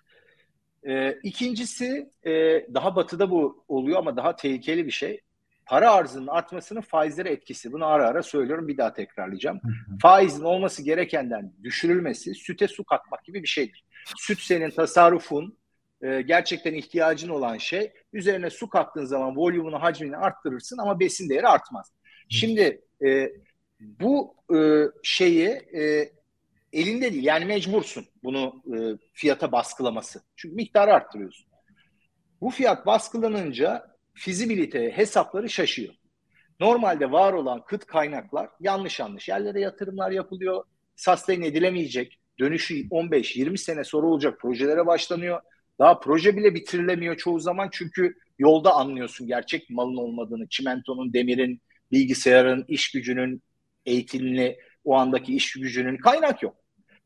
Ee, 0.88 1.18
ikincisi 1.22 2.10
e, 2.26 2.32
daha 2.74 2.96
batıda 2.96 3.30
bu 3.30 3.64
oluyor 3.68 3.98
ama 3.98 4.16
daha 4.16 4.36
tehlikeli 4.36 4.86
bir 4.86 4.90
şey 4.90 5.20
para 5.68 5.92
arzının 5.92 6.26
artmasının 6.26 6.80
faizlere 6.80 7.30
etkisi. 7.30 7.72
Bunu 7.72 7.86
ara 7.86 8.06
ara 8.06 8.22
söylüyorum 8.22 8.68
bir 8.68 8.76
daha 8.76 8.92
tekrarlayacağım. 8.92 9.60
Faizin 10.02 10.44
olması 10.44 10.82
gerekenden 10.82 11.52
düşürülmesi 11.62 12.34
süte 12.34 12.68
su 12.68 12.84
katmak 12.84 13.24
gibi 13.24 13.42
bir 13.42 13.48
şeydir. 13.48 13.84
Süt 14.16 14.40
senin 14.40 14.70
tasarrufun, 14.70 15.58
e, 16.02 16.22
gerçekten 16.22 16.74
ihtiyacın 16.74 17.28
olan 17.28 17.58
şey. 17.58 17.92
Üzerine 18.12 18.50
su 18.50 18.68
kattığın 18.68 19.04
zaman 19.04 19.36
volümünü, 19.36 19.76
hacmini 19.76 20.16
arttırırsın 20.16 20.78
ama 20.78 21.00
besin 21.00 21.28
değeri 21.28 21.48
artmaz. 21.48 21.92
Şimdi 22.28 22.80
e, 23.06 23.32
bu 23.80 24.34
e, 24.54 24.84
şeyi 25.02 25.48
e, 25.48 26.12
elinde 26.72 27.12
değil 27.12 27.24
yani 27.24 27.44
mecbursun 27.44 28.06
bunu 28.22 28.62
e, 28.74 28.76
fiyata 29.12 29.52
baskılaması. 29.52 30.22
Çünkü 30.36 30.56
miktarı 30.56 30.94
arttırıyorsun. 30.94 31.46
Bu 32.40 32.50
fiyat 32.50 32.86
baskılanınca 32.86 33.87
fizibilite 34.18 34.90
hesapları 34.90 35.50
şaşıyor. 35.50 35.94
Normalde 36.60 37.12
var 37.12 37.32
olan 37.32 37.64
kıt 37.64 37.86
kaynaklar 37.86 38.48
yanlış 38.60 39.00
yanlış 39.00 39.28
yerlere 39.28 39.60
yatırımlar 39.60 40.10
yapılıyor. 40.10 40.64
Sustain 40.96 41.42
edilemeyecek, 41.42 42.18
dönüşü 42.40 42.88
15-20 42.88 43.58
sene 43.58 43.84
sonra 43.84 44.06
olacak 44.06 44.40
projelere 44.40 44.86
başlanıyor. 44.86 45.40
Daha 45.78 46.00
proje 46.00 46.36
bile 46.36 46.54
bitirilemiyor 46.54 47.16
çoğu 47.16 47.40
zaman 47.40 47.68
çünkü 47.72 48.14
yolda 48.38 48.74
anlıyorsun 48.74 49.26
gerçek 49.26 49.70
malın 49.70 49.96
olmadığını. 49.96 50.48
Çimentonun, 50.48 51.12
demirin, 51.12 51.60
bilgisayarın, 51.92 52.64
iş 52.68 52.90
gücünün, 52.92 53.42
eğitimli 53.86 54.58
o 54.84 54.94
andaki 54.94 55.36
iş 55.36 55.52
gücünün 55.52 55.96
kaynak 55.96 56.42
yok. 56.42 56.56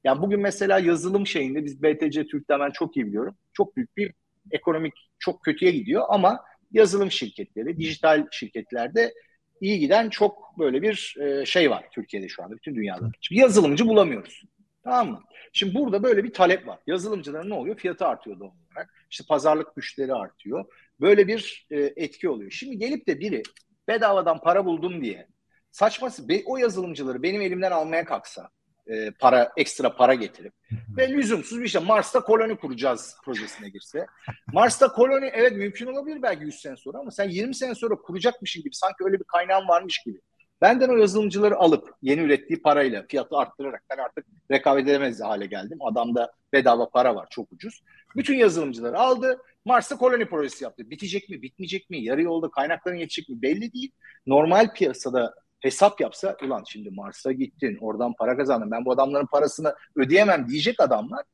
Yani 0.05 0.23
bugün 0.23 0.41
mesela 0.41 0.79
yazılım 0.79 1.27
şeyinde 1.27 1.65
biz 1.65 1.83
BTC 1.83 2.27
Türk'ten 2.27 2.61
ben 2.61 2.71
çok 2.71 2.97
iyi 2.97 3.07
biliyorum. 3.07 3.37
Çok 3.53 3.77
büyük 3.77 3.97
bir 3.97 4.13
ekonomik 4.51 4.95
çok 5.19 5.45
kötüye 5.45 5.71
gidiyor 5.71 6.05
ama 6.09 6.41
yazılım 6.73 7.11
şirketleri, 7.11 7.79
dijital 7.79 8.27
şirketlerde 8.31 9.15
iyi 9.61 9.79
giden 9.79 10.09
çok 10.09 10.59
böyle 10.59 10.83
bir 10.83 11.17
e, 11.21 11.47
şey 11.47 11.71
var 11.71 11.85
Türkiye'de 11.93 12.29
şu 12.29 12.43
anda, 12.43 12.57
bütün 12.57 12.75
dünyada. 12.75 13.11
Şimdi 13.21 13.41
yazılımcı 13.41 13.87
bulamıyoruz. 13.87 14.43
Tamam 14.85 15.11
mı? 15.11 15.23
Şimdi 15.53 15.75
burada 15.75 16.03
böyle 16.03 16.25
bir 16.25 16.33
talep 16.33 16.67
var. 16.67 16.79
Yazılımcıların 16.87 17.51
ne 17.51 17.55
oluyor? 17.55 17.77
Fiyatı 17.77 18.07
artıyor 18.07 18.41
doğal 18.41 18.51
olarak. 18.51 19.07
İşte 19.11 19.25
pazarlık 19.29 19.77
güçleri 19.77 20.15
artıyor. 20.15 20.65
Böyle 21.01 21.29
bir 21.29 21.67
e, 21.71 21.93
etki 21.97 22.29
oluyor. 22.29 22.51
Şimdi 22.51 22.79
gelip 22.79 23.07
de 23.07 23.21
biri 23.21 23.43
bedavadan 23.89 24.41
para 24.41 24.65
buldum 24.65 25.05
diye 25.05 25.27
saçması 25.71 26.29
o 26.47 26.57
yazılımcıları 26.57 27.23
benim 27.23 27.41
elimden 27.41 27.71
almaya 27.71 28.05
kalksa 28.05 28.51
e, 28.87 29.11
para 29.11 29.53
ekstra 29.57 29.97
para 29.97 30.15
getirip 30.15 30.55
ve 30.97 31.09
lüzumsuz 31.09 31.61
bir 31.61 31.69
şey 31.69 31.83
Mars'ta 31.83 32.21
koloni 32.21 32.57
kuracağız 32.57 33.17
projesine 33.25 33.69
girse. 33.69 34.07
Mars'ta 34.53 34.89
koloni 34.89 35.31
evet 35.35 35.53
mümkün 35.53 35.87
olabilir 35.87 36.23
belki 36.23 36.45
100 36.45 36.61
sene 36.61 36.77
sonra 36.77 36.99
ama 36.99 37.11
sen 37.11 37.29
20 37.29 37.55
sene 37.55 37.75
sonra 37.75 37.95
kuracakmışın 37.95 38.63
gibi 38.63 38.75
sanki 38.75 39.05
öyle 39.05 39.19
bir 39.19 39.25
kaynağın 39.25 39.69
varmış 39.69 40.03
gibi. 40.07 40.21
Benden 40.61 40.89
o 40.89 40.97
yazılımcıları 40.97 41.57
alıp 41.57 41.95
yeni 42.03 42.21
ürettiği 42.21 42.63
parayla 42.63 43.07
fiyatı 43.09 43.37
arttırarak 43.37 43.83
ben 43.91 43.99
artık 43.99 44.27
rekabet 44.51 44.89
edemez 44.89 45.21
hale 45.21 45.47
geldim. 45.47 45.79
Adamda 45.81 46.33
bedava 46.53 46.89
para 46.89 47.15
var 47.15 47.27
çok 47.31 47.53
ucuz. 47.53 47.83
Bütün 48.17 48.35
yazılımcıları 48.35 48.99
aldı. 48.99 49.43
Mars'ta 49.65 49.97
koloni 49.97 50.27
projesi 50.27 50.65
yaptı. 50.65 50.91
Bitecek 50.91 51.29
mi, 51.29 51.43
bitmeyecek 51.43 51.91
mi, 51.91 52.05
yarı 52.05 52.23
yolda 52.23 52.51
kaynakların 52.51 52.97
yetecek 52.97 53.29
mi 53.29 53.43
belli 53.43 53.73
değil. 53.73 53.91
Normal 54.27 54.75
piyasada 54.75 55.35
hesap 55.63 56.01
yapsa 56.01 56.37
ulan 56.45 56.65
şimdi 56.69 56.91
Mars'a 56.91 57.33
gittin 57.33 57.79
oradan 57.81 58.13
para 58.19 58.37
kazandın 58.37 58.71
ben 58.71 58.85
bu 58.85 58.93
adamların 58.93 59.27
parasını 59.27 59.75
ödeyemem 59.97 60.49
diyecek 60.49 60.81
adamlar 60.81 61.25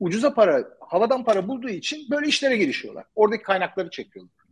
ucuza 0.00 0.34
para 0.34 0.64
havadan 0.80 1.24
para 1.24 1.48
bulduğu 1.48 1.68
için 1.68 2.10
böyle 2.10 2.26
işlere 2.26 2.56
girişiyorlar. 2.56 3.04
Oradaki 3.14 3.42
kaynakları 3.42 3.90
çekiyorlar. 3.90 4.44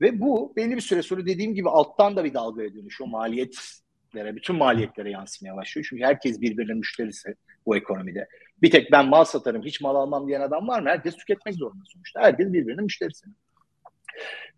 Ve 0.00 0.20
bu 0.20 0.52
belli 0.56 0.76
bir 0.76 0.80
süre 0.80 1.02
sonra 1.02 1.26
dediğim 1.26 1.54
gibi 1.54 1.68
alttan 1.68 2.16
da 2.16 2.24
bir 2.24 2.34
dalgaya 2.34 2.74
dönüşüyor. 2.74 3.10
Maliyetlere, 3.10 4.36
bütün 4.36 4.56
maliyetlere 4.56 5.10
yansımaya 5.10 5.56
başlıyor. 5.56 5.86
Çünkü 5.90 6.04
herkes 6.04 6.40
birbirinin 6.40 6.76
müşterisi 6.76 7.34
bu 7.66 7.76
ekonomide. 7.76 8.28
Bir 8.62 8.70
tek 8.70 8.92
ben 8.92 9.08
mal 9.08 9.24
satarım, 9.24 9.62
hiç 9.62 9.80
mal 9.80 9.94
almam 9.94 10.28
diyen 10.28 10.40
adam 10.40 10.68
var 10.68 10.80
mı? 10.80 10.88
Herkes 10.88 11.16
tüketmek 11.16 11.54
zorunda 11.54 11.84
sonuçta. 11.86 12.20
Herkes 12.20 12.52
birbirinin 12.52 12.84
müşterisi. 12.84 13.26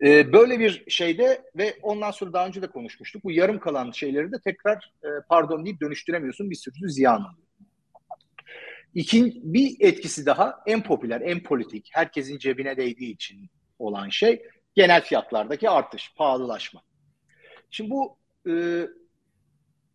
Ee, 0.03 0.33
böyle 0.33 0.61
bir 0.61 0.85
şeyde 0.91 1.43
ve 1.57 1.77
ondan 1.83 2.11
sonra 2.11 2.33
daha 2.33 2.47
önce 2.47 2.63
de 2.63 2.67
konuşmuştuk. 2.67 3.25
Bu 3.25 3.33
yarım 3.33 3.59
kalan 3.59 3.91
şeyleri 3.91 4.33
de 4.33 4.41
tekrar 4.45 4.93
e, 5.05 5.09
pardon 5.29 5.65
deyip 5.65 5.81
dönüştüremiyorsun. 5.81 6.51
Bir 6.51 6.57
sürü 6.57 6.91
ziyan 6.91 7.21
oluyor. 7.21 7.37
İkinci, 8.95 9.41
bir 9.43 9.77
etkisi 9.81 10.27
daha 10.27 10.63
en 10.67 10.83
popüler, 10.83 11.21
en 11.21 11.43
politik, 11.43 11.91
herkesin 11.93 12.39
cebine 12.39 12.77
değdiği 12.77 13.15
için 13.15 13.51
olan 13.79 14.09
şey 14.09 14.43
genel 14.75 15.03
fiyatlardaki 15.03 15.71
artış, 15.71 16.15
pahalılaşma. 16.17 16.83
Şimdi 17.71 17.91
bu 17.91 18.17
e, 18.49 18.53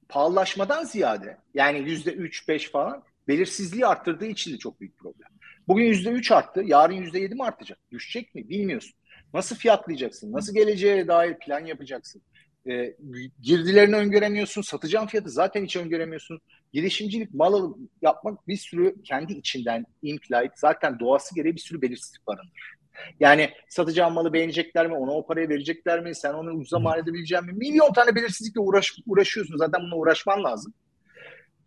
pahalılaşmadan 0.10 0.84
ziyade 0.84 1.38
yani 1.54 1.80
yüzde 1.80 2.13
üç, 2.13 2.48
beş 2.48 2.70
falan 2.70 3.04
belirsizliği 3.28 3.86
arttırdığı 3.86 4.26
için 4.26 4.54
de 4.54 4.58
çok 4.58 4.82
büyük 4.82 4.98
problem. 4.98 5.30
Bugün 5.67 5.86
yüzde 5.86 6.10
üç 6.10 6.32
arttı, 6.32 6.62
yarın 6.65 6.93
yüzde 6.93 7.20
yedi 7.20 7.36
mi 7.36 7.43
artacak? 7.43 7.80
Düşecek 7.91 8.36
mi? 8.36 8.50
Bilmiyorsun. 8.50 8.97
Nasıl 9.34 9.56
fiyatlayacaksın? 9.56 10.34
Nasıl 10.34 10.54
geleceğe 10.54 11.08
dair 11.08 11.40
plan 11.40 11.66
yapacaksın? 11.66 12.22
E, 12.70 12.96
girdilerini 13.42 13.96
öngöremiyorsun. 13.96 14.62
Satacağın 14.62 15.08
fiyatı 15.08 15.30
zaten 15.30 15.63
hiç 15.63 15.76
öngöremiyorsun. 15.76 16.40
Girişimcilik, 16.74 17.34
mal 17.34 17.54
alıp 17.54 17.78
yapmak 18.02 18.48
bir 18.48 18.58
sürü 18.58 18.96
kendi 19.04 19.34
içinden 19.34 19.86
implied, 20.02 20.52
zaten 20.56 21.00
doğası 21.00 21.36
gereği 21.36 21.56
bir 21.56 21.62
sürü 21.62 21.82
belirsizlik 21.82 22.28
barındırır. 22.28 22.78
Yani 23.20 23.50
satacağın 23.70 24.13
malı 24.13 24.34
beğenecekler 24.34 24.88
mi? 24.88 24.94
Ona 24.96 25.12
o 25.12 25.26
parayı 25.28 25.50
verecekler 25.50 26.00
mi? 26.00 26.16
Sen 26.16 26.34
onu 26.34 26.52
ucuza 26.52 26.80
mal 26.80 27.00
edebilecek 27.00 27.44
mi? 27.44 27.54
Milyon 27.54 27.94
tane 27.94 28.16
belirsizlikle 28.16 28.62
uğraş, 28.62 28.94
uğraşıyorsun. 29.08 29.58
Zaten 29.58 29.82
bununla 29.82 29.96
uğraşman 29.96 30.44
lazım. 30.44 30.74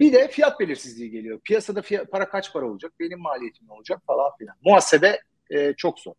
Bir 0.00 0.12
de 0.12 0.28
fiyat 0.28 0.60
belirsizliği 0.60 1.10
geliyor. 1.10 1.40
Piyasada 1.40 1.82
fiyat, 1.82 2.10
para 2.10 2.28
kaç 2.28 2.52
para 2.52 2.66
olacak? 2.66 2.92
Benim 3.00 3.18
maliyetim 3.18 3.66
ne 3.68 3.72
olacak 3.72 4.02
falan 4.06 4.30
filan. 4.38 4.56
Muhasebe 4.64 5.20
e, 5.50 5.74
çok 5.76 5.98
zor. 5.98 6.14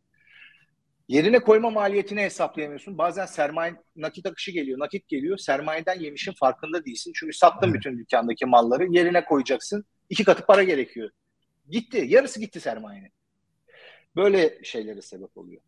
Yerine 1.11 1.39
koyma 1.39 1.69
maliyetini 1.69 2.21
hesaplayamıyorsun. 2.21 2.97
Bazen 2.97 3.25
sermaye 3.25 3.75
nakit 3.95 4.25
akışı 4.25 4.51
geliyor, 4.51 4.79
nakit 4.79 5.07
geliyor. 5.07 5.37
Sermayeden 5.37 5.99
yemişin 5.99 6.33
farkında 6.39 6.85
değilsin. 6.85 7.11
Çünkü 7.15 7.33
sattın 7.33 7.67
evet. 7.67 7.75
bütün 7.75 7.97
dükkandaki 7.97 8.45
malları. 8.45 8.87
Yerine 8.91 9.25
koyacaksın. 9.25 9.85
İki 10.09 10.23
katı 10.23 10.45
para 10.45 10.63
gerekiyor. 10.63 11.09
Gitti. 11.69 12.05
Yarısı 12.07 12.39
gitti 12.39 12.59
sermayenin. 12.59 13.11
Böyle 14.15 14.63
şeylere 14.63 15.01
sebep 15.01 15.37
oluyor. 15.37 15.61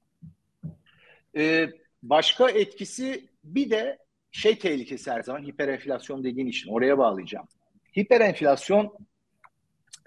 Ee, 1.38 1.70
başka 2.04 2.50
etkisi 2.50 3.30
bir 3.44 3.70
de 3.70 3.98
şey 4.32 4.60
tehlikesi 4.60 5.12
her 5.12 5.22
zaman 5.22 5.44
hiperenflasyon 5.44 6.24
dediğin 6.24 6.48
için 6.48 6.70
oraya 6.70 6.98
bağlayacağım. 6.98 7.48
Hiperenflasyon 8.00 8.98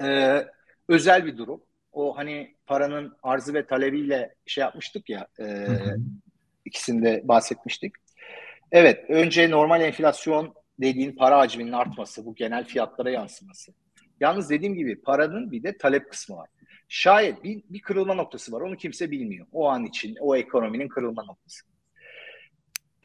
e, 0.03 0.41
özel 0.89 1.27
bir 1.27 1.39
durum 1.39 1.63
o 1.97 2.17
hani 2.17 2.55
paranın 2.67 3.17
arzı 3.23 3.55
ve 3.55 3.67
talebiyle 3.67 4.35
şey 4.47 4.63
yapmıştık 4.63 5.11
ya 5.11 5.27
e, 5.41 5.67
ikisinde 6.65 7.21
bahsetmiştik. 7.25 7.93
Evet 8.73 9.05
önce 9.09 9.51
normal 9.51 9.81
enflasyon 9.81 10.55
dediğin 10.81 11.13
para 11.13 11.39
hacminin 11.39 11.73
artması 11.73 12.27
bu 12.27 12.35
genel 12.35 12.65
fiyatlara 12.65 13.11
yansıması. 13.11 13.73
Yalnız 14.21 14.51
dediğim 14.51 14.75
gibi 14.75 15.01
paranın 15.03 15.51
bir 15.51 15.63
de 15.63 15.77
talep 15.77 16.11
kısmı 16.11 16.37
var. 16.37 16.49
Şayet 16.89 17.45
bir, 17.45 17.63
bir 17.71 17.81
kırılma 17.81 18.15
noktası 18.15 18.53
var 18.53 18.61
onu 18.61 18.77
kimse 18.77 19.11
bilmiyor. 19.11 19.47
O 19.53 19.69
an 19.69 19.85
için 19.85 20.17
o 20.21 20.37
ekonominin 20.37 20.89
kırılma 20.89 21.25
noktası 21.25 21.67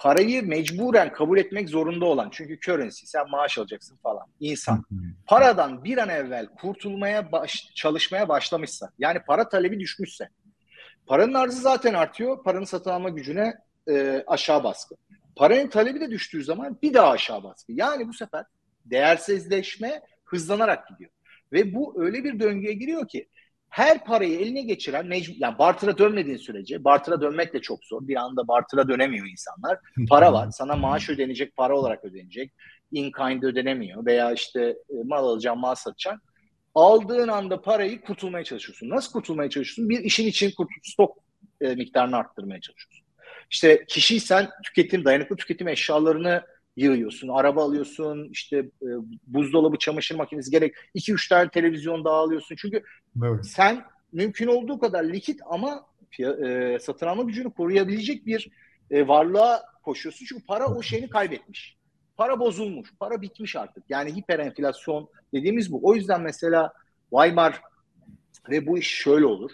parayı 0.02 0.48
mecburen 0.48 1.14
kabul 1.14 1.38
etmek 1.38 1.70
zorunda 1.70 2.06
olan 2.06 2.30
çünkü 2.32 2.60
currency 2.60 3.06
sen 3.06 3.30
maaş 3.30 3.58
alacaksın 3.58 3.98
falan 4.04 4.28
insan. 4.40 4.86
Paradan 5.26 5.84
bir 5.84 5.98
an 5.98 6.10
evvel 6.10 6.48
kurtulmaya 6.48 7.32
baş, 7.32 7.72
çalışmaya 7.76 8.30
başlamışsa 8.30 8.92
yani 9.00 9.20
para 9.28 9.50
talebi 9.50 9.80
düşmüşse 9.80 10.30
paranın 11.06 11.34
arzı 11.34 11.62
zaten 11.62 11.94
artıyor 11.94 12.44
paranın 12.44 12.66
satın 12.66 12.90
alma 12.90 13.10
gücüne 13.10 13.54
e, 13.90 14.24
aşağı 14.28 14.64
baskı. 14.64 14.96
Paranın 15.36 15.68
talebi 15.68 16.02
de 16.02 16.12
düştüğü 16.12 16.44
zaman 16.44 16.78
bir 16.82 16.94
daha 16.94 17.10
aşağı 17.10 17.44
baskı. 17.44 17.72
Yani 17.72 18.08
bu 18.08 18.14
sefer 18.14 18.46
değersizleşme 18.86 20.02
hızlanarak 20.24 20.88
gidiyor. 20.88 21.12
Ve 21.54 21.74
bu 21.74 22.04
öyle 22.04 22.24
bir 22.24 22.40
döngüye 22.40 22.74
giriyor 22.74 23.08
ki 23.08 23.28
her 23.72 24.04
parayı 24.04 24.40
eline 24.40 24.62
geçiren 24.62 25.06
mecbur, 25.06 25.34
yani 25.38 25.60
bartıra 25.60 25.98
dönmediğin 25.98 26.38
sürece 26.38 26.84
bartıra 26.84 27.22
dönmek 27.22 27.54
de 27.54 27.62
çok 27.62 27.86
zor. 27.86 28.08
Bir 28.08 28.16
anda 28.16 28.48
bartıra 28.48 28.88
dönemiyor 28.88 29.28
insanlar. 29.28 29.80
Para 30.10 30.34
var. 30.34 30.52
Sana 30.52 30.76
maaş 30.76 31.10
ödenecek 31.10 31.56
para 31.56 31.78
olarak 31.78 32.06
ödenecek. 32.06 32.52
In 32.92 33.12
kind 33.12 33.44
ödenemiyor 33.44 34.06
veya 34.06 34.32
işte 34.32 34.62
e, 34.62 34.94
mal 35.06 35.26
alacağım 35.26 35.60
mal 35.60 35.76
satacağım. 35.76 36.22
Aldığın 36.76 37.28
anda 37.28 37.62
parayı 37.62 38.02
kurtulmaya 38.02 38.44
çalışıyorsun. 38.44 38.90
Nasıl 38.90 39.12
kurtulmaya 39.12 39.50
çalışıyorsun? 39.50 39.90
Bir 39.90 40.00
işin 40.00 40.28
için 40.28 40.52
kurtul 40.58 40.82
stok 40.84 41.18
e, 41.62 41.76
miktarını 41.76 42.18
arttırmaya 42.18 42.62
çalışıyorsun. 42.62 43.08
İşte 43.52 43.86
kişiysen 43.88 44.50
tüketim, 44.64 45.06
dayanıklı 45.06 45.36
tüketim 45.36 45.68
eşyalarını 45.68 46.44
yığıyorsun. 46.76 47.28
Araba 47.28 47.64
alıyorsun, 47.64 48.30
işte 48.32 48.58
e, 48.58 48.90
buzdolabı, 49.28 49.78
çamaşır 49.78 50.16
makinesi 50.16 50.52
gerek 50.52 50.76
2-3 50.96 51.30
tane 51.30 51.50
televizyon 51.50 52.06
daha 52.06 52.16
alıyorsun. 52.16 52.56
Çünkü 52.56 52.84
evet. 53.24 53.46
sen 53.46 53.84
mümkün 54.12 54.48
olduğu 54.48 54.80
kadar 54.80 55.04
likit 55.04 55.42
ama 55.46 55.86
e, 56.20 56.78
satın 56.82 57.08
alma 57.08 57.24
gücünü 57.24 57.54
koruyabilecek 57.54 58.26
bir 58.26 58.50
e, 58.92 59.08
varlığa 59.08 59.64
koşuyorsun. 59.84 60.26
Çünkü 60.26 60.46
para 60.46 60.68
o 60.68 60.82
şeyini 60.82 61.10
kaybetmiş. 61.10 61.78
Para 62.18 62.40
bozulmuş, 62.40 62.94
para 63.00 63.22
bitmiş 63.22 63.56
artık. 63.56 63.84
Yani 63.90 64.16
hiper 64.16 64.40
enflasyon 64.40 65.10
dediğimiz 65.34 65.72
bu. 65.72 65.80
O 65.84 65.96
yüzden 65.96 66.22
mesela 66.22 66.74
Weimar 67.10 67.62
ve 68.50 68.68
bu 68.68 68.78
iş 68.78 68.88
şöyle 68.88 69.26
olur. 69.26 69.52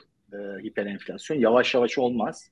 E, 0.78 0.82
enflasyon 0.82 1.38
yavaş 1.38 1.74
yavaş 1.74 1.98
olmaz. 1.98 2.52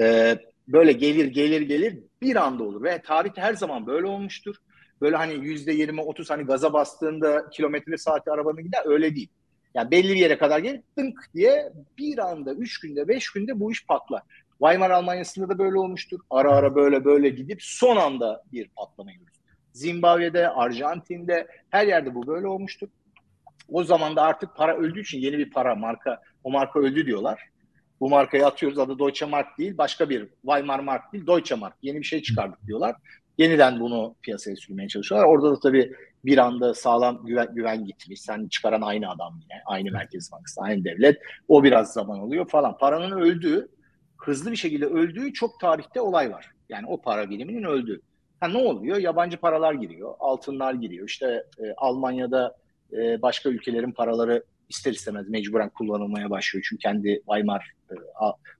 E, 0.00 0.36
böyle 0.68 0.92
gelir 0.92 1.26
gelir 1.26 1.60
gelir 1.60 1.98
bir 2.22 2.36
anda 2.36 2.64
olur 2.64 2.82
ve 2.82 3.02
tarihte 3.02 3.40
her 3.40 3.54
zaman 3.54 3.86
böyle 3.86 4.06
olmuştur. 4.06 4.56
Böyle 5.00 5.16
hani 5.16 5.34
yüzde 5.34 5.72
yirmi 5.72 6.00
otuz 6.00 6.30
hani 6.30 6.42
gaza 6.42 6.72
bastığında 6.72 7.50
kilometre 7.50 7.96
saati 7.96 8.30
arabanın 8.30 8.64
gider 8.64 8.82
öyle 8.84 9.14
değil. 9.14 9.28
Yani 9.74 9.90
belli 9.90 10.08
bir 10.08 10.20
yere 10.20 10.38
kadar 10.38 10.58
gelir 10.58 10.80
dınk 10.98 11.30
diye 11.34 11.72
bir 11.98 12.18
anda 12.18 12.54
üç 12.54 12.80
günde 12.80 13.08
beş 13.08 13.30
günde 13.30 13.60
bu 13.60 13.72
iş 13.72 13.86
patlar. 13.86 14.22
Weimar 14.58 14.90
Almanya'sında 14.90 15.48
da 15.48 15.58
böyle 15.58 15.78
olmuştur. 15.78 16.20
Ara 16.30 16.52
ara 16.52 16.74
böyle 16.74 17.04
böyle 17.04 17.28
gidip 17.28 17.62
son 17.62 17.96
anda 17.96 18.42
bir 18.52 18.68
patlama 18.68 19.12
görürüz. 19.12 19.36
Zimbabwe'de, 19.72 20.48
Arjantin'de 20.48 21.46
her 21.70 21.86
yerde 21.86 22.14
bu 22.14 22.26
böyle 22.26 22.46
olmuştur. 22.46 22.88
O 23.68 23.84
zaman 23.84 24.16
da 24.16 24.22
artık 24.22 24.56
para 24.56 24.76
öldüğü 24.76 25.00
için 25.00 25.18
yeni 25.18 25.38
bir 25.38 25.50
para 25.50 25.74
marka 25.74 26.22
o 26.44 26.50
marka 26.50 26.80
öldü 26.80 27.06
diyorlar. 27.06 27.48
Bu 28.00 28.08
markayı 28.08 28.46
atıyoruz 28.46 28.78
adı 28.78 28.98
Deutsche 28.98 29.26
Mark 29.26 29.58
değil 29.58 29.78
başka 29.78 30.10
bir 30.10 30.28
Weimar 30.42 30.78
Mark 30.78 31.12
değil 31.12 31.26
Deutsche 31.26 31.54
Mark 31.54 31.74
yeni 31.82 31.98
bir 31.98 32.04
şey 32.04 32.22
çıkardık 32.22 32.66
diyorlar. 32.66 32.96
Yeniden 33.38 33.80
bunu 33.80 34.14
piyasaya 34.22 34.56
sürmeye 34.56 34.88
çalışıyorlar. 34.88 35.28
Orada 35.28 35.50
da 35.50 35.60
tabii 35.60 35.92
bir 36.24 36.38
anda 36.38 36.74
sağlam 36.74 37.26
güven, 37.26 37.54
güven 37.54 37.84
gitmiş. 37.84 38.20
Sen 38.20 38.48
çıkaran 38.48 38.82
aynı 38.82 39.10
adam 39.10 39.40
yine. 39.42 39.62
Aynı 39.66 39.90
Merkez 39.90 40.32
Bankası, 40.32 40.60
aynı 40.60 40.84
devlet. 40.84 41.22
O 41.48 41.64
biraz 41.64 41.92
zaman 41.92 42.18
oluyor 42.18 42.48
falan. 42.48 42.78
Paranın 42.78 43.20
öldüğü, 43.20 43.68
hızlı 44.16 44.50
bir 44.50 44.56
şekilde 44.56 44.86
öldüğü 44.86 45.32
çok 45.32 45.60
tarihte 45.60 46.00
olay 46.00 46.32
var. 46.32 46.50
Yani 46.68 46.86
o 46.86 47.00
para 47.00 47.30
biriminin 47.30 47.64
öldüğü. 47.64 48.00
Ha, 48.40 48.48
ne 48.48 48.58
oluyor? 48.58 48.96
Yabancı 48.96 49.36
paralar 49.36 49.74
giriyor, 49.74 50.14
altınlar 50.18 50.74
giriyor. 50.74 51.08
İşte 51.08 51.44
e, 51.58 51.74
Almanya'da 51.76 52.56
e, 52.92 53.22
başka 53.22 53.48
ülkelerin 53.48 53.92
paraları 53.92 54.44
ister 54.68 54.92
istemez 54.92 55.28
mecburen 55.28 55.68
kullanılmaya 55.68 56.30
başlıyor. 56.30 56.66
Çünkü 56.68 56.82
kendi 56.82 57.22
Weimar 57.26 57.70
e, 57.90 57.94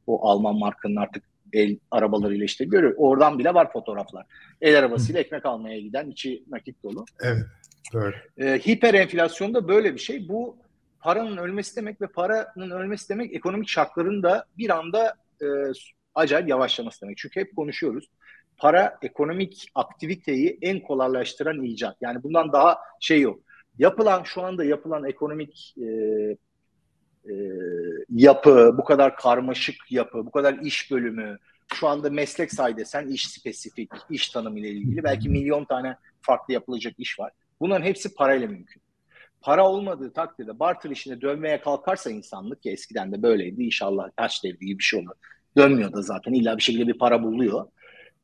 o 0.06 0.28
Alman 0.28 0.58
markanın 0.58 0.96
artık 0.96 1.22
el 1.52 1.78
arabalarıyla 1.90 2.44
işte 2.44 2.64
görüyor. 2.64 2.94
Oradan 2.96 3.38
bile 3.38 3.54
var 3.54 3.72
fotoğraflar. 3.72 4.26
El 4.60 4.78
arabasıyla 4.78 5.20
ekmek 5.20 5.46
almaya 5.46 5.80
giden 5.80 6.10
içi 6.10 6.44
nakit 6.48 6.82
dolu. 6.82 7.04
Evet. 7.22 7.44
Evet. 7.94 8.14
E, 8.38 8.58
hiper 8.58 8.94
enflasyon 8.94 9.54
da 9.54 9.68
böyle 9.68 9.94
bir 9.94 9.98
şey. 9.98 10.28
Bu 10.28 10.56
paranın 11.00 11.36
ölmesi 11.36 11.76
demek 11.76 12.00
ve 12.00 12.06
paranın 12.06 12.70
ölmesi 12.70 13.08
demek 13.08 13.34
ekonomik 13.34 13.68
şartların 13.68 14.22
da 14.22 14.44
bir 14.58 14.70
anda 14.70 15.14
e, 15.42 15.46
acayip 16.14 16.48
yavaşlaması 16.48 17.00
demek. 17.00 17.18
Çünkü 17.18 17.40
hep 17.40 17.56
konuşuyoruz. 17.56 18.10
Para 18.58 18.98
ekonomik 19.02 19.68
aktiviteyi 19.74 20.58
en 20.62 20.80
kolaylaştıran 20.80 21.62
icat. 21.62 21.96
Yani 22.00 22.22
bundan 22.22 22.52
daha 22.52 22.78
şey 23.00 23.20
yok. 23.20 23.40
Yapılan 23.78 24.22
şu 24.22 24.42
anda 24.42 24.64
yapılan 24.64 25.04
ekonomik 25.04 25.74
e, 25.78 25.86
e, 27.30 27.34
yapı, 28.10 28.74
bu 28.78 28.84
kadar 28.84 29.16
karmaşık 29.16 29.76
yapı, 29.90 30.26
bu 30.26 30.30
kadar 30.30 30.58
iş 30.58 30.90
bölümü, 30.90 31.38
şu 31.74 31.88
anda 31.88 32.10
meslek 32.10 32.52
say 32.52 32.76
desen 32.76 33.08
iş 33.08 33.28
spesifik, 33.28 33.90
iş 34.10 34.28
tanımı 34.28 34.58
ile 34.58 34.70
ilgili 34.70 35.04
belki 35.04 35.28
milyon 35.28 35.64
tane 35.64 35.96
farklı 36.20 36.54
yapılacak 36.54 36.94
iş 36.98 37.20
var. 37.20 37.32
Bunların 37.60 37.84
hepsi 37.84 38.14
parayla 38.14 38.48
mümkün. 38.48 38.82
Para 39.40 39.68
olmadığı 39.68 40.12
takdirde 40.12 40.58
barter 40.58 40.90
işine 40.90 41.20
dönmeye 41.20 41.60
kalkarsa 41.60 42.10
insanlık 42.10 42.62
ki 42.62 42.70
eskiden 42.70 43.12
de 43.12 43.22
böyleydi 43.22 43.62
inşallah 43.62 44.10
taş 44.16 44.44
devri 44.44 44.66
gibi 44.66 44.78
bir 44.78 44.84
şey 44.84 45.00
olur. 45.00 45.14
Dönmüyor 45.56 45.92
da 45.92 46.02
zaten 46.02 46.32
illa 46.32 46.56
bir 46.56 46.62
şekilde 46.62 46.86
bir 46.86 46.98
para 46.98 47.22
buluyor. 47.22 47.66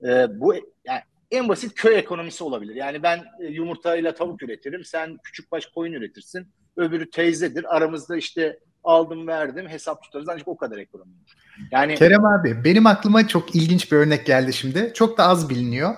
Ee, 0.05 0.27
bu 0.41 0.55
yani 0.85 1.01
en 1.33 1.49
basit 1.49 1.75
köy 1.75 1.99
ekonomisi 1.99 2.45
olabilir. 2.45 2.75
Yani 2.75 3.03
ben 3.03 3.19
e, 3.41 3.47
yumurtayla 3.47 4.15
tavuk 4.15 4.43
üretirim, 4.43 4.85
sen 4.85 5.19
küçük 5.25 5.53
baş 5.53 5.67
koyun 5.67 5.93
üretirsin. 5.93 6.49
Öbürü 6.77 7.11
teyzedir. 7.11 7.77
Aramızda 7.77 8.17
işte 8.17 8.59
aldım 8.85 9.27
verdim 9.27 9.69
hesap 9.69 10.03
tutarız 10.03 10.29
ancak 10.29 10.49
o 10.49 10.57
kadar 10.57 10.79
ekonomi. 10.79 11.13
Yani 11.71 11.95
Kerem 11.95 12.25
abi 12.25 12.65
benim 12.65 12.87
aklıma 12.87 13.29
çok 13.29 13.55
ilginç 13.55 13.93
bir 13.93 13.97
örnek 13.97 14.27
geldi 14.27 14.53
şimdi. 14.53 14.93
Çok 14.95 15.19
da 15.19 15.25
az 15.25 15.51
biliniyor. 15.51 15.95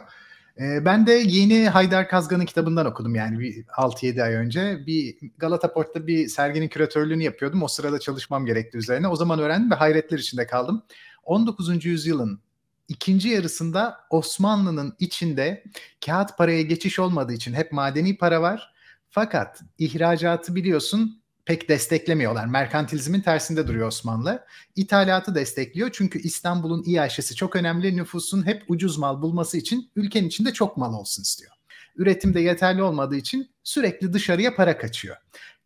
Ee, 0.60 0.84
ben 0.84 1.06
de 1.06 1.12
yeni 1.12 1.68
Haydar 1.68 2.08
Kazgan'ın 2.08 2.44
kitabından 2.44 2.86
okudum 2.86 3.14
yani 3.14 3.38
bir 3.38 3.64
6-7 3.64 4.22
ay 4.22 4.34
önce. 4.34 4.78
Bir 4.86 5.16
Galata 5.38 5.72
Port'ta 5.72 6.06
bir 6.06 6.28
serginin 6.28 6.68
küratörlüğünü 6.68 7.22
yapıyordum. 7.22 7.62
O 7.62 7.68
sırada 7.68 8.00
çalışmam 8.00 8.46
gerekti 8.46 8.78
üzerine. 8.78 9.08
O 9.08 9.16
zaman 9.16 9.38
öğrendim 9.38 9.70
ve 9.70 9.74
hayretler 9.74 10.18
içinde 10.18 10.46
kaldım. 10.46 10.82
19. 11.24 11.84
yüzyılın 11.84 12.40
ikinci 12.88 13.28
yarısında 13.28 14.00
Osmanlı'nın 14.10 14.96
içinde 14.98 15.64
kağıt 16.06 16.38
paraya 16.38 16.62
geçiş 16.62 16.98
olmadığı 16.98 17.32
için 17.32 17.54
hep 17.54 17.72
madeni 17.72 18.16
para 18.16 18.42
var. 18.42 18.74
Fakat 19.10 19.62
ihracatı 19.78 20.54
biliyorsun 20.54 21.22
pek 21.44 21.68
desteklemiyorlar. 21.68 22.46
Merkantilizmin 22.46 23.20
tersinde 23.20 23.68
duruyor 23.68 23.88
Osmanlı. 23.88 24.44
İthalatı 24.76 25.34
destekliyor 25.34 25.90
çünkü 25.92 26.18
İstanbul'un 26.18 26.82
iaşesi 26.86 27.34
çok 27.34 27.56
önemli. 27.56 27.96
Nüfusun 27.96 28.46
hep 28.46 28.64
ucuz 28.68 28.98
mal 28.98 29.22
bulması 29.22 29.58
için 29.58 29.90
ülkenin 29.96 30.28
içinde 30.28 30.52
çok 30.52 30.76
mal 30.76 30.94
olsun 30.94 31.22
istiyor. 31.22 31.52
Üretimde 31.96 32.40
yeterli 32.40 32.82
olmadığı 32.82 33.16
için 33.16 33.50
sürekli 33.64 34.12
dışarıya 34.12 34.54
para 34.54 34.78
kaçıyor. 34.78 35.16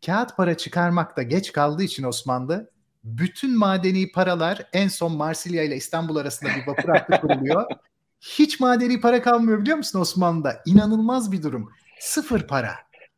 Kağıt 0.05 0.37
para 0.37 0.57
çıkarmakta 0.57 1.23
geç 1.23 1.51
kaldığı 1.51 1.83
için 1.83 2.03
Osmanlı 2.03 2.71
bütün 3.03 3.57
madeni 3.57 4.11
paralar 4.11 4.69
en 4.73 4.87
son 4.87 5.17
Marsilya 5.17 5.63
ile 5.63 5.75
İstanbul 5.75 6.15
arasında 6.15 6.49
bir 6.49 6.67
vapur 6.67 6.89
hattı 6.89 7.21
kuruluyor. 7.21 7.65
Hiç 8.21 8.59
madeni 8.59 9.01
para 9.01 9.21
kalmıyor 9.21 9.61
biliyor 9.61 9.77
musun 9.77 9.99
Osmanlı'da? 9.99 10.61
İnanılmaz 10.65 11.31
bir 11.31 11.43
durum. 11.43 11.71
Sıfır 11.99 12.47
para 12.47 12.71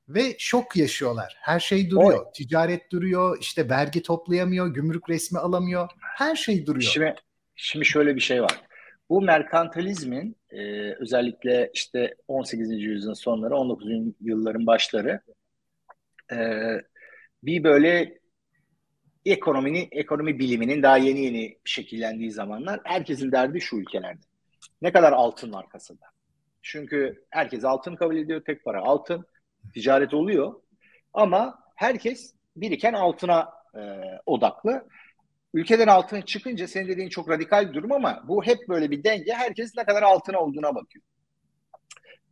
ve 0.09 0.35
şok 0.37 0.77
yaşıyorlar. 0.77 1.37
Her 1.39 1.59
şey 1.59 1.89
duruyor. 1.89 2.25
O, 2.25 2.31
Ticaret 2.31 2.91
duruyor, 2.91 3.37
işte 3.41 3.69
vergi 3.69 4.01
toplayamıyor, 4.01 4.73
gümrük 4.73 5.09
resmi 5.09 5.39
alamıyor. 5.39 5.89
Her 5.99 6.35
şey 6.35 6.65
duruyor. 6.65 6.91
Şimdi, 6.91 7.15
şimdi 7.55 7.85
şöyle 7.85 8.15
bir 8.15 8.21
şey 8.21 8.41
var. 8.41 8.61
Bu 9.09 9.21
merkantilizmin 9.21 10.35
e, 10.49 10.91
özellikle 10.93 11.71
işte 11.73 12.15
18. 12.27 12.71
yüzyılın 12.71 13.13
sonları, 13.13 13.55
19. 13.55 13.89
yılların 14.21 14.67
başları 14.67 15.21
e, 16.31 16.37
bir 17.43 17.63
böyle 17.63 18.20
ekonominin, 19.25 19.87
ekonomi 19.91 20.39
biliminin 20.39 20.83
daha 20.83 20.97
yeni 20.97 21.19
yeni 21.19 21.57
şekillendiği 21.65 22.31
zamanlar 22.31 22.79
herkesin 22.83 23.31
derdi 23.31 23.61
şu 23.61 23.77
ülkelerde. 23.77 24.21
Ne 24.81 24.91
kadar 24.91 25.11
altın 25.11 25.53
var 25.53 25.69
kasada? 25.69 26.05
Çünkü 26.61 27.25
herkes 27.29 27.65
altın 27.65 27.95
kabul 27.95 28.17
ediyor, 28.17 28.41
tek 28.45 28.63
para 28.63 28.81
altın 28.81 29.25
ticaret 29.73 30.13
oluyor. 30.13 30.53
Ama 31.13 31.59
herkes 31.75 32.33
biriken 32.55 32.93
altına 32.93 33.49
e, 33.75 33.79
odaklı. 34.25 34.87
Ülkeden 35.53 35.87
altın 35.87 36.21
çıkınca 36.21 36.67
senin 36.67 36.87
dediğin 36.87 37.09
çok 37.09 37.29
radikal 37.29 37.69
bir 37.69 37.73
durum 37.73 37.91
ama 37.91 38.23
bu 38.27 38.43
hep 38.43 38.57
böyle 38.69 38.91
bir 38.91 39.03
denge. 39.03 39.33
Herkes 39.33 39.77
ne 39.77 39.83
kadar 39.83 40.03
altına 40.03 40.39
olduğuna 40.39 40.75
bakıyor. 40.75 41.05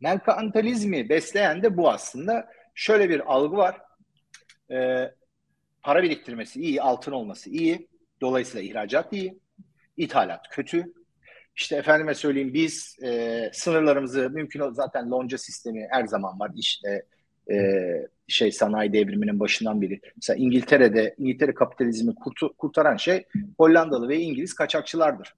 Merkantilizmi 0.00 1.08
besleyen 1.08 1.62
de 1.62 1.76
bu 1.76 1.90
aslında. 1.90 2.48
Şöyle 2.74 3.08
bir 3.08 3.32
algı 3.34 3.56
var. 3.56 3.80
E, 4.70 5.10
para 5.82 6.02
biriktirmesi 6.02 6.60
iyi, 6.60 6.82
altın 6.82 7.12
olması 7.12 7.50
iyi. 7.50 7.88
Dolayısıyla 8.20 8.70
ihracat 8.70 9.12
iyi. 9.12 9.38
İthalat 9.96 10.48
kötü. 10.50 10.92
İşte 11.56 11.76
efendime 11.76 12.14
söyleyeyim 12.14 12.54
biz 12.54 12.96
e, 13.02 13.50
sınırlarımızı 13.52 14.30
mümkün 14.30 14.70
zaten 14.70 15.10
lonca 15.10 15.38
sistemi 15.38 15.86
her 15.90 16.06
zaman 16.06 16.40
var. 16.40 16.50
İşte 16.56 17.06
e, 17.50 17.56
şey 18.28 18.52
sanayi 18.52 18.92
devriminin 18.92 19.40
başından 19.40 19.80
biri. 19.80 20.00
Mesela 20.16 20.36
İngiltere'de 20.36 21.14
İngiltere 21.18 21.54
kapitalizmi 21.54 22.14
kurtu, 22.14 22.56
kurtaran 22.56 22.96
şey 22.96 23.24
Hollandalı 23.58 24.08
ve 24.08 24.16
İngiliz 24.16 24.54
kaçakçılardır. 24.54 25.34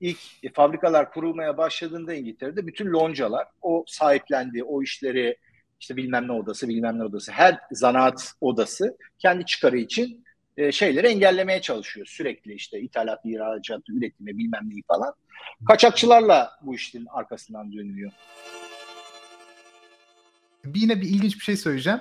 İlk 0.00 0.18
e, 0.42 0.52
fabrikalar 0.52 1.12
kurulmaya 1.12 1.58
başladığında 1.58 2.14
İngiltere'de 2.14 2.66
bütün 2.66 2.92
loncalar 2.92 3.46
o 3.62 3.84
sahiplendiği 3.86 4.64
o 4.64 4.82
işleri 4.82 5.36
işte 5.80 5.96
bilmem 5.96 6.28
ne 6.28 6.32
odası 6.32 6.68
bilmem 6.68 6.98
ne 6.98 7.04
odası 7.04 7.32
her 7.32 7.58
zanaat 7.72 8.32
odası 8.40 8.96
kendi 9.18 9.44
çıkarı 9.44 9.78
için 9.78 10.24
e, 10.56 10.72
şeyleri 10.72 11.06
engellemeye 11.06 11.60
çalışıyor 11.60 12.06
sürekli 12.06 12.54
işte 12.54 12.80
ithalat, 12.80 13.20
ihracat, 13.24 13.82
üretimi 13.88 14.38
bilmem 14.38 14.70
neyi 14.70 14.82
falan. 14.88 15.14
Kaçakçılarla 15.68 16.50
bu 16.62 16.74
işin 16.74 17.06
arkasından 17.10 17.72
dönülüyor 17.72 18.12
bir 20.64 20.80
yine 20.80 21.00
bir 21.00 21.08
ilginç 21.08 21.36
bir 21.36 21.44
şey 21.44 21.56
söyleyeceğim. 21.56 22.00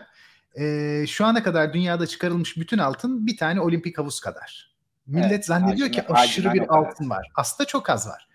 Ee, 0.59 1.05
şu 1.07 1.25
ana 1.25 1.43
kadar 1.43 1.73
dünyada 1.73 2.07
çıkarılmış 2.07 2.57
bütün 2.57 2.77
altın 2.77 3.27
bir 3.27 3.37
tane 3.37 3.61
olimpik 3.61 3.97
havuz 3.97 4.19
kadar. 4.19 4.75
Millet 5.07 5.31
evet, 5.31 5.45
zannediyor 5.45 5.87
hacime, 5.87 6.05
ki 6.05 6.13
aşırı 6.13 6.53
bir 6.53 6.77
altın 6.77 7.09
var. 7.09 7.31
Aslında 7.35 7.67
çok 7.67 7.89
az 7.89 8.07
var. 8.07 8.28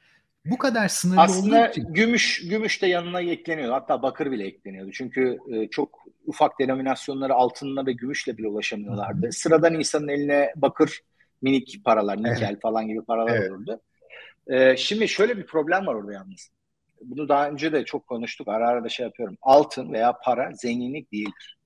Bu 0.47 0.59
kadar 0.59 0.89
sınırlı 0.89 1.21
Aslında 1.21 1.61
olduğu 1.61 1.71
için. 1.71 1.93
gümüş 1.93 2.49
gümüş 2.49 2.83
de 2.83 2.87
yanına 2.87 3.21
ekleniyor. 3.21 3.73
Hatta 3.73 4.03
bakır 4.03 4.31
bile 4.31 4.47
ekleniyordu. 4.47 4.91
Çünkü 4.93 5.39
e, 5.53 5.69
çok 5.69 6.05
ufak 6.27 6.61
denominasyonları 6.61 7.35
altınla 7.35 7.87
ve 7.87 7.93
gümüşle 7.93 8.39
bile 8.39 8.49
ulaşamıyorlardı. 8.49 9.27
Hı. 9.27 9.33
Sıradan 9.33 9.75
insanın 9.75 10.09
eline 10.09 10.53
bakır 10.57 11.01
minik 11.43 11.85
paralar, 11.85 12.19
nikel 12.19 12.49
evet. 12.51 12.63
falan 12.63 12.89
gibi 12.89 13.03
paralar 13.05 13.37
evet. 13.37 13.51
olurdu. 13.51 13.81
E, 14.47 14.77
şimdi 14.77 15.09
şöyle 15.09 15.37
bir 15.37 15.47
problem 15.47 15.87
var 15.87 15.95
orada 15.95 16.13
yalnız 16.13 16.51
bunu 17.05 17.29
daha 17.29 17.49
önce 17.49 17.73
de 17.73 17.85
çok 17.85 18.07
konuştuk. 18.07 18.49
Ara 18.49 18.69
ara 18.69 18.85
da 18.85 18.89
şey 18.89 19.07
yapıyorum. 19.07 19.37
Altın 19.43 19.93
veya 19.93 20.19
para 20.25 20.53
zenginlik 20.53 21.13
değildir. 21.13 21.59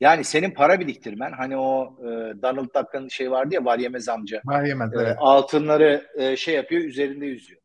Yani 0.00 0.24
senin 0.24 0.50
para 0.50 0.80
biriktirmen 0.80 1.32
hani 1.32 1.56
o 1.56 1.96
e, 2.00 2.06
Donald 2.42 2.68
Duck'ın 2.74 3.08
şey 3.08 3.30
vardı 3.30 3.54
ya 3.54 3.64
var 3.64 3.78
yemez 3.78 4.08
amca. 4.08 4.42
Var 4.44 4.64
yemez. 4.64 4.94
E, 4.94 4.96
evet. 4.96 5.16
Altınları 5.18 6.06
e, 6.18 6.36
şey 6.36 6.54
yapıyor 6.54 6.82
üzerinde 6.82 7.26
yüzüyor. 7.26 7.60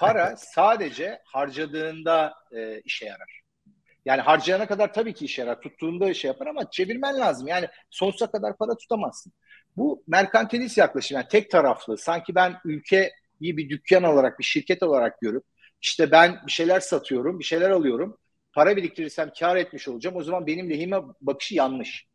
Para 0.00 0.36
sadece 0.36 1.22
harcadığında 1.24 2.34
e, 2.52 2.80
işe 2.80 3.06
yarar. 3.06 3.40
Yani 4.04 4.20
harcayana 4.20 4.66
kadar 4.66 4.92
tabii 4.92 5.14
ki 5.14 5.24
işe 5.24 5.42
yarar. 5.42 5.60
Tuttuğunda 5.60 6.14
şey 6.14 6.28
yapar 6.28 6.46
ama 6.46 6.70
çevirmen 6.70 7.18
lazım. 7.18 7.48
Yani 7.48 7.68
sonsuza 7.90 8.30
kadar 8.30 8.56
para 8.56 8.76
tutamazsın. 8.76 9.32
Bu 9.76 10.04
merkantilist 10.06 10.78
yaklaşım. 10.78 11.16
Yani 11.16 11.28
tek 11.28 11.50
taraflı. 11.50 11.98
Sanki 11.98 12.34
ben 12.34 12.56
ülkeyi 12.64 13.10
bir 13.40 13.68
dükkan 13.68 14.02
olarak, 14.02 14.38
bir 14.38 14.44
şirket 14.44 14.82
olarak 14.82 15.20
görüp 15.20 15.44
işte 15.80 16.10
ben 16.10 16.38
bir 16.46 16.52
şeyler 16.52 16.80
satıyorum, 16.80 17.38
bir 17.38 17.44
şeyler 17.44 17.70
alıyorum. 17.70 18.18
Para 18.52 18.76
biriktirirsem 18.76 19.30
kar 19.38 19.56
etmiş 19.56 19.88
olacağım. 19.88 20.16
O 20.16 20.22
zaman 20.22 20.46
benim 20.46 20.70
lehime 20.70 20.96
bakışı 21.20 21.54
yanlış. 21.54 22.06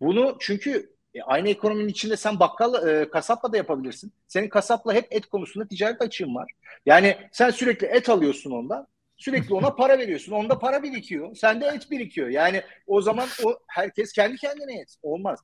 Bunu 0.00 0.36
çünkü 0.40 0.96
e, 1.14 1.22
aynı 1.22 1.48
ekonominin 1.48 1.88
içinde 1.88 2.16
sen 2.16 2.40
bakkal, 2.40 2.88
e, 2.88 3.10
kasapla 3.10 3.52
da 3.52 3.56
yapabilirsin. 3.56 4.12
Senin 4.26 4.48
kasapla 4.48 4.94
hep 4.94 5.06
et 5.10 5.26
konusunda 5.26 5.68
ticaret 5.68 6.02
açığın 6.02 6.34
var. 6.34 6.52
Yani 6.86 7.16
sen 7.32 7.50
sürekli 7.50 7.86
et 7.86 8.08
alıyorsun 8.08 8.50
ondan. 8.50 8.86
Sürekli 9.16 9.54
ona 9.54 9.74
para 9.74 9.98
veriyorsun. 9.98 10.32
Onda 10.32 10.58
para 10.58 10.82
birikiyor. 10.82 11.36
Sende 11.36 11.66
et 11.66 11.90
birikiyor. 11.90 12.28
Yani 12.28 12.62
o 12.86 13.02
zaman 13.02 13.28
o 13.44 13.58
herkes 13.66 14.12
kendi 14.12 14.36
kendine 14.36 14.80
et. 14.80 14.94
Olmaz. 15.02 15.40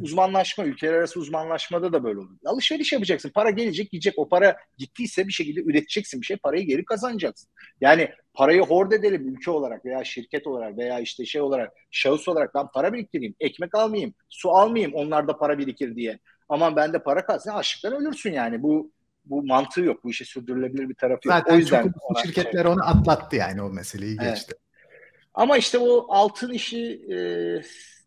Uzmanlaşma, 0.00 0.64
ülkeler 0.64 0.92
arası 0.92 1.20
uzmanlaşmada 1.20 1.92
da 1.92 2.04
böyle 2.04 2.18
olur. 2.18 2.36
Alışveriş 2.44 2.92
yapacaksın. 2.92 3.30
Para 3.30 3.50
gelecek, 3.50 3.90
gidecek. 3.90 4.14
O 4.16 4.28
para 4.28 4.56
gittiyse 4.78 5.26
bir 5.26 5.32
şekilde 5.32 5.60
üreteceksin 5.60 6.20
bir 6.20 6.26
şey. 6.26 6.36
Parayı 6.36 6.66
geri 6.66 6.84
kazanacaksın. 6.84 7.50
Yani 7.80 8.10
parayı 8.40 8.60
hord 8.60 8.92
edelim 8.92 9.28
ülke 9.28 9.50
olarak 9.50 9.84
veya 9.84 10.04
şirket 10.04 10.46
olarak 10.46 10.78
veya 10.78 11.00
işte 11.00 11.24
şey 11.24 11.40
olarak, 11.40 11.72
şahıs 11.90 12.28
olarak 12.28 12.54
ben 12.54 12.66
para 12.74 12.92
biriktireyim, 12.92 13.34
ekmek 13.40 13.74
almayayım, 13.74 14.14
su 14.28 14.50
almayayım 14.50 14.94
onlar 14.94 15.28
da 15.28 15.38
para 15.38 15.58
birikir 15.58 15.96
diye. 15.96 16.18
Aman 16.48 16.76
bende 16.76 17.02
para 17.02 17.26
kalsın. 17.26 17.50
Açlıktan 17.50 18.02
ölürsün 18.02 18.32
yani. 18.32 18.62
Bu 18.62 18.90
bu 19.24 19.42
mantığı 19.42 19.80
yok. 19.80 20.04
Bu 20.04 20.10
işe 20.10 20.24
sürdürülebilir 20.24 20.88
bir 20.88 20.94
tarafı 20.94 21.28
yok. 21.28 21.36
Zaten 21.36 21.54
o 21.54 21.58
yüzden 21.58 21.82
çok 21.82 22.18
şirketler 22.18 22.62
şey... 22.62 22.72
onu 22.72 22.84
atlattı 22.84 23.36
yani 23.36 23.62
o 23.62 23.70
meseleyi 23.70 24.16
evet. 24.22 24.34
geçti. 24.34 24.54
Ama 25.34 25.56
işte 25.56 25.78
o 25.78 26.06
altın 26.08 26.52
işi 26.52 27.02
e, 27.12 27.16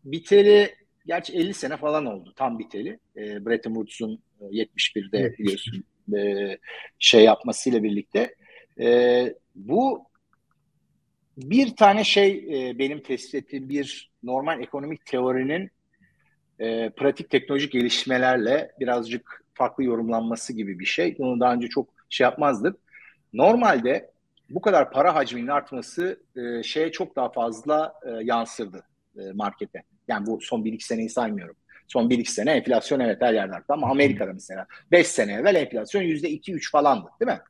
biteli 0.04 0.74
gerçi 1.06 1.32
50 1.32 1.54
sene 1.54 1.76
falan 1.76 2.06
oldu 2.06 2.32
tam 2.36 2.58
biteli. 2.58 2.98
E, 3.16 3.46
Bretton 3.46 3.74
Woods'un 3.74 4.22
71'de 4.40 5.18
e, 5.18 5.38
biliyorsun 5.38 5.84
e, 6.16 6.58
şey 6.98 7.24
yapmasıyla 7.24 7.82
birlikte. 7.82 8.34
E, 8.80 9.34
bu 9.54 10.13
bir 11.36 11.76
tane 11.76 12.04
şey 12.04 12.30
e, 12.30 12.78
benim 12.78 13.02
tespit 13.02 13.34
ettiğim 13.34 13.68
bir 13.68 14.10
normal 14.22 14.62
ekonomik 14.62 15.06
teorinin 15.06 15.70
e, 16.58 16.90
pratik 16.90 17.30
teknolojik 17.30 17.72
gelişmelerle 17.72 18.72
birazcık 18.80 19.44
farklı 19.54 19.84
yorumlanması 19.84 20.52
gibi 20.52 20.78
bir 20.78 20.84
şey. 20.84 21.18
Bunu 21.18 21.40
daha 21.40 21.54
önce 21.54 21.68
çok 21.68 21.88
şey 22.08 22.24
yapmazdık. 22.24 22.76
Normalde 23.32 24.10
bu 24.50 24.60
kadar 24.60 24.90
para 24.90 25.14
hacminin 25.14 25.48
artması 25.48 26.20
e, 26.36 26.62
şeye 26.62 26.92
çok 26.92 27.16
daha 27.16 27.32
fazla 27.32 27.94
e, 28.06 28.24
yansırdı 28.24 28.84
e, 29.18 29.32
markete. 29.32 29.82
Yani 30.08 30.26
bu 30.26 30.40
son 30.40 30.64
1-2 30.64 30.84
seneyi 30.84 31.08
saymıyorum. 31.10 31.56
Son 31.88 32.10
1-2 32.10 32.24
sene 32.24 32.52
enflasyon 32.52 33.00
evet 33.00 33.22
her 33.22 33.34
yerde 33.34 33.54
arttı 33.54 33.72
ama 33.72 33.90
Amerika'da 33.90 34.32
mesela 34.32 34.66
5 34.92 35.06
sene 35.06 35.32
evvel 35.32 35.54
enflasyon 35.54 36.02
%2-3 36.02 36.70
falandı 36.70 37.08
değil 37.20 37.32
mi? 37.32 37.40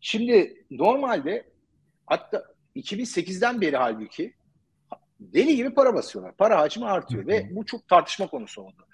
Şimdi 0.00 0.64
normalde 0.70 1.44
hatta 2.06 2.44
2008'den 2.76 3.60
beri 3.60 3.76
halbuki 3.76 4.34
deli 5.20 5.56
gibi 5.56 5.74
para 5.74 5.94
basıyorlar. 5.94 6.36
Para 6.36 6.58
hacmi 6.58 6.86
artıyor 6.86 7.26
ve 7.26 7.48
bu 7.50 7.66
çok 7.66 7.88
tartışma 7.88 8.26
konusu 8.26 8.62
oldu. 8.62 8.86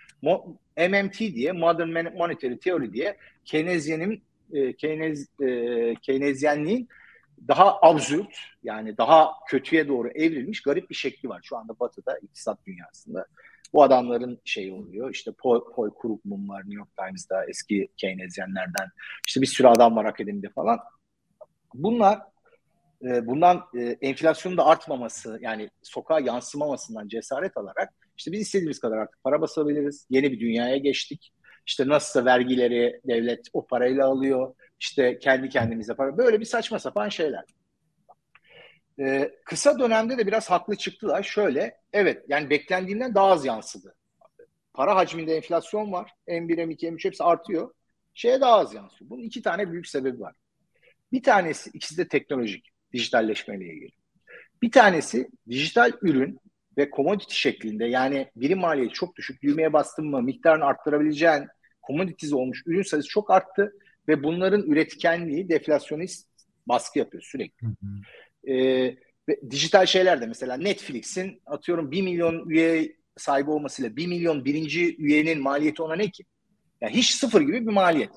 MMT 0.77 1.19
diye 1.19 1.53
Modern 1.53 2.17
Monetary 2.17 2.59
Theory 2.59 2.93
diye 2.93 3.17
Keynesyen'in 3.45 4.23
e, 4.53 4.73
Keynes, 4.73 5.41
e, 5.41 5.95
Keynesyenliğin 5.95 6.89
daha 7.49 7.79
absürt 7.83 8.37
yani 8.63 8.97
daha 8.99 9.33
kötüye 9.49 9.89
doğru 9.89 10.09
evrilmiş 10.09 10.63
garip 10.63 10.91
bir 10.91 10.95
şekli 10.95 11.29
var 11.29 11.41
şu 11.43 11.57
anda 11.57 11.81
batıda 11.81 12.19
iktisat 12.19 12.67
dünyasında. 12.67 13.27
Bu 13.73 13.83
adamların 13.83 14.41
şey 14.45 14.73
oluyor 14.73 15.15
işte 15.15 15.33
Paul, 15.43 15.75
Paul 15.75 15.91
Krugman 15.91 16.49
var 16.49 16.61
New 16.61 16.75
York 16.75 16.97
Times'da 16.97 17.45
eski 17.45 17.89
Keynesyenlerden 17.97 18.89
işte 19.27 19.41
bir 19.41 19.47
sürü 19.47 19.69
adam 19.69 19.97
var 19.97 20.05
akademide 20.05 20.49
falan. 20.49 20.79
Bunlar 21.75 22.19
e, 23.05 23.27
bundan 23.27 23.63
e, 23.79 23.81
enflasyonun 23.81 24.59
da 24.59 24.67
artmaması 24.67 25.39
yani 25.41 25.71
sokağa 25.83 26.21
yansımamasından 26.21 27.09
cesaret 27.09 27.57
alarak 27.57 27.93
işte 28.21 28.33
biz 28.33 28.41
istediğimiz 28.41 28.81
kadar 28.81 28.97
artık 28.97 29.23
para 29.25 29.41
basabiliriz. 29.41 30.07
Yeni 30.11 30.33
bir 30.33 30.41
dünyaya 30.41 30.77
geçtik. 30.77 31.33
İşte 31.67 31.89
nasılsa 31.89 32.25
vergileri 32.25 33.01
devlet 33.05 33.49
o 33.53 33.67
parayla 33.67 34.07
alıyor. 34.07 34.55
İşte 34.81 35.19
kendi 35.19 35.49
kendimize 35.49 35.95
para. 35.95 36.19
Böyle 36.19 36.41
bir 36.41 36.45
saçma 36.45 36.79
sapan 36.79 37.09
şeyler. 37.09 37.45
Ee, 39.01 39.31
kısa 39.45 39.79
dönemde 39.79 40.19
de 40.19 40.27
biraz 40.27 40.51
haklı 40.51 40.77
çıktılar. 40.77 41.23
Şöyle, 41.23 41.77
evet 41.93 42.25
yani 42.29 42.51
beklendiğinden 42.51 43.15
daha 43.15 43.27
az 43.27 43.45
yansıdı. 43.45 43.95
Para 44.75 44.97
hacminde 44.97 45.37
enflasyon 45.37 45.93
var. 45.93 46.13
M1, 46.29 46.57
M2, 46.57 46.89
M3 46.89 47.05
hepsi 47.05 47.25
artıyor. 47.25 47.75
Şeye 48.15 48.41
daha 48.41 48.59
az 48.59 48.75
yansıyor. 48.75 49.11
Bunun 49.11 49.23
iki 49.23 49.43
tane 49.43 49.73
büyük 49.73 49.87
sebebi 49.87 50.21
var. 50.21 50.35
Bir 51.13 51.23
tanesi, 51.23 51.71
ikisi 51.71 51.97
de 51.97 52.09
teknolojik, 52.09 52.70
dijitalleşmeyle 52.93 53.65
ilgili. 53.65 53.91
Bir 54.63 54.71
tanesi 54.71 55.29
dijital 55.49 55.93
ürün 56.03 56.39
ve 56.79 56.91
commodity 56.97 57.35
şeklinde 57.35 57.85
yani 57.85 58.31
birim 58.37 58.59
maliyeti 58.59 58.95
çok 58.95 59.17
düşük, 59.17 59.43
düğmeye 59.43 59.73
bastın 59.73 60.07
mı 60.07 60.23
miktarını 60.23 60.65
arttırabileceğin 60.65 61.47
commodities 61.87 62.33
olmuş 62.33 62.63
ürün 62.67 62.83
sayısı 62.83 63.09
çok 63.09 63.31
arttı 63.31 63.73
ve 64.09 64.23
bunların 64.23 64.63
üretkenliği 64.63 65.49
deflasyonist 65.49 66.29
baskı 66.67 66.99
yapıyor 66.99 67.23
sürekli. 67.23 67.67
Hı 67.67 67.71
hı. 67.71 68.53
Ee, 68.53 68.97
ve 69.29 69.51
dijital 69.51 69.87
şeyler 69.87 70.21
de 70.21 70.27
mesela 70.27 70.57
Netflix'in 70.57 71.43
atıyorum 71.47 71.91
1 71.91 72.03
milyon 72.03 72.49
üye 72.49 72.97
sahibi 73.17 73.51
olmasıyla 73.51 73.97
1 73.97 74.07
milyon 74.07 74.45
birinci 74.45 74.97
üyenin 74.97 75.43
maliyeti 75.43 75.83
ona 75.83 75.97
ne 75.97 76.11
ki? 76.11 76.25
Yani 76.81 76.95
hiç 76.95 77.11
sıfır 77.11 77.41
gibi 77.41 77.67
bir 77.67 77.73
maliyet. 77.73 78.11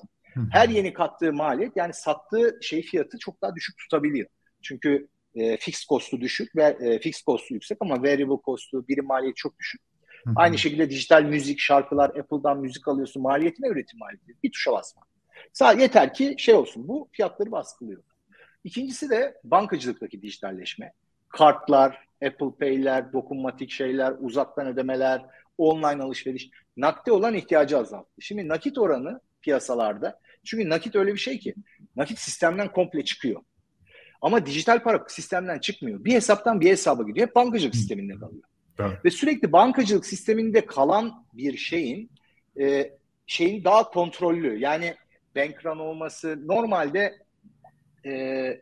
Her 0.50 0.68
yeni 0.68 0.92
kattığı 0.92 1.32
maliyet 1.32 1.72
yani 1.76 1.94
sattığı 1.94 2.58
şey 2.62 2.82
fiyatı 2.82 3.18
çok 3.18 3.42
daha 3.42 3.54
düşük 3.54 3.78
tutabiliyor. 3.78 4.28
Çünkü 4.64 5.08
e, 5.34 5.56
fixed 5.56 5.88
cost'u 5.88 6.20
düşük 6.20 6.56
ve 6.56 6.76
e, 6.80 6.98
fixed 6.98 7.24
cost'u 7.26 7.54
yüksek 7.54 7.78
ama 7.80 8.02
variable 8.02 8.42
cost'u 8.44 8.88
birim 8.88 9.06
maliyeti 9.06 9.36
çok 9.36 9.58
düşük. 9.58 9.80
Hı 10.24 10.30
hı. 10.30 10.34
Aynı 10.36 10.58
şekilde 10.58 10.90
dijital 10.90 11.22
müzik, 11.22 11.60
şarkılar, 11.60 12.10
Apple'dan 12.10 12.60
müzik 12.60 12.88
alıyorsun. 12.88 13.22
Maliyeti 13.22 13.62
ne 13.62 13.68
üretim 13.68 13.98
maliyeti? 13.98 14.42
Bir 14.42 14.52
tuşa 14.52 14.72
basma. 14.72 15.02
Sadece 15.52 15.82
yeter 15.82 16.14
ki 16.14 16.34
şey 16.38 16.54
olsun. 16.54 16.88
Bu 16.88 17.08
fiyatları 17.12 17.50
baskılıyor. 17.52 18.02
İkincisi 18.64 19.10
de 19.10 19.34
bankacılıktaki 19.44 20.22
dijitalleşme. 20.22 20.92
Kartlar, 21.28 22.08
Apple 22.26 22.50
Pay'ler, 22.58 23.12
dokunmatik 23.12 23.70
şeyler, 23.70 24.14
uzaktan 24.20 24.66
ödemeler, 24.66 25.22
online 25.58 26.02
alışveriş 26.02 26.50
nakde 26.76 27.12
olan 27.12 27.34
ihtiyacı 27.34 27.78
azalttı. 27.78 28.20
Şimdi 28.20 28.48
nakit 28.48 28.78
oranı 28.78 29.20
piyasalarda 29.42 30.20
çünkü 30.44 30.68
nakit 30.68 30.96
öyle 30.96 31.12
bir 31.12 31.18
şey 31.18 31.38
ki 31.38 31.54
nakit 31.96 32.18
sistemden 32.18 32.72
komple 32.72 33.04
çıkıyor. 33.04 33.40
Ama 34.24 34.46
dijital 34.46 34.82
para 34.82 35.04
sistemden 35.08 35.58
çıkmıyor. 35.58 36.04
Bir 36.04 36.12
hesaptan 36.12 36.60
bir 36.60 36.70
hesaba 36.70 37.02
gidiyor. 37.02 37.26
Hep 37.26 37.34
bankacılık 37.34 37.74
sisteminde 37.74 38.14
kalıyor. 38.14 38.42
Evet. 38.78 39.04
Ve 39.04 39.10
sürekli 39.10 39.52
bankacılık 39.52 40.06
sisteminde 40.06 40.66
kalan 40.66 41.26
bir 41.32 41.56
şeyin 41.56 42.10
e, 42.60 42.90
şeyin 43.26 43.64
daha 43.64 43.90
kontrollü. 43.90 44.58
Yani 44.58 44.94
bank 45.36 45.66
run 45.66 45.78
olması 45.78 46.38
normalde 46.46 47.18
e, 48.06 48.60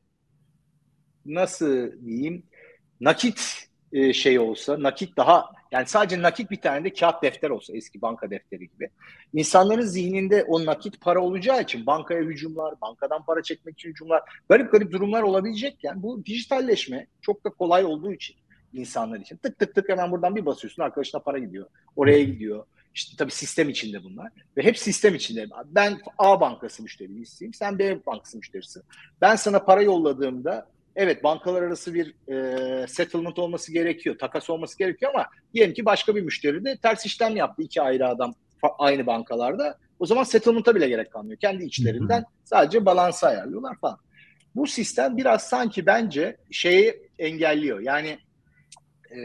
nasıl 1.26 1.92
diyeyim 2.06 2.42
nakit 3.00 3.68
e, 3.92 4.12
şey 4.12 4.38
olsa 4.38 4.82
nakit 4.82 5.16
daha 5.16 5.52
yani 5.72 5.86
sadece 5.86 6.22
nakit 6.22 6.50
bir 6.50 6.60
tane 6.60 6.84
de 6.84 6.92
kağıt 6.92 7.22
defter 7.22 7.50
olsa 7.50 7.76
eski 7.76 8.02
banka 8.02 8.30
defteri 8.30 8.68
gibi. 8.68 8.88
İnsanların 9.34 9.82
zihninde 9.82 10.44
o 10.44 10.66
nakit 10.66 11.00
para 11.00 11.20
olacağı 11.20 11.62
için 11.62 11.86
bankaya 11.86 12.22
hücumlar, 12.22 12.80
bankadan 12.80 13.24
para 13.24 13.42
çekmek 13.42 13.78
için 13.78 13.88
hücumlar, 13.88 14.22
garip 14.48 14.72
garip 14.72 14.92
durumlar 14.92 15.22
olabilecekken 15.22 16.02
bu 16.02 16.26
dijitalleşme 16.26 17.06
çok 17.20 17.44
da 17.44 17.50
kolay 17.50 17.84
olduğu 17.84 18.12
için 18.12 18.36
insanlar 18.72 19.20
için. 19.20 19.36
Tık 19.36 19.58
tık 19.58 19.74
tık 19.74 19.88
hemen 19.88 20.10
buradan 20.10 20.36
bir 20.36 20.46
basıyorsun 20.46 20.82
arkadaşına 20.82 21.20
para 21.20 21.38
gidiyor. 21.38 21.66
Oraya 21.96 22.24
gidiyor. 22.24 22.66
İşte 22.94 23.16
tabii 23.18 23.30
sistem 23.30 23.68
içinde 23.68 24.04
bunlar. 24.04 24.32
Ve 24.56 24.62
hep 24.62 24.78
sistem 24.78 25.14
içinde. 25.14 25.46
Ben 25.66 25.98
A 26.18 26.40
bankası 26.40 26.82
müşterisiyim. 26.82 27.54
Sen 27.54 27.78
B 27.78 28.06
bankası 28.06 28.36
müşterisi. 28.36 28.80
Ben 29.20 29.36
sana 29.36 29.64
para 29.64 29.82
yolladığımda 29.82 30.66
evet 30.96 31.24
bankalar 31.24 31.62
arası 31.62 31.94
bir 31.94 32.14
e, 32.32 32.86
settlement 32.86 33.38
olması 33.38 33.72
gerekiyor. 33.72 34.18
Takas 34.18 34.50
olması 34.50 34.78
gerekiyor 34.78 35.12
ama 35.14 35.26
diyelim 35.54 35.74
ki 35.74 35.84
başka 35.84 36.16
bir 36.16 36.22
müşteri 36.22 36.64
de 36.64 36.76
ters 36.76 37.06
işlem 37.06 37.36
yaptı. 37.36 37.62
iki 37.62 37.82
ayrı 37.82 38.08
adam 38.08 38.34
aynı 38.78 39.06
bankalarda. 39.06 39.78
O 39.98 40.06
zaman 40.06 40.24
settlement'a 40.24 40.74
bile 40.74 40.88
gerek 40.88 41.12
kalmıyor. 41.12 41.38
Kendi 41.38 41.64
içlerinden 41.64 42.24
sadece 42.44 42.86
balansı 42.86 43.26
ayarlıyorlar 43.26 43.76
falan. 43.80 43.98
Bu 44.54 44.66
sistem 44.66 45.16
biraz 45.16 45.42
sanki 45.42 45.86
bence 45.86 46.36
şeyi 46.50 47.02
engelliyor. 47.18 47.80
Yani 47.80 48.18
e, 49.16 49.20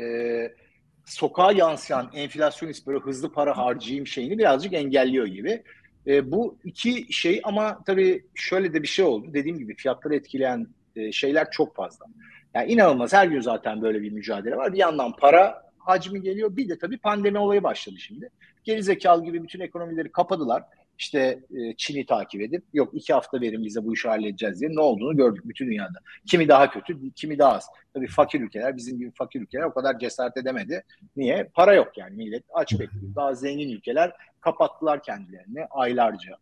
sokağa 1.06 1.52
yansıyan 1.52 2.12
enflasyonist 2.14 2.88
böyle 2.88 3.00
hızlı 3.00 3.32
para 3.32 3.58
harcayayım 3.58 4.08
şeyini 4.08 4.38
birazcık 4.38 4.74
engelliyor 4.74 5.28
gibi. 5.28 5.64
E, 6.08 6.32
bu 6.32 6.58
iki 6.64 7.14
şey 7.14 7.42
ama 7.44 7.84
tabii 7.86 8.26
şöyle 8.36 8.74
de 8.74 8.82
bir 8.82 8.88
şey 8.88 9.06
oldu. 9.06 9.34
Dediğim 9.34 9.60
gibi 9.60 9.76
fiyatları 9.76 10.16
etkileyen 10.16 10.68
e, 10.98 11.12
şeyler 11.12 11.52
çok 11.52 11.76
fazla. 11.76 12.06
Yani 12.54 12.72
inanılmaz 12.72 13.14
her 13.14 13.28
gün 13.28 13.42
zaten 13.42 13.82
böyle 13.82 14.02
bir 14.02 14.12
mücadele 14.12 14.58
var. 14.58 14.74
Bir 14.74 14.78
yandan 14.78 15.16
para 15.16 15.64
hacmi 15.78 16.22
geliyor. 16.22 16.56
Bir 16.56 16.70
de 16.70 16.78
tabii 16.78 16.98
pandemi 16.98 17.38
olayı 17.38 17.64
başladı 17.64 17.96
şimdi. 18.00 18.30
Gerizekalı 18.64 19.24
gibi 19.24 19.44
bütün 19.44 19.60
ekonomileri 19.60 20.12
kapadılar 20.12 20.64
işte 21.00 21.40
e, 21.58 21.74
Çin'i 21.78 22.06
takip 22.06 22.42
edip 22.42 22.64
yok 22.74 22.94
iki 22.94 23.14
hafta 23.14 23.42
verin 23.42 23.64
bize 23.64 23.86
bu 23.86 23.94
işi 23.94 24.08
halledeceğiz 24.08 24.60
diye 24.62 24.70
ne 24.76 24.82
olduğunu 24.82 25.18
gördük 25.18 25.44
bütün 25.46 25.68
dünyada. 25.68 26.00
Kimi 26.26 26.48
daha 26.48 26.70
kötü, 26.70 27.12
kimi 27.12 27.40
daha 27.40 27.54
az. 27.54 27.68
Tabii 27.94 28.08
fakir 28.08 28.42
ülkeler, 28.42 28.78
bizim 28.78 29.00
gibi 29.00 29.12
fakir 29.12 29.42
ülkeler 29.42 29.64
o 29.64 29.74
kadar 29.74 30.00
cesaret 30.00 30.38
edemedi. 30.38 30.84
Niye? 31.16 31.50
Para 31.54 31.74
yok 31.74 31.98
yani 31.98 32.16
millet 32.16 32.44
aç 32.54 32.74
bekliyor. 32.74 33.16
Daha 33.16 33.36
zengin 33.36 33.70
ülkeler 33.70 34.14
kapattılar 34.42 35.04
kendilerini 35.04 35.66
aylarca. 35.70 36.38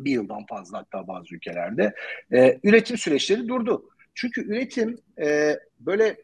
Bir 0.00 0.10
yıldan 0.10 0.46
fazla 0.46 0.78
hatta 0.78 1.08
bazı 1.08 1.34
ülkelerde. 1.34 1.94
E, 2.32 2.58
üretim 2.64 2.98
süreçleri 2.98 3.48
durdu. 3.48 3.90
Çünkü 4.14 4.48
üretim 4.48 4.98
e, 5.20 5.58
böyle 5.80 6.16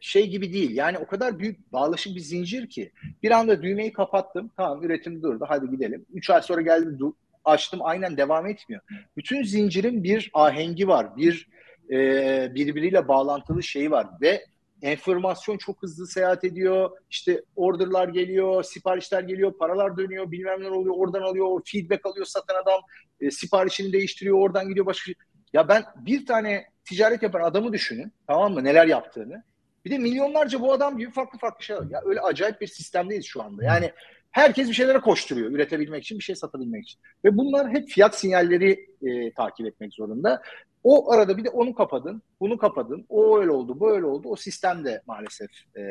şey 0.00 0.28
gibi 0.30 0.52
değil. 0.52 0.76
Yani 0.76 0.98
o 0.98 1.06
kadar 1.06 1.38
büyük 1.38 1.72
bağlaşık 1.72 2.16
bir 2.16 2.20
zincir 2.20 2.68
ki 2.68 2.92
bir 3.22 3.30
anda 3.30 3.62
düğmeyi 3.62 3.92
kapattım. 3.92 4.50
Tamam 4.56 4.84
üretim 4.84 5.22
durdu. 5.22 5.44
Hadi 5.48 5.70
gidelim. 5.70 6.06
Üç 6.14 6.30
ay 6.30 6.42
sonra 6.42 6.60
geldim 6.60 7.14
açtım 7.44 7.80
aynen 7.82 8.16
devam 8.16 8.46
etmiyor. 8.46 8.82
Bütün 9.16 9.42
zincirin 9.42 10.04
bir 10.04 10.30
ahengi 10.34 10.88
var. 10.88 11.16
Bir 11.16 11.48
e, 11.90 12.54
birbiriyle 12.54 13.08
bağlantılı 13.08 13.62
şeyi 13.62 13.90
var 13.90 14.06
ve 14.20 14.44
enformasyon 14.82 15.56
çok 15.58 15.82
hızlı 15.82 16.06
seyahat 16.06 16.44
ediyor. 16.44 16.90
İşte 17.10 17.42
orderlar 17.56 18.08
geliyor, 18.08 18.62
siparişler 18.62 19.22
geliyor, 19.22 19.52
paralar 19.58 19.96
dönüyor, 19.96 20.30
bilmem 20.30 20.62
ne 20.62 20.70
oluyor. 20.70 20.94
Oradan 20.98 21.22
alıyor, 21.22 21.60
feedback 21.64 22.06
alıyor 22.06 22.26
satan 22.26 22.62
adam. 22.62 22.80
E, 23.20 23.30
siparişini 23.30 23.92
değiştiriyor, 23.92 24.38
oradan 24.38 24.68
gidiyor 24.68 24.86
başka 24.86 25.04
şey. 25.04 25.14
Ya 25.52 25.68
ben 25.68 25.84
bir 25.96 26.26
tane 26.26 26.66
ticaret 26.84 27.22
yapan 27.22 27.40
adamı 27.40 27.72
düşünün. 27.72 28.12
Tamam 28.26 28.54
mı? 28.54 28.64
Neler 28.64 28.86
yaptığını 28.86 29.42
Bir 29.84 29.90
de 29.90 29.98
milyonlarca 29.98 30.60
bu 30.60 30.72
adam 30.72 30.98
gibi 30.98 31.10
farklı 31.10 31.38
farklı 31.38 31.64
şeyler. 31.64 31.82
Ya 31.90 32.00
öyle 32.04 32.20
acayip 32.20 32.60
bir 32.60 32.66
sistemdeyiz 32.66 33.26
şu 33.26 33.42
anda. 33.42 33.64
Yani 33.64 33.92
herkes 34.30 34.68
bir 34.68 34.74
şeylere 34.74 35.00
koşturuyor 35.00 35.50
üretebilmek 35.50 36.04
için, 36.04 36.18
bir 36.18 36.24
şey 36.24 36.34
satabilmek 36.34 36.84
için. 36.84 37.00
Ve 37.24 37.36
bunlar 37.36 37.70
hep 37.70 37.88
fiyat 37.88 38.18
sinyalleri 38.18 38.86
e, 39.02 39.32
takip 39.32 39.66
etmek 39.66 39.94
zorunda. 39.94 40.42
O 40.84 41.12
arada 41.12 41.36
bir 41.36 41.44
de 41.44 41.50
onu 41.50 41.74
kapadın, 41.74 42.22
bunu 42.40 42.58
kapadın. 42.58 43.06
O 43.08 43.38
öyle 43.38 43.50
oldu, 43.50 43.80
bu 43.80 43.90
öyle 43.90 44.06
oldu. 44.06 44.28
O 44.28 44.36
sistem 44.36 44.84
de 44.84 45.02
maalesef 45.06 45.50
e, 45.76 45.82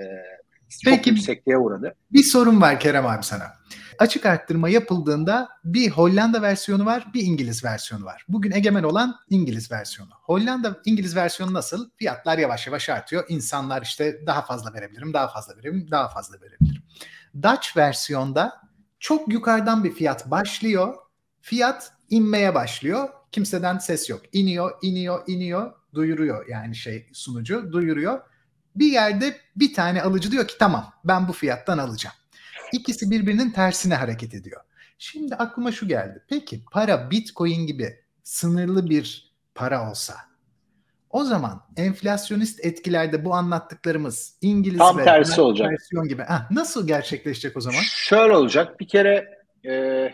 çok 0.69 0.93
Peki, 0.93 1.09
yüksekliğe 1.09 1.57
uğradı. 1.57 1.95
Bir 2.11 2.23
sorun 2.23 2.61
var 2.61 2.79
Kerem 2.79 3.05
abi 3.05 3.23
sana. 3.23 3.43
Açık 3.99 4.25
arttırma 4.25 4.69
yapıldığında 4.69 5.49
bir 5.63 5.89
Hollanda 5.89 6.41
versiyonu 6.41 6.85
var, 6.85 7.07
bir 7.13 7.21
İngiliz 7.21 7.63
versiyonu 7.63 8.05
var. 8.05 8.25
Bugün 8.29 8.51
egemen 8.51 8.83
olan 8.83 9.15
İngiliz 9.29 9.71
versiyonu. 9.71 10.11
Hollanda 10.21 10.81
İngiliz 10.85 11.15
versiyonu 11.15 11.53
nasıl? 11.53 11.89
Fiyatlar 11.97 12.37
yavaş 12.37 12.67
yavaş 12.67 12.89
artıyor. 12.89 13.25
İnsanlar 13.29 13.81
işte 13.81 14.25
daha 14.25 14.41
fazla 14.41 14.73
verebilirim, 14.73 15.13
daha 15.13 15.27
fazla 15.27 15.57
verebilirim, 15.57 15.91
daha 15.91 16.09
fazla 16.09 16.41
verebilirim. 16.41 16.83
Dutch 17.43 17.77
versiyonda 17.77 18.53
çok 18.99 19.33
yukarıdan 19.33 19.83
bir 19.83 19.91
fiyat 19.91 20.31
başlıyor. 20.31 20.95
Fiyat 21.41 21.91
inmeye 22.09 22.55
başlıyor. 22.55 23.09
Kimseden 23.31 23.77
ses 23.77 24.09
yok. 24.09 24.21
İniyor, 24.33 24.71
iniyor, 24.81 25.23
iniyor, 25.27 25.73
duyuruyor 25.93 26.47
yani 26.47 26.75
şey 26.75 27.09
sunucu 27.13 27.71
duyuruyor 27.71 28.21
bir 28.79 28.91
yerde 28.91 29.37
bir 29.55 29.73
tane 29.73 30.01
alıcı 30.01 30.31
diyor 30.31 30.47
ki 30.47 30.55
tamam 30.59 30.93
ben 31.03 31.27
bu 31.27 31.33
fiyattan 31.33 31.77
alacağım. 31.77 32.15
İkisi 32.73 33.11
birbirinin 33.11 33.51
tersine 33.51 33.95
hareket 33.95 34.33
ediyor. 34.33 34.61
Şimdi 34.97 35.35
aklıma 35.35 35.71
şu 35.71 35.87
geldi. 35.87 36.23
Peki 36.29 36.65
para 36.71 37.11
Bitcoin 37.11 37.67
gibi 37.67 37.99
sınırlı 38.23 38.89
bir 38.89 39.33
para 39.55 39.89
olsa 39.89 40.15
o 41.09 41.23
zaman 41.23 41.61
enflasyonist 41.77 42.65
etkilerde 42.65 43.25
bu 43.25 43.33
anlattıklarımız 43.33 44.37
İngiliz 44.41 44.77
Tam 44.77 44.97
ve 44.97 45.03
tersi 45.03 45.41
olacak. 45.41 45.71
gibi. 46.09 46.21
Ha, 46.21 46.47
nasıl 46.51 46.87
gerçekleşecek 46.87 47.57
o 47.57 47.61
zaman? 47.61 47.79
Şöyle 47.81 48.35
olacak. 48.35 48.79
Bir 48.79 48.87
kere 48.87 49.43
e, 49.65 50.13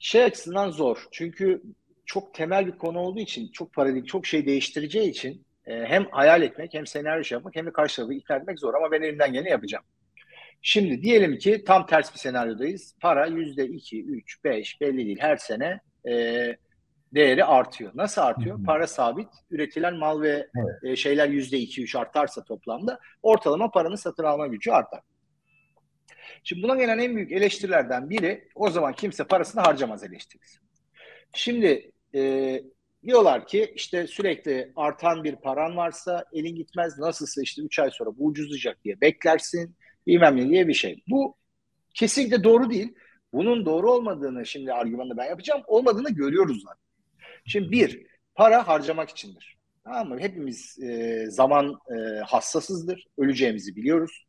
şey 0.00 0.24
açısından 0.24 0.70
zor. 0.70 1.06
Çünkü 1.12 1.62
çok 2.06 2.34
temel 2.34 2.66
bir 2.66 2.78
konu 2.78 2.98
olduğu 2.98 3.20
için, 3.20 3.48
çok 3.52 3.72
paradigm, 3.72 4.04
çok 4.04 4.26
şey 4.26 4.46
değiştireceği 4.46 5.10
için 5.10 5.44
e, 5.66 5.84
hem 5.84 6.06
hayal 6.10 6.42
etmek 6.42 6.74
hem 6.74 6.86
senaryo 6.86 7.24
şey 7.24 7.36
yapmak 7.36 7.56
hem 7.56 7.66
de 7.66 7.72
karşı 7.72 7.96
tarafı 7.96 8.14
ikna 8.14 8.36
etmek 8.36 8.58
zor 8.58 8.74
ama 8.74 8.90
ben 8.90 9.02
elimden 9.02 9.32
geleni 9.32 9.50
yapacağım. 9.50 9.84
Şimdi 10.62 11.02
diyelim 11.02 11.38
ki 11.38 11.64
tam 11.66 11.86
ters 11.86 12.14
bir 12.14 12.18
senaryodayız. 12.18 12.94
Para 13.00 13.26
yüzde 13.26 13.66
iki, 13.66 14.04
üç, 14.04 14.44
beş 14.44 14.80
belli 14.80 14.96
değil. 14.96 15.18
Her 15.20 15.36
sene 15.36 15.80
e, 16.08 16.56
değeri 17.14 17.44
artıyor. 17.44 17.92
Nasıl 17.94 18.22
artıyor? 18.22 18.56
Hı 18.56 18.60
hı. 18.60 18.64
Para 18.64 18.86
sabit. 18.86 19.28
Üretilen 19.50 19.96
mal 19.96 20.22
ve 20.22 20.48
evet. 20.56 20.84
e, 20.84 20.96
şeyler 20.96 21.28
yüzde 21.28 21.58
iki, 21.58 21.82
üç 21.82 21.96
artarsa 21.96 22.44
toplamda 22.44 22.98
ortalama 23.22 23.70
paranın 23.70 23.96
satın 23.96 24.24
alma 24.24 24.46
gücü 24.46 24.70
artar. 24.70 25.00
Şimdi 26.44 26.62
buna 26.62 26.74
gelen 26.74 26.98
en 26.98 27.16
büyük 27.16 27.32
eleştirilerden 27.32 28.10
biri 28.10 28.48
o 28.54 28.70
zaman 28.70 28.92
kimse 28.92 29.24
parasını 29.24 29.62
harcamaz 29.62 30.04
eleştirisi. 30.04 30.58
Şimdi 31.34 31.90
e, 32.14 32.62
Diyorlar 33.06 33.46
ki 33.46 33.72
işte 33.76 34.06
sürekli 34.06 34.72
artan 34.76 35.24
bir 35.24 35.36
paran 35.36 35.76
varsa 35.76 36.24
elin 36.32 36.56
gitmez 36.56 36.98
nasılsa 36.98 37.42
işte 37.42 37.62
3 37.62 37.78
ay 37.78 37.90
sonra 37.90 38.10
bu 38.18 38.26
ucuzlayacak 38.26 38.84
diye 38.84 39.00
beklersin 39.00 39.76
bilmem 40.06 40.36
ne 40.36 40.48
diye 40.48 40.68
bir 40.68 40.74
şey. 40.74 41.02
Bu 41.08 41.36
kesinlikle 41.94 42.44
doğru 42.44 42.70
değil. 42.70 42.94
Bunun 43.32 43.66
doğru 43.66 43.92
olmadığını 43.92 44.46
şimdi 44.46 44.72
argümanı 44.72 45.16
ben 45.16 45.24
yapacağım. 45.24 45.62
Olmadığını 45.66 46.10
görüyoruz 46.10 46.62
zaten. 46.62 46.84
Şimdi 47.46 47.70
bir, 47.70 48.06
para 48.34 48.68
harcamak 48.68 49.10
içindir. 49.10 49.58
Tamam 49.84 50.08
mı? 50.08 50.20
Hepimiz 50.20 50.78
e, 50.82 51.24
zaman 51.28 51.78
e, 51.96 52.20
hassasızdır. 52.20 53.06
Öleceğimizi 53.18 53.76
biliyoruz 53.76 54.26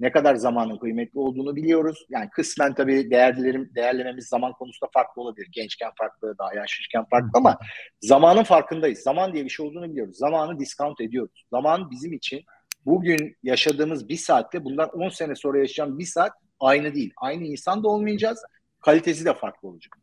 ne 0.00 0.12
kadar 0.12 0.34
zamanın 0.34 0.78
kıymetli 0.78 1.18
olduğunu 1.18 1.56
biliyoruz. 1.56 2.06
Yani 2.08 2.30
kısmen 2.30 2.74
tabii 2.74 3.10
değerlerim, 3.10 3.70
değerlememiz 3.74 4.28
zaman 4.28 4.52
konusunda 4.52 4.90
farklı 4.94 5.22
olabilir. 5.22 5.48
Gençken 5.52 5.90
farklı, 5.98 6.38
daha 6.38 6.54
yaşlıyken 6.54 7.04
farklı 7.10 7.30
ama 7.34 7.58
zamanın 8.00 8.42
farkındayız. 8.42 8.98
Zaman 8.98 9.34
diye 9.34 9.44
bir 9.44 9.50
şey 9.50 9.66
olduğunu 9.66 9.90
biliyoruz. 9.90 10.16
Zamanı 10.16 10.58
discount 10.58 11.00
ediyoruz. 11.00 11.44
Zaman 11.50 11.90
bizim 11.90 12.12
için 12.12 12.44
bugün 12.86 13.36
yaşadığımız 13.42 14.08
bir 14.08 14.16
saatte 14.16 14.64
bundan 14.64 14.88
10 14.88 15.08
sene 15.08 15.34
sonra 15.34 15.58
yaşayacağım 15.58 15.98
bir 15.98 16.04
saat 16.04 16.32
aynı 16.60 16.94
değil. 16.94 17.12
Aynı 17.16 17.44
insan 17.44 17.84
da 17.84 17.88
olmayacağız. 17.88 18.42
Kalitesi 18.80 19.24
de 19.24 19.34
farklı 19.34 19.68
olacak. 19.68 19.98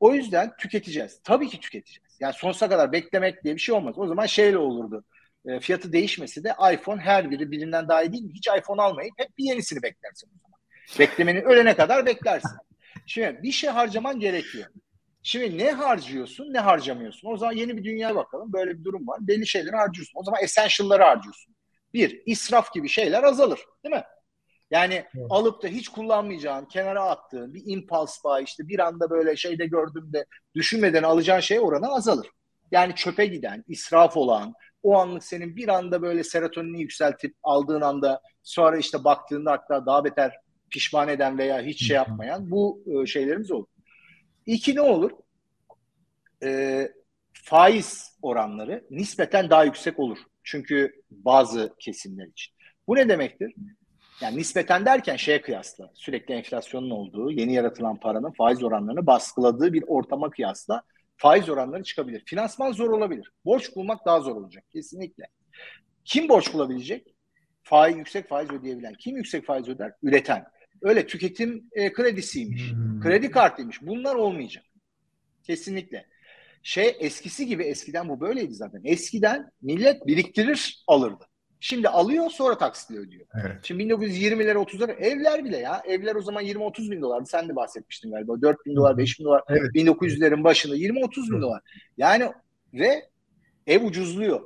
O 0.00 0.14
yüzden 0.14 0.52
tüketeceğiz. 0.58 1.20
Tabii 1.24 1.48
ki 1.48 1.60
tüketeceğiz. 1.60 2.16
Yani 2.20 2.32
sonsuza 2.32 2.68
kadar 2.68 2.92
beklemek 2.92 3.44
diye 3.44 3.54
bir 3.54 3.60
şey 3.60 3.74
olmaz. 3.74 3.94
O 3.98 4.06
zaman 4.06 4.26
şeyle 4.26 4.58
olurdu 4.58 5.04
e, 5.46 5.60
fiyatı 5.60 5.92
değişmesi 5.92 6.44
de 6.44 6.54
iPhone 6.72 7.00
her 7.00 7.30
biri 7.30 7.50
birinden 7.50 7.88
daha 7.88 8.02
iyi 8.02 8.12
değil 8.12 8.24
mi? 8.24 8.32
Hiç 8.34 8.48
iPhone 8.58 8.82
almayıp 8.82 9.12
hep 9.16 9.38
bir 9.38 9.44
yenisini 9.44 9.82
beklersin 9.82 10.28
o 10.28 10.38
zaman. 10.42 10.60
Beklemenin 10.98 11.42
ölene 11.42 11.76
kadar 11.76 12.06
beklersin. 12.06 12.56
Şimdi 13.06 13.42
bir 13.42 13.52
şey 13.52 13.70
harcaman 13.70 14.20
gerekiyor. 14.20 14.66
Şimdi 15.22 15.58
ne 15.58 15.72
harcıyorsun 15.72 16.52
ne 16.52 16.58
harcamıyorsun. 16.58 17.28
O 17.28 17.36
zaman 17.36 17.52
yeni 17.52 17.76
bir 17.76 17.84
dünyaya 17.84 18.14
bakalım. 18.14 18.52
Böyle 18.52 18.78
bir 18.78 18.84
durum 18.84 19.06
var. 19.06 19.18
Belli 19.20 19.46
şeyleri 19.46 19.76
harcıyorsun. 19.76 20.20
O 20.20 20.24
zaman 20.24 20.42
essential'ları 20.42 21.02
harcıyorsun. 21.02 21.54
Bir, 21.94 22.22
israf 22.26 22.72
gibi 22.72 22.88
şeyler 22.88 23.22
azalır. 23.22 23.60
Değil 23.84 23.94
mi? 23.94 24.04
Yani 24.70 24.94
evet. 24.94 25.26
alıp 25.30 25.62
da 25.62 25.68
hiç 25.68 25.88
kullanmayacağın, 25.88 26.64
kenara 26.64 27.04
attığın 27.04 27.54
bir 27.54 27.62
impulse 27.66 28.20
buy 28.24 28.44
işte 28.44 28.68
bir 28.68 28.78
anda 28.78 29.10
böyle 29.10 29.36
şeyde 29.36 29.66
gördüğümde 29.66 30.26
düşünmeden 30.54 31.02
alacağın 31.02 31.40
şey 31.40 31.60
oranı 31.60 31.88
azalır. 31.88 32.26
Yani 32.70 32.94
çöpe 32.94 33.26
giden, 33.26 33.64
israf 33.68 34.16
olan, 34.16 34.54
o 34.86 34.96
anlık 34.96 35.24
senin 35.24 35.56
bir 35.56 35.68
anda 35.68 36.02
böyle 36.02 36.24
serotonini 36.24 36.80
yükseltip 36.80 37.34
aldığın 37.42 37.80
anda 37.80 38.20
sonra 38.42 38.78
işte 38.78 39.04
baktığında 39.04 39.52
hatta 39.52 39.86
daha 39.86 40.04
beter 40.04 40.32
pişman 40.70 41.08
eden 41.08 41.38
veya 41.38 41.62
hiç 41.62 41.86
şey 41.86 41.96
yapmayan 41.96 42.50
bu 42.50 42.82
e, 42.86 43.06
şeylerimiz 43.06 43.50
olur. 43.50 43.66
İki 44.46 44.74
ne 44.74 44.80
olur? 44.80 45.10
E, 46.42 46.82
faiz 47.32 48.16
oranları 48.22 48.84
nispeten 48.90 49.50
daha 49.50 49.64
yüksek 49.64 49.98
olur. 49.98 50.18
Çünkü 50.44 51.02
bazı 51.10 51.74
kesimler 51.78 52.26
için. 52.26 52.54
Bu 52.88 52.96
ne 52.96 53.08
demektir? 53.08 53.54
Yani 54.20 54.36
nispeten 54.36 54.86
derken 54.86 55.16
şeye 55.16 55.42
kıyasla 55.42 55.90
sürekli 55.94 56.34
enflasyonun 56.34 56.90
olduğu, 56.90 57.30
yeni 57.30 57.54
yaratılan 57.54 58.00
paranın 58.00 58.32
faiz 58.32 58.62
oranlarını 58.62 59.06
baskıladığı 59.06 59.72
bir 59.72 59.84
ortama 59.86 60.30
kıyasla 60.30 60.82
faiz 61.16 61.48
oranları 61.48 61.82
çıkabilir. 61.82 62.22
Finansman 62.26 62.72
zor 62.72 62.90
olabilir. 62.90 63.32
Borç 63.44 63.76
bulmak 63.76 64.06
daha 64.06 64.20
zor 64.20 64.36
olacak 64.36 64.64
kesinlikle. 64.72 65.24
Kim 66.04 66.28
borç 66.28 66.54
bulabilecek? 66.54 67.14
Faiz 67.62 67.96
yüksek 67.96 68.28
faiz 68.28 68.50
ödeyebilen. 68.50 68.94
Kim 68.94 69.16
yüksek 69.16 69.46
faiz 69.46 69.68
öder? 69.68 69.92
Üreten. 70.02 70.44
Öyle 70.82 71.06
tüketim 71.06 71.68
e, 71.72 71.92
kredisiymiş. 71.92 72.72
Hmm. 72.72 73.00
Kredi 73.00 73.30
kartıymış. 73.30 73.82
Bunlar 73.82 74.14
olmayacak. 74.14 74.64
Kesinlikle. 75.42 76.06
Şey 76.62 76.96
eskisi 77.00 77.46
gibi 77.46 77.64
eskiden 77.64 78.08
bu 78.08 78.20
böyleydi 78.20 78.54
zaten. 78.54 78.80
Eskiden 78.84 79.50
millet 79.62 80.06
biriktirir 80.06 80.84
alırdı. 80.86 81.24
Şimdi 81.60 81.88
alıyor 81.88 82.30
sonra 82.30 82.58
taksitle 82.58 82.98
ödüyor. 82.98 83.26
Evet. 83.44 83.56
Şimdi 83.62 83.82
1920'lere 83.82 84.56
30'lara 84.56 84.92
evler 84.92 85.44
bile 85.44 85.56
ya. 85.56 85.82
Evler 85.86 86.14
o 86.14 86.22
zaman 86.22 86.44
20-30 86.44 86.90
bin 86.90 87.02
dolardı. 87.02 87.26
Sen 87.26 87.48
de 87.48 87.56
bahsetmiştin 87.56 88.10
galiba. 88.10 88.40
4 88.42 88.66
bin 88.66 88.76
dolar, 88.76 88.98
5 88.98 89.18
bin 89.18 89.24
dolar. 89.24 89.42
Evet. 89.48 89.74
1900'lerin 89.74 90.44
başında 90.44 90.76
20-30 90.76 91.32
bin 91.32 91.40
dolar. 91.40 91.62
Yani 91.96 92.32
ve 92.74 93.08
ev 93.66 93.82
ucuzluyor. 93.82 94.40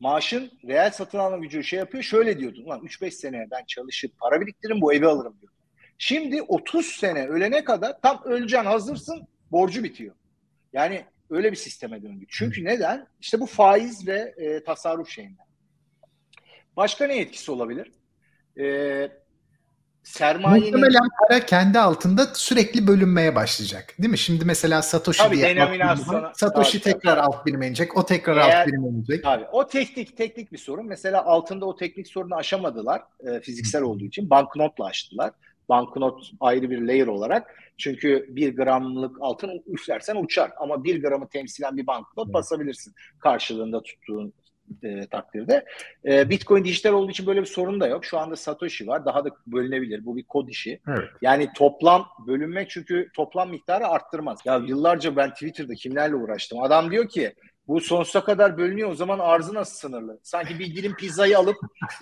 Maaşın 0.00 0.50
reel 0.68 0.90
satın 0.90 1.18
alma 1.18 1.36
gücü 1.36 1.64
şey 1.64 1.78
yapıyor. 1.78 2.02
Şöyle 2.02 2.38
diyordun. 2.38 2.64
Ulan 2.64 2.80
3-5 2.80 3.10
sene 3.10 3.46
ben 3.50 3.64
çalışıp 3.66 4.18
para 4.18 4.40
biriktiririm 4.40 4.80
bu 4.80 4.94
evi 4.94 5.06
alırım 5.06 5.36
diyor. 5.40 5.52
Şimdi 5.98 6.42
30 6.42 6.86
sene 6.86 7.26
ölene 7.26 7.64
kadar 7.64 8.00
tam 8.00 8.22
öleceksin 8.24 8.66
hazırsın 8.66 9.26
borcu 9.50 9.84
bitiyor. 9.84 10.14
Yani 10.72 11.04
öyle 11.30 11.52
bir 11.52 11.56
sisteme 11.56 12.02
döndük. 12.02 12.28
Çünkü 12.32 12.64
neden? 12.64 13.06
İşte 13.20 13.40
bu 13.40 13.46
faiz 13.46 14.08
ve 14.08 14.34
e, 14.36 14.64
tasarruf 14.64 15.08
şeyinden. 15.08 15.45
Başka 16.76 17.06
ne 17.06 17.18
etkisi 17.18 17.50
olabilir? 17.50 17.92
Ee, 18.60 19.10
sermayenin... 20.02 20.70
Muhtemelen 20.70 21.08
para 21.18 21.46
kendi 21.46 21.78
altında 21.78 22.26
sürekli 22.34 22.86
bölünmeye 22.86 23.34
başlayacak. 23.34 23.94
Değil 23.98 24.10
mi? 24.10 24.18
Şimdi 24.18 24.44
mesela 24.44 24.82
Satoshi 24.82 25.18
tabii, 25.18 25.36
diye 25.36 25.56
denominasyona... 25.56 26.32
Satoshi 26.34 26.80
tabii, 26.80 26.92
tekrar 26.92 27.16
tabii. 27.16 27.26
alt 27.26 27.46
birime 27.46 27.66
inecek. 27.66 27.96
O 27.96 28.06
tekrar 28.06 28.36
Eğer, 28.36 28.60
alt 28.60 28.66
birime 28.66 28.88
inecek. 28.88 29.24
Tabii. 29.24 29.44
O 29.52 29.66
teknik 29.66 30.16
teknik 30.16 30.52
bir 30.52 30.58
sorun. 30.58 30.86
Mesela 30.86 31.24
altında 31.24 31.66
o 31.66 31.76
teknik 31.76 32.08
sorunu 32.08 32.34
aşamadılar. 32.34 33.02
E, 33.26 33.40
fiziksel 33.40 33.82
olduğu 33.82 34.04
için. 34.04 34.30
Banknotla 34.30 34.84
açtılar. 34.84 35.30
Banknot 35.68 36.30
ayrı 36.40 36.70
bir 36.70 36.80
layer 36.80 37.06
olarak. 37.06 37.62
Çünkü 37.78 38.26
bir 38.28 38.56
gramlık 38.56 39.16
altın 39.20 39.62
üflersen 39.66 40.16
uçar. 40.16 40.50
Ama 40.60 40.84
bir 40.84 41.02
gramı 41.02 41.28
temsilen 41.28 41.76
bir 41.76 41.86
banknot 41.86 42.32
basabilirsin. 42.32 42.94
Karşılığında 43.18 43.82
tuttuğun 43.82 44.32
e, 44.82 45.06
takdirde. 45.06 45.64
E, 46.04 46.30
Bitcoin 46.30 46.64
dijital 46.64 46.92
olduğu 46.92 47.10
için 47.10 47.26
böyle 47.26 47.40
bir 47.40 47.46
sorun 47.46 47.80
da 47.80 47.86
yok. 47.86 48.04
Şu 48.04 48.18
anda 48.18 48.36
Satoshi 48.36 48.86
var. 48.86 49.04
Daha 49.04 49.24
da 49.24 49.28
bölünebilir. 49.46 50.04
Bu 50.06 50.16
bir 50.16 50.24
kod 50.24 50.48
işi. 50.48 50.80
Evet. 50.88 51.08
Yani 51.22 51.48
toplam 51.56 52.06
bölünmek 52.26 52.70
çünkü 52.70 53.08
toplam 53.14 53.50
miktarı 53.50 53.86
arttırmaz. 53.88 54.38
Ya 54.44 54.56
yıllarca 54.56 55.16
ben 55.16 55.30
Twitter'da 55.30 55.74
kimlerle 55.74 56.14
uğraştım. 56.14 56.62
Adam 56.62 56.90
diyor 56.90 57.08
ki 57.08 57.34
Bu 57.68 57.80
sonsuza 57.80 58.24
kadar 58.24 58.58
bölünüyor. 58.58 58.90
O 58.90 58.94
zaman 58.94 59.18
arzı 59.18 59.54
nasıl 59.54 59.76
sınırlı? 59.76 60.18
Sanki 60.22 60.58
bir 60.58 60.76
dilim 60.76 60.94
pizzayı 60.94 61.38
alıp 61.38 61.56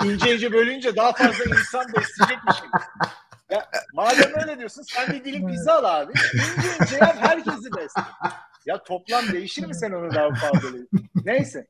ince 0.05 0.35
ince 0.35 0.53
bölünce 0.53 0.97
daha 0.97 1.13
fazla 1.13 1.45
insan 1.45 1.85
besleyecekmiş 1.87 2.61
gibi. 2.61 2.71
Ya, 3.51 3.67
madem 3.95 4.33
öyle 4.43 4.59
diyorsun 4.59 4.83
sen 4.83 5.13
bir 5.15 5.25
dilim 5.25 5.47
pizza 5.47 5.73
al 5.73 5.85
abi. 6.03 6.13
İnce 6.35 6.69
ince 6.81 6.97
yap 6.97 7.17
herkesi 7.19 7.73
besle. 7.77 8.03
Ya 8.67 8.83
toplam 8.83 9.33
değişir 9.33 9.67
mi 9.67 9.75
sen 9.75 9.93
onu 9.93 10.15
daha 10.15 10.29
fazla? 10.35 10.69
Neyse. 11.25 11.67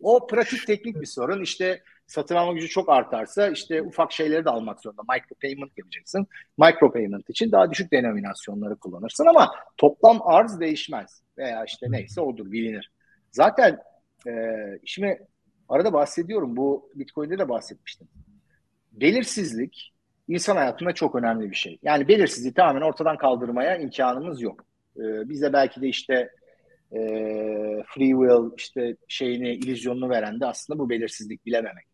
O 0.00 0.26
pratik 0.26 0.66
teknik 0.66 1.00
bir 1.00 1.06
sorun. 1.06 1.42
İşte 1.42 1.82
satın 2.06 2.34
alma 2.34 2.52
gücü 2.52 2.68
çok 2.68 2.88
artarsa 2.88 3.48
işte 3.48 3.82
ufak 3.82 4.12
şeyleri 4.12 4.44
de 4.44 4.50
almak 4.50 4.80
zorunda. 4.80 5.02
Micro 5.02 5.36
payment 5.42 5.78
yapacaksın. 5.78 6.26
Micro 6.58 6.92
payment 6.92 7.30
için 7.30 7.52
daha 7.52 7.70
düşük 7.70 7.92
denominasyonları 7.92 8.76
kullanırsın 8.76 9.26
ama 9.26 9.54
toplam 9.76 10.20
arz 10.22 10.60
değişmez. 10.60 11.22
Veya 11.38 11.64
işte 11.64 11.86
neyse 11.90 12.20
odur 12.20 12.52
bilinir. 12.52 12.92
Zaten 13.30 13.78
e, 14.26 14.32
şimdi 14.84 15.26
arada 15.68 15.92
bahsediyorum. 15.92 16.56
Bu 16.56 16.90
Bitcoin'de 16.94 17.38
de 17.38 17.48
bahsetmiştim. 17.48 18.08
Belirsizlik 18.92 19.92
insan 20.28 20.56
hayatında 20.56 20.92
çok 20.92 21.14
önemli 21.14 21.50
bir 21.50 21.56
şey. 21.56 21.78
Yani 21.82 22.08
belirsizliği 22.08 22.54
tamamen 22.54 22.80
ortadan 22.80 23.16
kaldırmaya 23.16 23.76
imkanımız 23.76 24.42
yok. 24.42 24.64
E, 24.96 25.28
bize 25.28 25.52
belki 25.52 25.80
de 25.80 25.88
işte 25.88 26.30
e, 26.92 26.98
free 27.86 28.10
will 28.10 28.56
işte 28.56 28.96
şeyini, 29.08 29.54
illüzyonunu 29.54 30.10
veren 30.10 30.40
de 30.40 30.46
aslında 30.46 30.78
bu 30.78 30.90
belirsizlik 30.90 31.46
bilememek. 31.46 31.86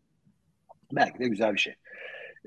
Belki 0.91 1.19
de 1.19 1.27
güzel 1.27 1.53
bir 1.53 1.59
şey. 1.59 1.75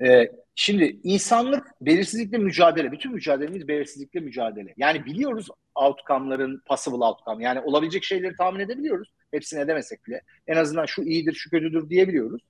E, 0.05 0.31
şimdi 0.55 0.99
insanlık 1.03 1.67
belirsizlikle 1.81 2.37
mücadele. 2.37 2.91
Bütün 2.91 3.13
mücadelemiz 3.13 3.67
belirsizlikle 3.67 4.19
mücadele. 4.19 4.73
Yani 4.77 5.05
biliyoruz 5.05 5.47
outcome'ların 5.75 6.61
possible 6.65 7.05
outcome. 7.05 7.43
Yani 7.43 7.59
olabilecek 7.59 8.03
şeyleri 8.03 8.35
tahmin 8.35 8.59
edebiliyoruz. 8.59 9.13
Hepsini 9.31 9.59
edemesek 9.59 10.07
bile. 10.07 10.21
En 10.47 10.57
azından 10.57 10.85
şu 10.85 11.03
iyidir, 11.03 11.33
şu 11.33 11.49
kötüdür 11.49 11.89
diyebiliyoruz. 11.89 12.41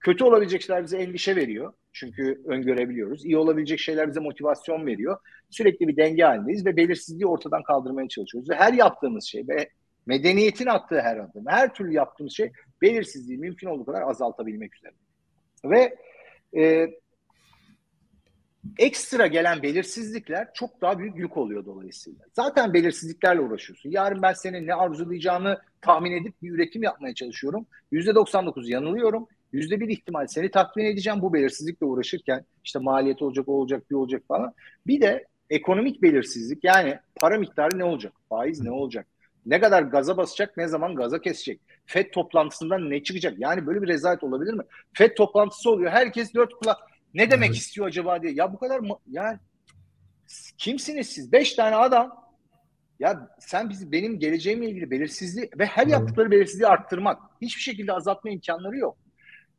Kötü 0.00 0.24
olabilecek 0.24 0.62
şeyler 0.62 0.84
bize 0.84 0.98
endişe 0.98 1.36
veriyor. 1.36 1.72
Çünkü 1.94 2.42
öngörebiliyoruz. 2.46 3.24
İyi 3.24 3.36
olabilecek 3.36 3.78
şeyler 3.78 4.08
bize 4.08 4.20
motivasyon 4.20 4.86
veriyor. 4.86 5.18
Sürekli 5.50 5.88
bir 5.88 5.96
denge 5.96 6.22
halindeyiz 6.22 6.66
ve 6.66 6.76
belirsizliği 6.76 7.26
ortadan 7.26 7.62
kaldırmaya 7.62 8.08
çalışıyoruz. 8.08 8.50
Ve 8.50 8.54
her 8.54 8.72
yaptığımız 8.72 9.24
şey 9.24 9.48
ve 9.48 9.70
medeniyetin 10.06 10.66
attığı 10.66 11.00
her 11.00 11.16
adım, 11.16 11.44
her 11.46 11.74
türlü 11.74 11.92
yaptığımız 11.92 12.32
şey 12.32 12.52
belirsizliği 12.82 13.38
mümkün 13.38 13.66
olduğu 13.66 13.84
kadar 13.84 14.02
azaltabilmek 14.02 14.76
üzere. 14.76 14.92
Ve 15.64 15.96
e, 16.56 16.90
ekstra 18.78 19.26
gelen 19.26 19.62
belirsizlikler 19.62 20.48
çok 20.54 20.80
daha 20.80 20.98
büyük 20.98 21.18
yük 21.18 21.36
oluyor 21.36 21.64
dolayısıyla. 21.64 22.24
Zaten 22.32 22.74
belirsizliklerle 22.74 23.40
uğraşıyorsun. 23.40 23.90
Yarın 23.90 24.22
ben 24.22 24.32
senin 24.32 24.66
ne 24.66 24.74
arzulayacağını 24.74 25.60
tahmin 25.80 26.12
edip 26.12 26.42
bir 26.42 26.50
üretim 26.50 26.82
yapmaya 26.82 27.14
çalışıyorum. 27.14 27.66
%99 27.92 28.70
yanılıyorum. 28.70 29.28
Yüzde 29.54 29.80
bir 29.80 29.88
ihtimal 29.88 30.26
seni 30.26 30.50
tatmin 30.50 30.84
edeceğim 30.84 31.22
bu 31.22 31.32
belirsizlikle 31.32 31.86
uğraşırken 31.86 32.44
işte 32.64 32.78
maliyet 32.78 33.22
olacak, 33.22 33.48
o 33.48 33.52
olacak, 33.52 33.90
bir 33.90 33.94
olacak 33.94 34.22
falan. 34.28 34.54
Bir 34.86 35.00
de 35.00 35.26
ekonomik 35.50 36.02
belirsizlik 36.02 36.64
yani 36.64 36.98
para 37.16 37.38
miktarı 37.38 37.78
ne 37.78 37.84
olacak? 37.84 38.12
Faiz 38.28 38.60
ne 38.60 38.70
olacak? 38.70 39.06
Ne 39.46 39.60
kadar 39.60 39.82
gaza 39.82 40.16
basacak, 40.16 40.56
ne 40.56 40.68
zaman 40.68 40.94
gaza 40.94 41.20
kesecek? 41.20 41.60
FED 41.86 42.10
toplantısından 42.12 42.90
ne 42.90 43.02
çıkacak? 43.02 43.34
Yani 43.38 43.66
böyle 43.66 43.82
bir 43.82 43.88
rezalet 43.88 44.24
olabilir 44.24 44.52
mi? 44.52 44.62
FED 44.92 45.16
toplantısı 45.16 45.70
oluyor. 45.70 45.90
Herkes 45.90 46.34
dört 46.34 46.52
kulak 46.52 46.78
ne 47.14 47.30
demek 47.30 47.48
evet. 47.48 47.58
istiyor 47.58 47.86
acaba 47.86 48.22
diye. 48.22 48.32
Ya 48.32 48.52
bu 48.52 48.58
kadar 48.58 48.78
mı? 48.78 48.98
Yani 49.10 49.38
kimsiniz 50.58 51.08
siz? 51.08 51.32
Beş 51.32 51.54
tane 51.54 51.76
adam 51.76 52.24
ya 52.98 53.36
sen 53.40 53.70
bizi 53.70 53.92
benim 53.92 54.18
geleceğimle 54.18 54.70
ilgili 54.70 54.90
belirsizliği 54.90 55.50
ve 55.58 55.66
her 55.66 55.86
yaptıkları 55.86 56.30
belirsizliği 56.30 56.66
arttırmak. 56.66 57.22
Hiçbir 57.42 57.62
şekilde 57.62 57.92
azaltma 57.92 58.30
imkanları 58.30 58.76
yok. 58.76 59.03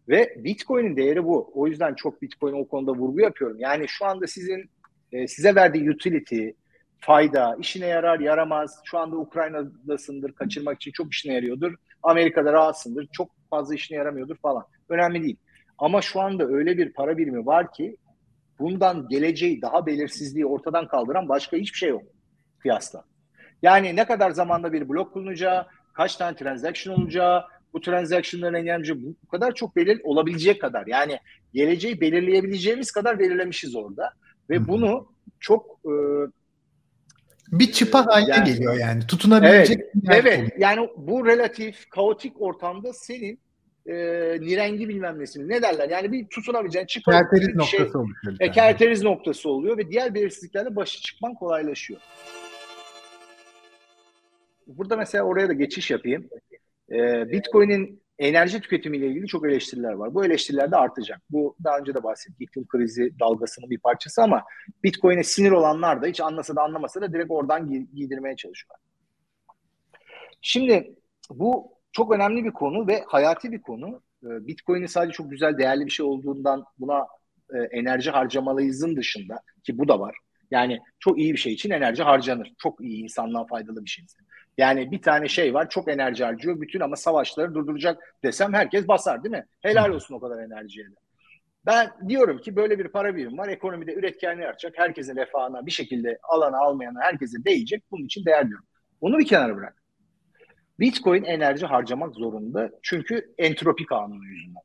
Ve 0.10 0.36
Bitcoin'in 0.38 0.98
değeri 0.98 1.26
bu. 1.26 1.52
O 1.54 1.68
yüzden 1.68 1.94
çok 1.94 2.22
Bitcoin 2.22 2.54
o 2.54 2.68
konuda 2.68 2.92
vurgu 2.92 3.20
yapıyorum. 3.20 3.58
Yani 3.60 3.86
şu 3.88 4.06
anda 4.06 4.28
sizin 4.28 4.70
e, 5.12 5.28
size 5.28 5.56
verdiği 5.56 5.92
utility, 5.92 6.50
fayda, 7.00 7.58
işine 7.60 7.88
yarar, 7.88 8.20
yaramaz. 8.20 8.80
Şu 8.86 8.98
anda 8.98 9.16
Ukrayna'dasındır, 9.16 10.32
kaçırmak 10.32 10.76
için 10.76 10.92
çok 10.92 11.14
işine 11.14 11.34
yarıyordur. 11.34 11.76
Amerika'da 12.04 12.54
rahatsındır, 12.54 13.08
çok 13.12 13.30
fazla 13.50 13.76
işine 13.76 13.98
yaramıyordur 13.98 14.36
falan. 14.36 14.66
Önemli 14.90 15.24
değil. 15.24 15.38
Ama 15.78 16.02
şu 16.02 16.22
anda 16.22 16.48
öyle 16.48 16.78
bir 16.78 16.94
para 16.94 17.18
birimi 17.18 17.46
var 17.46 17.74
ki 17.74 17.98
bundan 18.60 19.08
geleceği 19.08 19.62
daha 19.62 19.86
belirsizliği 19.86 20.46
ortadan 20.46 20.88
kaldıran 20.88 21.30
başka 21.30 21.58
hiçbir 21.58 21.78
şey 21.78 21.90
yok 21.90 22.04
kıyasla. 22.60 23.04
Yani 23.62 23.96
ne 23.96 24.06
kadar 24.06 24.32
zamanda 24.32 24.74
bir 24.74 24.90
blok 24.90 25.16
bulunacağı, 25.16 25.68
kaç 25.94 26.16
tane 26.16 26.36
transaction 26.36 26.96
olacağı, 26.96 27.44
bu 27.76 27.82
transaction'ların 27.82 28.54
önemli 28.54 29.04
bu, 29.04 29.16
bu 29.24 29.28
kadar 29.28 29.56
çok 29.56 29.76
belir 29.76 30.02
olabilecek 30.04 30.62
kadar. 30.62 30.88
Yani 30.88 31.20
geleceği 31.54 32.02
belirleyebileceğimiz 32.02 32.92
kadar 32.92 33.20
belirlemişiz 33.20 33.76
orada. 33.76 34.14
Ve 34.50 34.56
Hı-hı. 34.56 34.68
bunu 34.68 35.12
çok 35.40 35.80
e, 35.86 35.94
bir 37.52 37.72
çıpa 37.72 38.06
haline 38.06 38.36
yani, 38.36 38.46
geliyor 38.46 38.80
yani. 38.80 39.08
Tutunabilecek 39.08 39.80
evet, 39.80 40.26
evet. 40.26 40.40
Oluyor. 40.40 40.52
Yani 40.58 40.90
bu 40.98 41.26
relatif 41.26 41.90
kaotik 41.90 42.42
ortamda 42.42 42.94
senin 42.94 43.40
e, 43.86 43.94
nirengi 44.42 44.90
bilmem 44.90 45.20
nesini 45.20 45.50
ne 45.50 45.62
derler 45.62 45.90
yani 45.90 46.12
bir 46.12 46.28
tutunabileceğin 46.28 46.86
çıpa 46.86 47.12
kerteriz 47.12 47.48
bir 47.48 47.58
noktası 47.58 47.78
şey, 47.78 47.86
oluyor. 47.86 48.38
E, 48.40 48.52
kerteriz 48.52 49.04
noktası 49.04 49.50
oluyor 49.50 49.78
ve 49.78 49.90
diğer 49.90 50.14
belirsizliklerle 50.14 50.76
başı 50.76 51.02
çıkman 51.02 51.34
kolaylaşıyor. 51.34 52.00
Burada 54.68 54.98
mesela 54.98 55.24
oraya 55.24 55.50
da 55.50 55.54
geçiş 55.54 55.92
yapayım. 55.92 56.30
Ee, 56.92 57.32
Bitcoin'in 57.32 58.02
enerji 58.20 58.62
tüketimiyle 58.62 59.08
ilgili 59.08 59.28
çok 59.28 59.46
eleştiriler 59.46 59.94
var. 59.94 60.14
Bu 60.14 60.26
eleştiriler 60.26 60.72
de 60.72 60.76
artacak. 60.76 61.22
Bu 61.30 61.56
daha 61.64 61.78
önce 61.78 61.94
de 61.94 62.04
bahsettik. 62.04 62.42
İklim 62.42 62.68
krizi 62.68 63.20
dalgasının 63.20 63.70
bir 63.70 63.80
parçası 63.80 64.24
ama 64.24 64.44
Bitcoin'e 64.84 65.24
sinir 65.24 65.52
olanlar 65.52 66.02
da 66.02 66.08
hiç 66.08 66.22
anlasa 66.22 66.56
da 66.56 66.62
anlamasa 66.62 67.02
da 67.02 67.14
direkt 67.14 67.32
oradan 67.32 67.70
giydirmeye 67.96 68.36
çalışıyorlar. 68.36 68.80
Şimdi 70.42 70.96
bu 71.30 71.72
çok 71.92 72.14
önemli 72.14 72.46
bir 72.46 72.52
konu 72.52 72.88
ve 72.88 73.04
hayati 73.08 73.52
bir 73.52 73.62
konu. 73.62 74.02
Ee, 74.24 74.48
Bitcoin'in 74.48 74.86
sadece 74.86 75.14
çok 75.14 75.32
güzel, 75.32 75.58
değerli 75.58 75.86
bir 75.86 75.92
şey 75.92 76.06
olduğundan 76.06 76.66
buna 76.80 77.08
e, 77.54 77.58
enerji 77.58 78.12
harcamalıyızın 78.12 78.96
dışında 78.96 79.42
ki 79.64 79.78
bu 79.78 79.88
da 79.88 80.00
var. 80.00 80.16
Yani 80.52 80.80
çok 81.00 81.20
iyi 81.20 81.34
bir 81.34 81.38
şey 81.38 81.54
için 81.54 81.70
enerji 81.70 82.04
harcanır. 82.04 82.54
Çok 82.58 82.82
iyi 82.82 83.04
insanlığa 83.04 83.46
faydalı 83.46 83.86
bir 83.86 83.90
şey. 83.90 84.06
Yani 84.58 84.92
bir 84.92 85.02
tane 85.02 85.28
şey 85.28 85.54
var 85.54 85.70
çok 85.70 85.88
enerji 85.88 86.24
harcıyor 86.24 86.62
bütün 86.62 86.80
ama 86.80 86.96
savaşları 86.96 87.54
durduracak 87.54 88.16
desem 88.24 88.54
herkes 88.54 88.88
basar 88.88 89.24
değil 89.24 89.36
mi? 89.36 89.46
Helal 89.62 89.90
olsun 89.90 90.16
o 90.16 90.20
kadar 90.20 90.44
enerjiye 90.44 90.86
de. 90.86 90.96
Ben 91.66 91.92
diyorum 92.08 92.38
ki 92.38 92.56
böyle 92.56 92.80
bir 92.80 92.88
para 92.88 93.16
birimi 93.16 93.38
var. 93.38 93.48
Ekonomide 93.48 93.94
üretkenliği 93.94 94.48
artacak. 94.48 94.74
Herkesin 94.78 95.16
refahına 95.16 95.66
bir 95.66 95.72
şekilde 95.72 96.20
alana 96.24 96.58
almayana 96.58 97.02
herkese 97.02 97.38
değecek. 97.46 97.84
Bunun 97.92 98.06
için 98.06 98.26
değer 98.26 98.48
diyorum. 98.48 98.66
Onu 99.02 99.18
bir 99.18 99.28
kenara 99.28 99.56
bırak. 99.56 99.84
Bitcoin 100.80 101.24
enerji 101.24 101.66
harcamak 101.66 102.16
zorunda. 102.16 102.72
Çünkü 102.82 103.34
entropi 103.38 103.86
kanunu 103.86 104.26
yüzünden. 104.26 104.62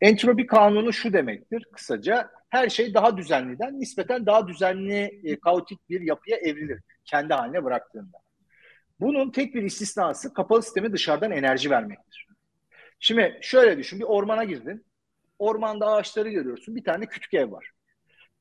Entropi 0.00 0.46
kanunu 0.46 0.92
şu 0.92 1.12
demektir 1.12 1.66
kısaca. 1.72 2.30
Her 2.48 2.68
şey 2.68 2.94
daha 2.94 3.16
düzenliden 3.16 3.80
nispeten 3.80 4.26
daha 4.26 4.48
düzenli, 4.48 5.20
e, 5.24 5.40
kaotik 5.40 5.90
bir 5.90 6.00
yapıya 6.00 6.36
evrilir. 6.36 6.80
Kendi 7.04 7.34
haline 7.34 7.64
bıraktığında. 7.64 8.23
Bunun 9.00 9.30
tek 9.30 9.54
bir 9.54 9.62
istisnası 9.62 10.34
kapalı 10.34 10.62
sisteme 10.62 10.92
dışarıdan 10.92 11.30
enerji 11.30 11.70
vermektir. 11.70 12.28
Şimdi 13.00 13.38
şöyle 13.42 13.78
düşün 13.78 14.00
bir 14.00 14.04
ormana 14.04 14.44
girdin. 14.44 14.84
Ormanda 15.38 15.86
ağaçları 15.86 16.28
görüyorsun. 16.28 16.76
Bir 16.76 16.84
tane 16.84 17.06
kütük 17.06 17.34
ev 17.34 17.52
var. 17.52 17.70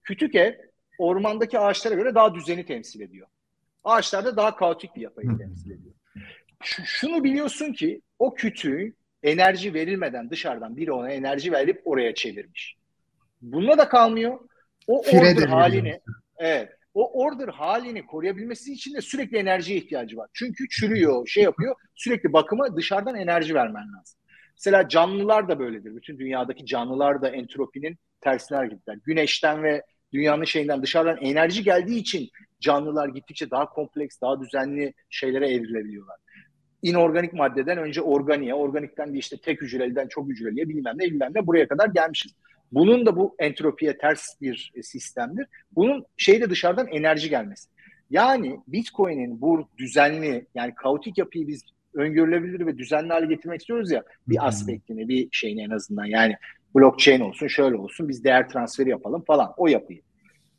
Kütük 0.03 0.35
ev 0.35 0.53
ormandaki 0.97 1.59
ağaçlara 1.59 1.95
göre 1.95 2.15
daha 2.15 2.35
düzeni 2.35 2.65
temsil 2.65 3.01
ediyor. 3.01 3.27
Ağaçlarda 3.83 4.37
daha 4.37 4.55
kaotik 4.55 4.95
bir 4.95 5.01
yapıyı 5.01 5.37
temsil 5.37 5.71
ediyor. 5.71 5.93
Şunu 6.85 7.23
biliyorsun 7.23 7.73
ki 7.73 8.01
o 8.19 8.33
kütüğün 8.33 8.95
enerji 9.23 9.73
verilmeden 9.73 10.29
dışarıdan 10.29 10.77
biri 10.77 10.91
ona 10.91 11.09
enerji 11.11 11.51
verip 11.51 11.81
oraya 11.85 12.15
çevirmiş. 12.15 12.77
Bununla 13.41 13.77
da 13.77 13.89
kalmıyor. 13.89 14.39
O 14.87 14.99
order 14.99 15.47
halini 15.47 15.99
evet, 16.37 16.69
o 16.93 17.23
order 17.23 17.47
halini 17.47 18.05
koruyabilmesi 18.05 18.73
için 18.73 18.93
de 18.93 19.01
sürekli 19.01 19.37
enerjiye 19.37 19.77
ihtiyacı 19.77 20.17
var. 20.17 20.29
Çünkü 20.33 20.69
çürüyor, 20.69 21.27
şey 21.27 21.43
yapıyor. 21.43 21.75
Sürekli 21.95 22.33
bakıma 22.33 22.75
dışarıdan 22.75 23.15
enerji 23.15 23.55
vermen 23.55 23.83
lazım. 23.83 24.19
Mesela 24.53 24.89
canlılar 24.89 25.49
da 25.49 25.59
böyledir. 25.59 25.95
Bütün 25.95 26.19
dünyadaki 26.19 26.65
canlılar 26.65 27.21
da 27.21 27.29
entropinin 27.29 27.97
tersine 28.21 28.57
hareketler. 28.57 28.97
Güneşten 29.05 29.63
ve 29.63 29.83
dünyanın 30.13 30.43
şeyinden 30.43 30.81
dışarıdan 30.81 31.17
enerji 31.17 31.63
geldiği 31.63 31.99
için 31.99 32.29
canlılar 32.59 33.09
gittikçe 33.09 33.51
daha 33.51 33.69
kompleks, 33.69 34.21
daha 34.21 34.41
düzenli 34.41 34.93
şeylere 35.09 35.49
evrilebiliyorlar. 35.49 36.15
İnorganik 36.81 37.33
maddeden 37.33 37.77
önce 37.77 38.01
organiye, 38.01 38.53
organikten 38.53 39.13
de 39.13 39.17
işte 39.17 39.37
tek 39.37 39.61
hücreliden 39.61 40.07
çok 40.07 40.29
hücreliye 40.29 40.69
bilmem 40.69 40.95
ne 40.97 41.05
bilmem 41.05 41.31
ne 41.35 41.47
buraya 41.47 41.67
kadar 41.67 41.87
gelmişiz. 41.87 42.31
Bunun 42.73 43.05
da 43.05 43.15
bu 43.15 43.35
entropiye 43.39 43.97
ters 43.97 44.41
bir 44.41 44.71
e, 44.75 44.83
sistemdir. 44.83 45.47
Bunun 45.71 46.05
şeyde 46.17 46.49
dışarıdan 46.49 46.87
enerji 46.87 47.29
gelmesi. 47.29 47.69
Yani 48.09 48.59
Bitcoin'in 48.67 49.41
bu 49.41 49.69
düzenli 49.77 50.47
yani 50.55 50.75
kaotik 50.75 51.17
yapıyı 51.17 51.47
biz 51.47 51.63
öngörülebilir 51.93 52.65
ve 52.65 52.77
düzenli 52.77 53.13
hale 53.13 53.25
getirmek 53.25 53.59
istiyoruz 53.59 53.91
ya 53.91 54.03
bir 54.27 54.47
aspektini, 54.47 55.07
bir 55.07 55.29
şeyini 55.31 55.63
en 55.63 55.69
azından. 55.69 56.05
Yani 56.05 56.35
blockchain 56.75 57.19
olsun, 57.19 57.47
şöyle 57.47 57.75
olsun, 57.75 58.09
biz 58.09 58.23
değer 58.23 58.49
transferi 58.49 58.89
yapalım 58.89 59.23
falan 59.23 59.53
o 59.57 59.67
yapıyı. 59.67 60.01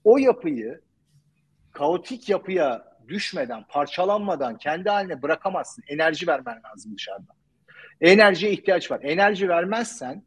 O 0.05 0.19
yapıyı 0.19 0.81
kaotik 1.73 2.29
yapıya 2.29 2.85
düşmeden, 3.09 3.65
parçalanmadan 3.69 4.59
kendi 4.59 4.89
haline 4.89 5.23
bırakamazsın. 5.23 5.85
Enerji 5.89 6.27
vermen 6.27 6.61
lazım 6.65 6.95
dışarıda. 6.97 7.33
Enerjiye 8.01 8.53
ihtiyaç 8.53 8.91
var. 8.91 9.01
Enerji 9.03 9.49
vermezsen, 9.49 10.23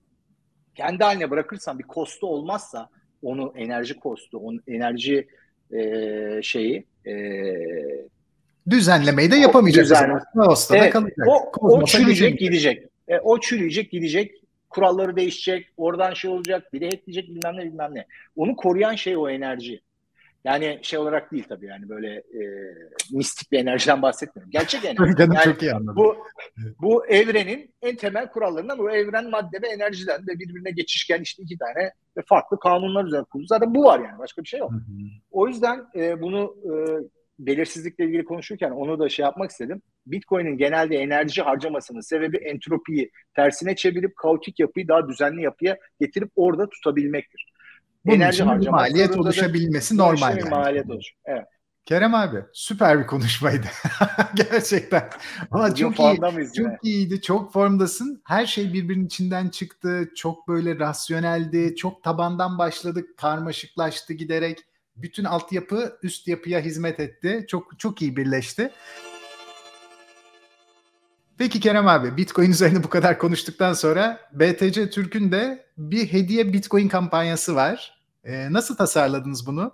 kendi 0.77 1.03
haline 1.03 1.29
bırakırsan 1.29 1.79
bir 1.79 1.83
kostu 1.83 2.27
olmazsa 2.27 2.89
onu 3.21 3.53
enerji 3.55 3.99
kostu, 3.99 4.37
onun 4.37 4.61
enerji 4.67 5.27
e, 5.71 6.41
şeyi 6.43 6.85
e, 7.05 7.13
düzenlemeyi 8.69 9.31
de 9.31 9.35
yapamayacak. 9.35 9.83
Düzen. 9.83 10.19
Evet, 10.73 10.93
kalacak. 10.93 11.27
O, 11.27 11.51
o 11.61 11.85
çürüyecek 11.85 12.39
gidecek. 12.39 12.83
E, 13.07 13.19
o 13.19 13.39
çürüyecek 13.39 13.91
gidecek. 13.91 14.31
Kuralları 14.69 15.15
değişecek. 15.15 15.67
Oradan 15.77 16.13
şey 16.13 16.31
olacak. 16.31 16.73
Biri 16.73 16.85
hackleyecek 16.85 17.29
bilmem 17.29 17.57
ne 17.57 17.63
bilmem 17.63 17.95
ne. 17.95 18.05
Onu 18.35 18.55
koruyan 18.55 18.95
şey 18.95 19.17
o 19.17 19.29
enerji. 19.29 19.81
Yani 20.43 20.79
şey 20.81 20.99
olarak 20.99 21.31
değil 21.31 21.45
tabii 21.49 21.65
yani 21.65 21.89
böyle 21.89 22.13
e, 22.15 22.41
mistik 23.11 23.51
bir 23.51 23.59
enerjiden 23.59 24.01
bahsetmiyorum. 24.01 24.51
Gerçek 24.51 24.85
enerji. 24.85 25.21
yani 25.21 25.43
çok 25.43 25.61
iyi 25.61 25.73
anladım. 25.73 25.95
Bu, 25.95 26.17
bu 26.81 27.07
evrenin 27.07 27.73
en 27.81 27.95
temel 27.95 28.29
kurallarından 28.31 28.77
bu 28.77 28.91
evren 28.91 29.29
madde 29.29 29.61
ve 29.61 29.67
enerjiden 29.67 30.27
de 30.27 30.39
birbirine 30.39 30.71
geçişken 30.71 31.21
işte 31.21 31.43
iki 31.43 31.57
tane 31.57 31.91
farklı 32.25 32.59
kanunlar 32.59 33.05
üzerine 33.05 33.25
kurulu. 33.25 33.47
Zaten 33.47 33.75
bu 33.75 33.83
var 33.83 33.99
yani 33.99 34.19
başka 34.19 34.43
bir 34.43 34.47
şey 34.47 34.59
yok. 34.59 34.71
Hı 34.71 34.75
hı. 34.75 34.81
O 35.31 35.47
yüzden 35.47 35.85
e, 35.95 36.21
bunu 36.21 36.55
e, 36.65 36.71
belirsizlikle 37.39 38.05
ilgili 38.05 38.23
konuşurken 38.23 38.71
onu 38.71 38.99
da 38.99 39.09
şey 39.09 39.23
yapmak 39.23 39.51
istedim. 39.51 39.81
Bitcoin'in 40.05 40.57
genelde 40.57 40.97
enerji 40.97 41.41
harcamasının 41.41 42.01
sebebi 42.01 42.37
entropiyi 42.37 43.11
tersine 43.35 43.75
çevirip 43.75 44.15
kaotik 44.15 44.59
yapıyı 44.59 44.87
daha 44.87 45.07
düzenli 45.07 45.41
yapıya 45.41 45.77
getirip 45.99 46.31
orada 46.35 46.69
tutabilmektir. 46.69 47.53
Bunun 48.07 48.15
enerji 48.15 48.43
için 48.43 48.71
maliyet 48.71 49.17
oluşabilmesi 49.17 49.97
normal. 49.97 50.37
Yani. 50.37 50.49
Maliyet 50.49 50.89
olur. 50.89 51.11
Evet. 51.25 51.45
Kerem 51.87 52.15
abi 52.15 52.37
süper 52.53 52.99
bir 52.99 53.07
konuşmaydı. 53.07 53.67
Gerçekten. 54.35 55.09
Ama 55.51 55.75
çok 55.75 55.99
iyi. 55.99 56.19
Çok 56.55 56.67
iyiydi. 56.83 57.21
Çok 57.21 57.53
formdasın. 57.53 58.21
Her 58.25 58.45
şey 58.45 58.73
birbirinin 58.73 59.05
içinden 59.05 59.49
çıktı. 59.49 60.09
Çok 60.15 60.47
böyle 60.47 60.79
rasyoneldi. 60.79 61.75
Çok 61.75 62.03
tabandan 62.03 62.57
başladık. 62.57 63.17
Karmaşıklaştı 63.17 64.13
giderek. 64.13 64.59
Bütün 64.95 65.23
altyapı 65.23 65.99
üst 66.03 66.27
yapıya 66.27 66.59
hizmet 66.59 66.99
etti. 66.99 67.45
Çok 67.47 67.79
çok 67.79 68.01
iyi 68.01 68.17
birleşti. 68.17 68.71
Peki 71.37 71.59
Kerem 71.59 71.87
abi 71.87 72.17
Bitcoin 72.17 72.51
üzerine 72.51 72.83
bu 72.83 72.89
kadar 72.89 73.19
konuştuktan 73.19 73.73
sonra 73.73 74.19
BTC 74.33 74.89
Türk'ün 74.89 75.31
de 75.31 75.65
bir 75.77 76.13
hediye 76.13 76.53
Bitcoin 76.53 76.87
kampanyası 76.87 77.55
var. 77.55 77.96
E, 78.27 78.53
nasıl 78.53 78.75
tasarladınız 78.75 79.47
bunu? 79.47 79.73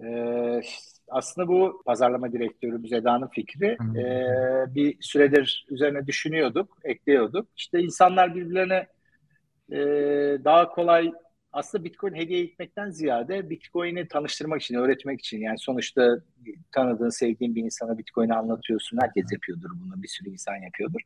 Ee, 0.00 0.60
aslında 1.08 1.48
bu 1.48 1.82
pazarlama 1.86 2.32
direktörümüz 2.32 2.92
Eda'nın 2.92 3.26
fikri. 3.26 3.76
Hmm. 3.78 3.96
Ee, 3.96 4.64
bir 4.74 4.96
süredir 5.00 5.66
üzerine 5.70 6.06
düşünüyorduk, 6.06 6.78
ekliyorduk. 6.84 7.48
İşte 7.56 7.80
insanlar 7.80 8.34
birbirlerine 8.34 8.86
e, 9.72 9.78
daha 10.44 10.68
kolay 10.68 11.12
aslında 11.52 11.84
Bitcoin 11.84 12.14
hediye 12.14 12.44
etmekten 12.44 12.90
ziyade 12.90 13.50
Bitcoin'i 13.50 14.08
tanıştırmak 14.08 14.62
için, 14.62 14.74
öğretmek 14.74 15.20
için 15.20 15.40
yani 15.40 15.58
sonuçta 15.58 16.18
tanıdığın, 16.72 17.08
sevdiğin 17.08 17.54
bir 17.54 17.62
insana 17.62 17.98
Bitcoin'i 17.98 18.34
anlatıyorsun. 18.34 18.98
Herkes 19.02 19.32
yapıyordur 19.32 19.70
bunu, 19.84 20.02
bir 20.02 20.08
sürü 20.08 20.30
insan 20.30 20.56
yapıyordur. 20.56 21.00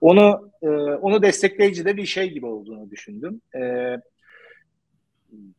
Onu 0.00 0.50
e, 0.62 0.68
onu 0.76 1.22
destekleyici 1.22 1.84
de 1.84 1.96
bir 1.96 2.06
şey 2.06 2.30
gibi 2.30 2.46
olduğunu 2.46 2.90
düşündüm. 2.90 3.40
E, 3.54 3.60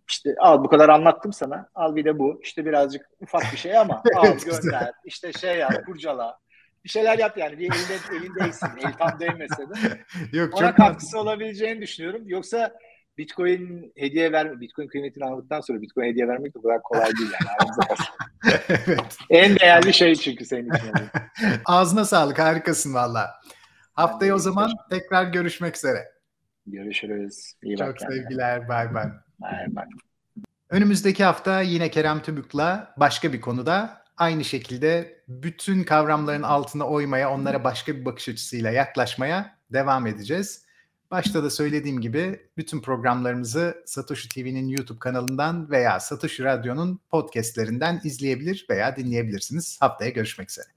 işte 0.09 0.35
al 0.39 0.63
bu 0.63 0.69
kadar 0.69 0.89
anlattım 0.89 1.33
sana. 1.33 1.69
Al 1.75 1.95
bir 1.95 2.05
de 2.05 2.19
bu. 2.19 2.39
İşte 2.43 2.65
birazcık 2.65 3.05
ufak 3.19 3.43
bir 3.51 3.57
şey 3.57 3.77
ama 3.77 4.03
al 4.15 4.37
gönder. 4.45 4.91
İşte 5.05 5.33
şey 5.33 5.57
yap, 5.57 5.85
kurcala. 5.85 6.37
Bir 6.83 6.89
şeyler 6.89 7.17
yap 7.17 7.37
yani. 7.37 7.59
Bir 7.59 7.71
elinde, 7.71 8.17
elindeysin. 8.17 8.67
El 8.85 8.93
tam 8.93 9.19
değmese 9.19 9.69
de. 9.69 9.73
Yok, 10.37 10.53
Ona 10.53 10.67
çok 10.67 10.77
katkısı 10.77 11.19
olabileceğini 11.19 11.81
düşünüyorum. 11.81 12.21
Yoksa 12.25 12.73
Bitcoin 13.17 13.93
hediye 13.95 14.31
ver 14.31 14.61
Bitcoin 14.61 14.87
kıymetini 14.87 15.25
anladıktan 15.25 15.61
sonra 15.61 15.81
Bitcoin 15.81 16.05
hediye 16.05 16.27
vermek 16.27 16.55
de 16.55 16.61
kadar 16.61 16.81
kolay 16.81 17.11
değil 17.17 17.31
yani. 17.31 17.71
evet. 18.69 19.17
En 19.29 19.55
değerli 19.59 19.93
şey 19.93 20.15
çünkü 20.15 20.45
senin 20.45 20.69
için. 20.73 20.91
Ağzına 21.65 22.05
sağlık. 22.05 22.39
Harikasın 22.39 22.93
valla. 22.93 23.29
Haftaya 23.93 24.35
o 24.35 24.37
zaman 24.37 24.71
tekrar 24.89 25.23
görüşmek 25.23 25.75
üzere. 25.75 26.11
Görüşürüz. 26.67 27.53
İyi 27.63 27.77
Çok 27.77 27.99
sevgiler. 27.99 28.67
Bay 28.67 28.93
bay. 28.93 29.24
Bay. 29.39 29.85
Önümüzdeki 30.69 31.23
hafta 31.23 31.61
yine 31.61 31.91
Kerem 31.91 32.21
Tümük'la 32.21 32.93
başka 32.97 33.33
bir 33.33 33.41
konuda 33.41 34.05
aynı 34.17 34.43
şekilde 34.43 35.21
bütün 35.27 35.83
kavramların 35.83 36.43
altına 36.43 36.87
oymaya, 36.87 37.31
onlara 37.31 37.63
başka 37.63 37.95
bir 37.95 38.05
bakış 38.05 38.29
açısıyla 38.29 38.71
yaklaşmaya 38.71 39.55
devam 39.73 40.07
edeceğiz. 40.07 40.65
Başta 41.11 41.43
da 41.43 41.49
söylediğim 41.49 42.01
gibi 42.01 42.39
bütün 42.57 42.81
programlarımızı 42.81 43.83
Satoshi 43.85 44.29
TV'nin 44.29 44.67
YouTube 44.67 44.99
kanalından 44.99 45.71
veya 45.71 45.99
Satoshi 45.99 46.43
Radyo'nun 46.43 46.99
podcastlerinden 47.09 48.01
izleyebilir 48.03 48.65
veya 48.69 48.95
dinleyebilirsiniz. 48.95 49.77
Haftaya 49.81 50.09
görüşmek 50.09 50.49
üzere. 50.51 50.67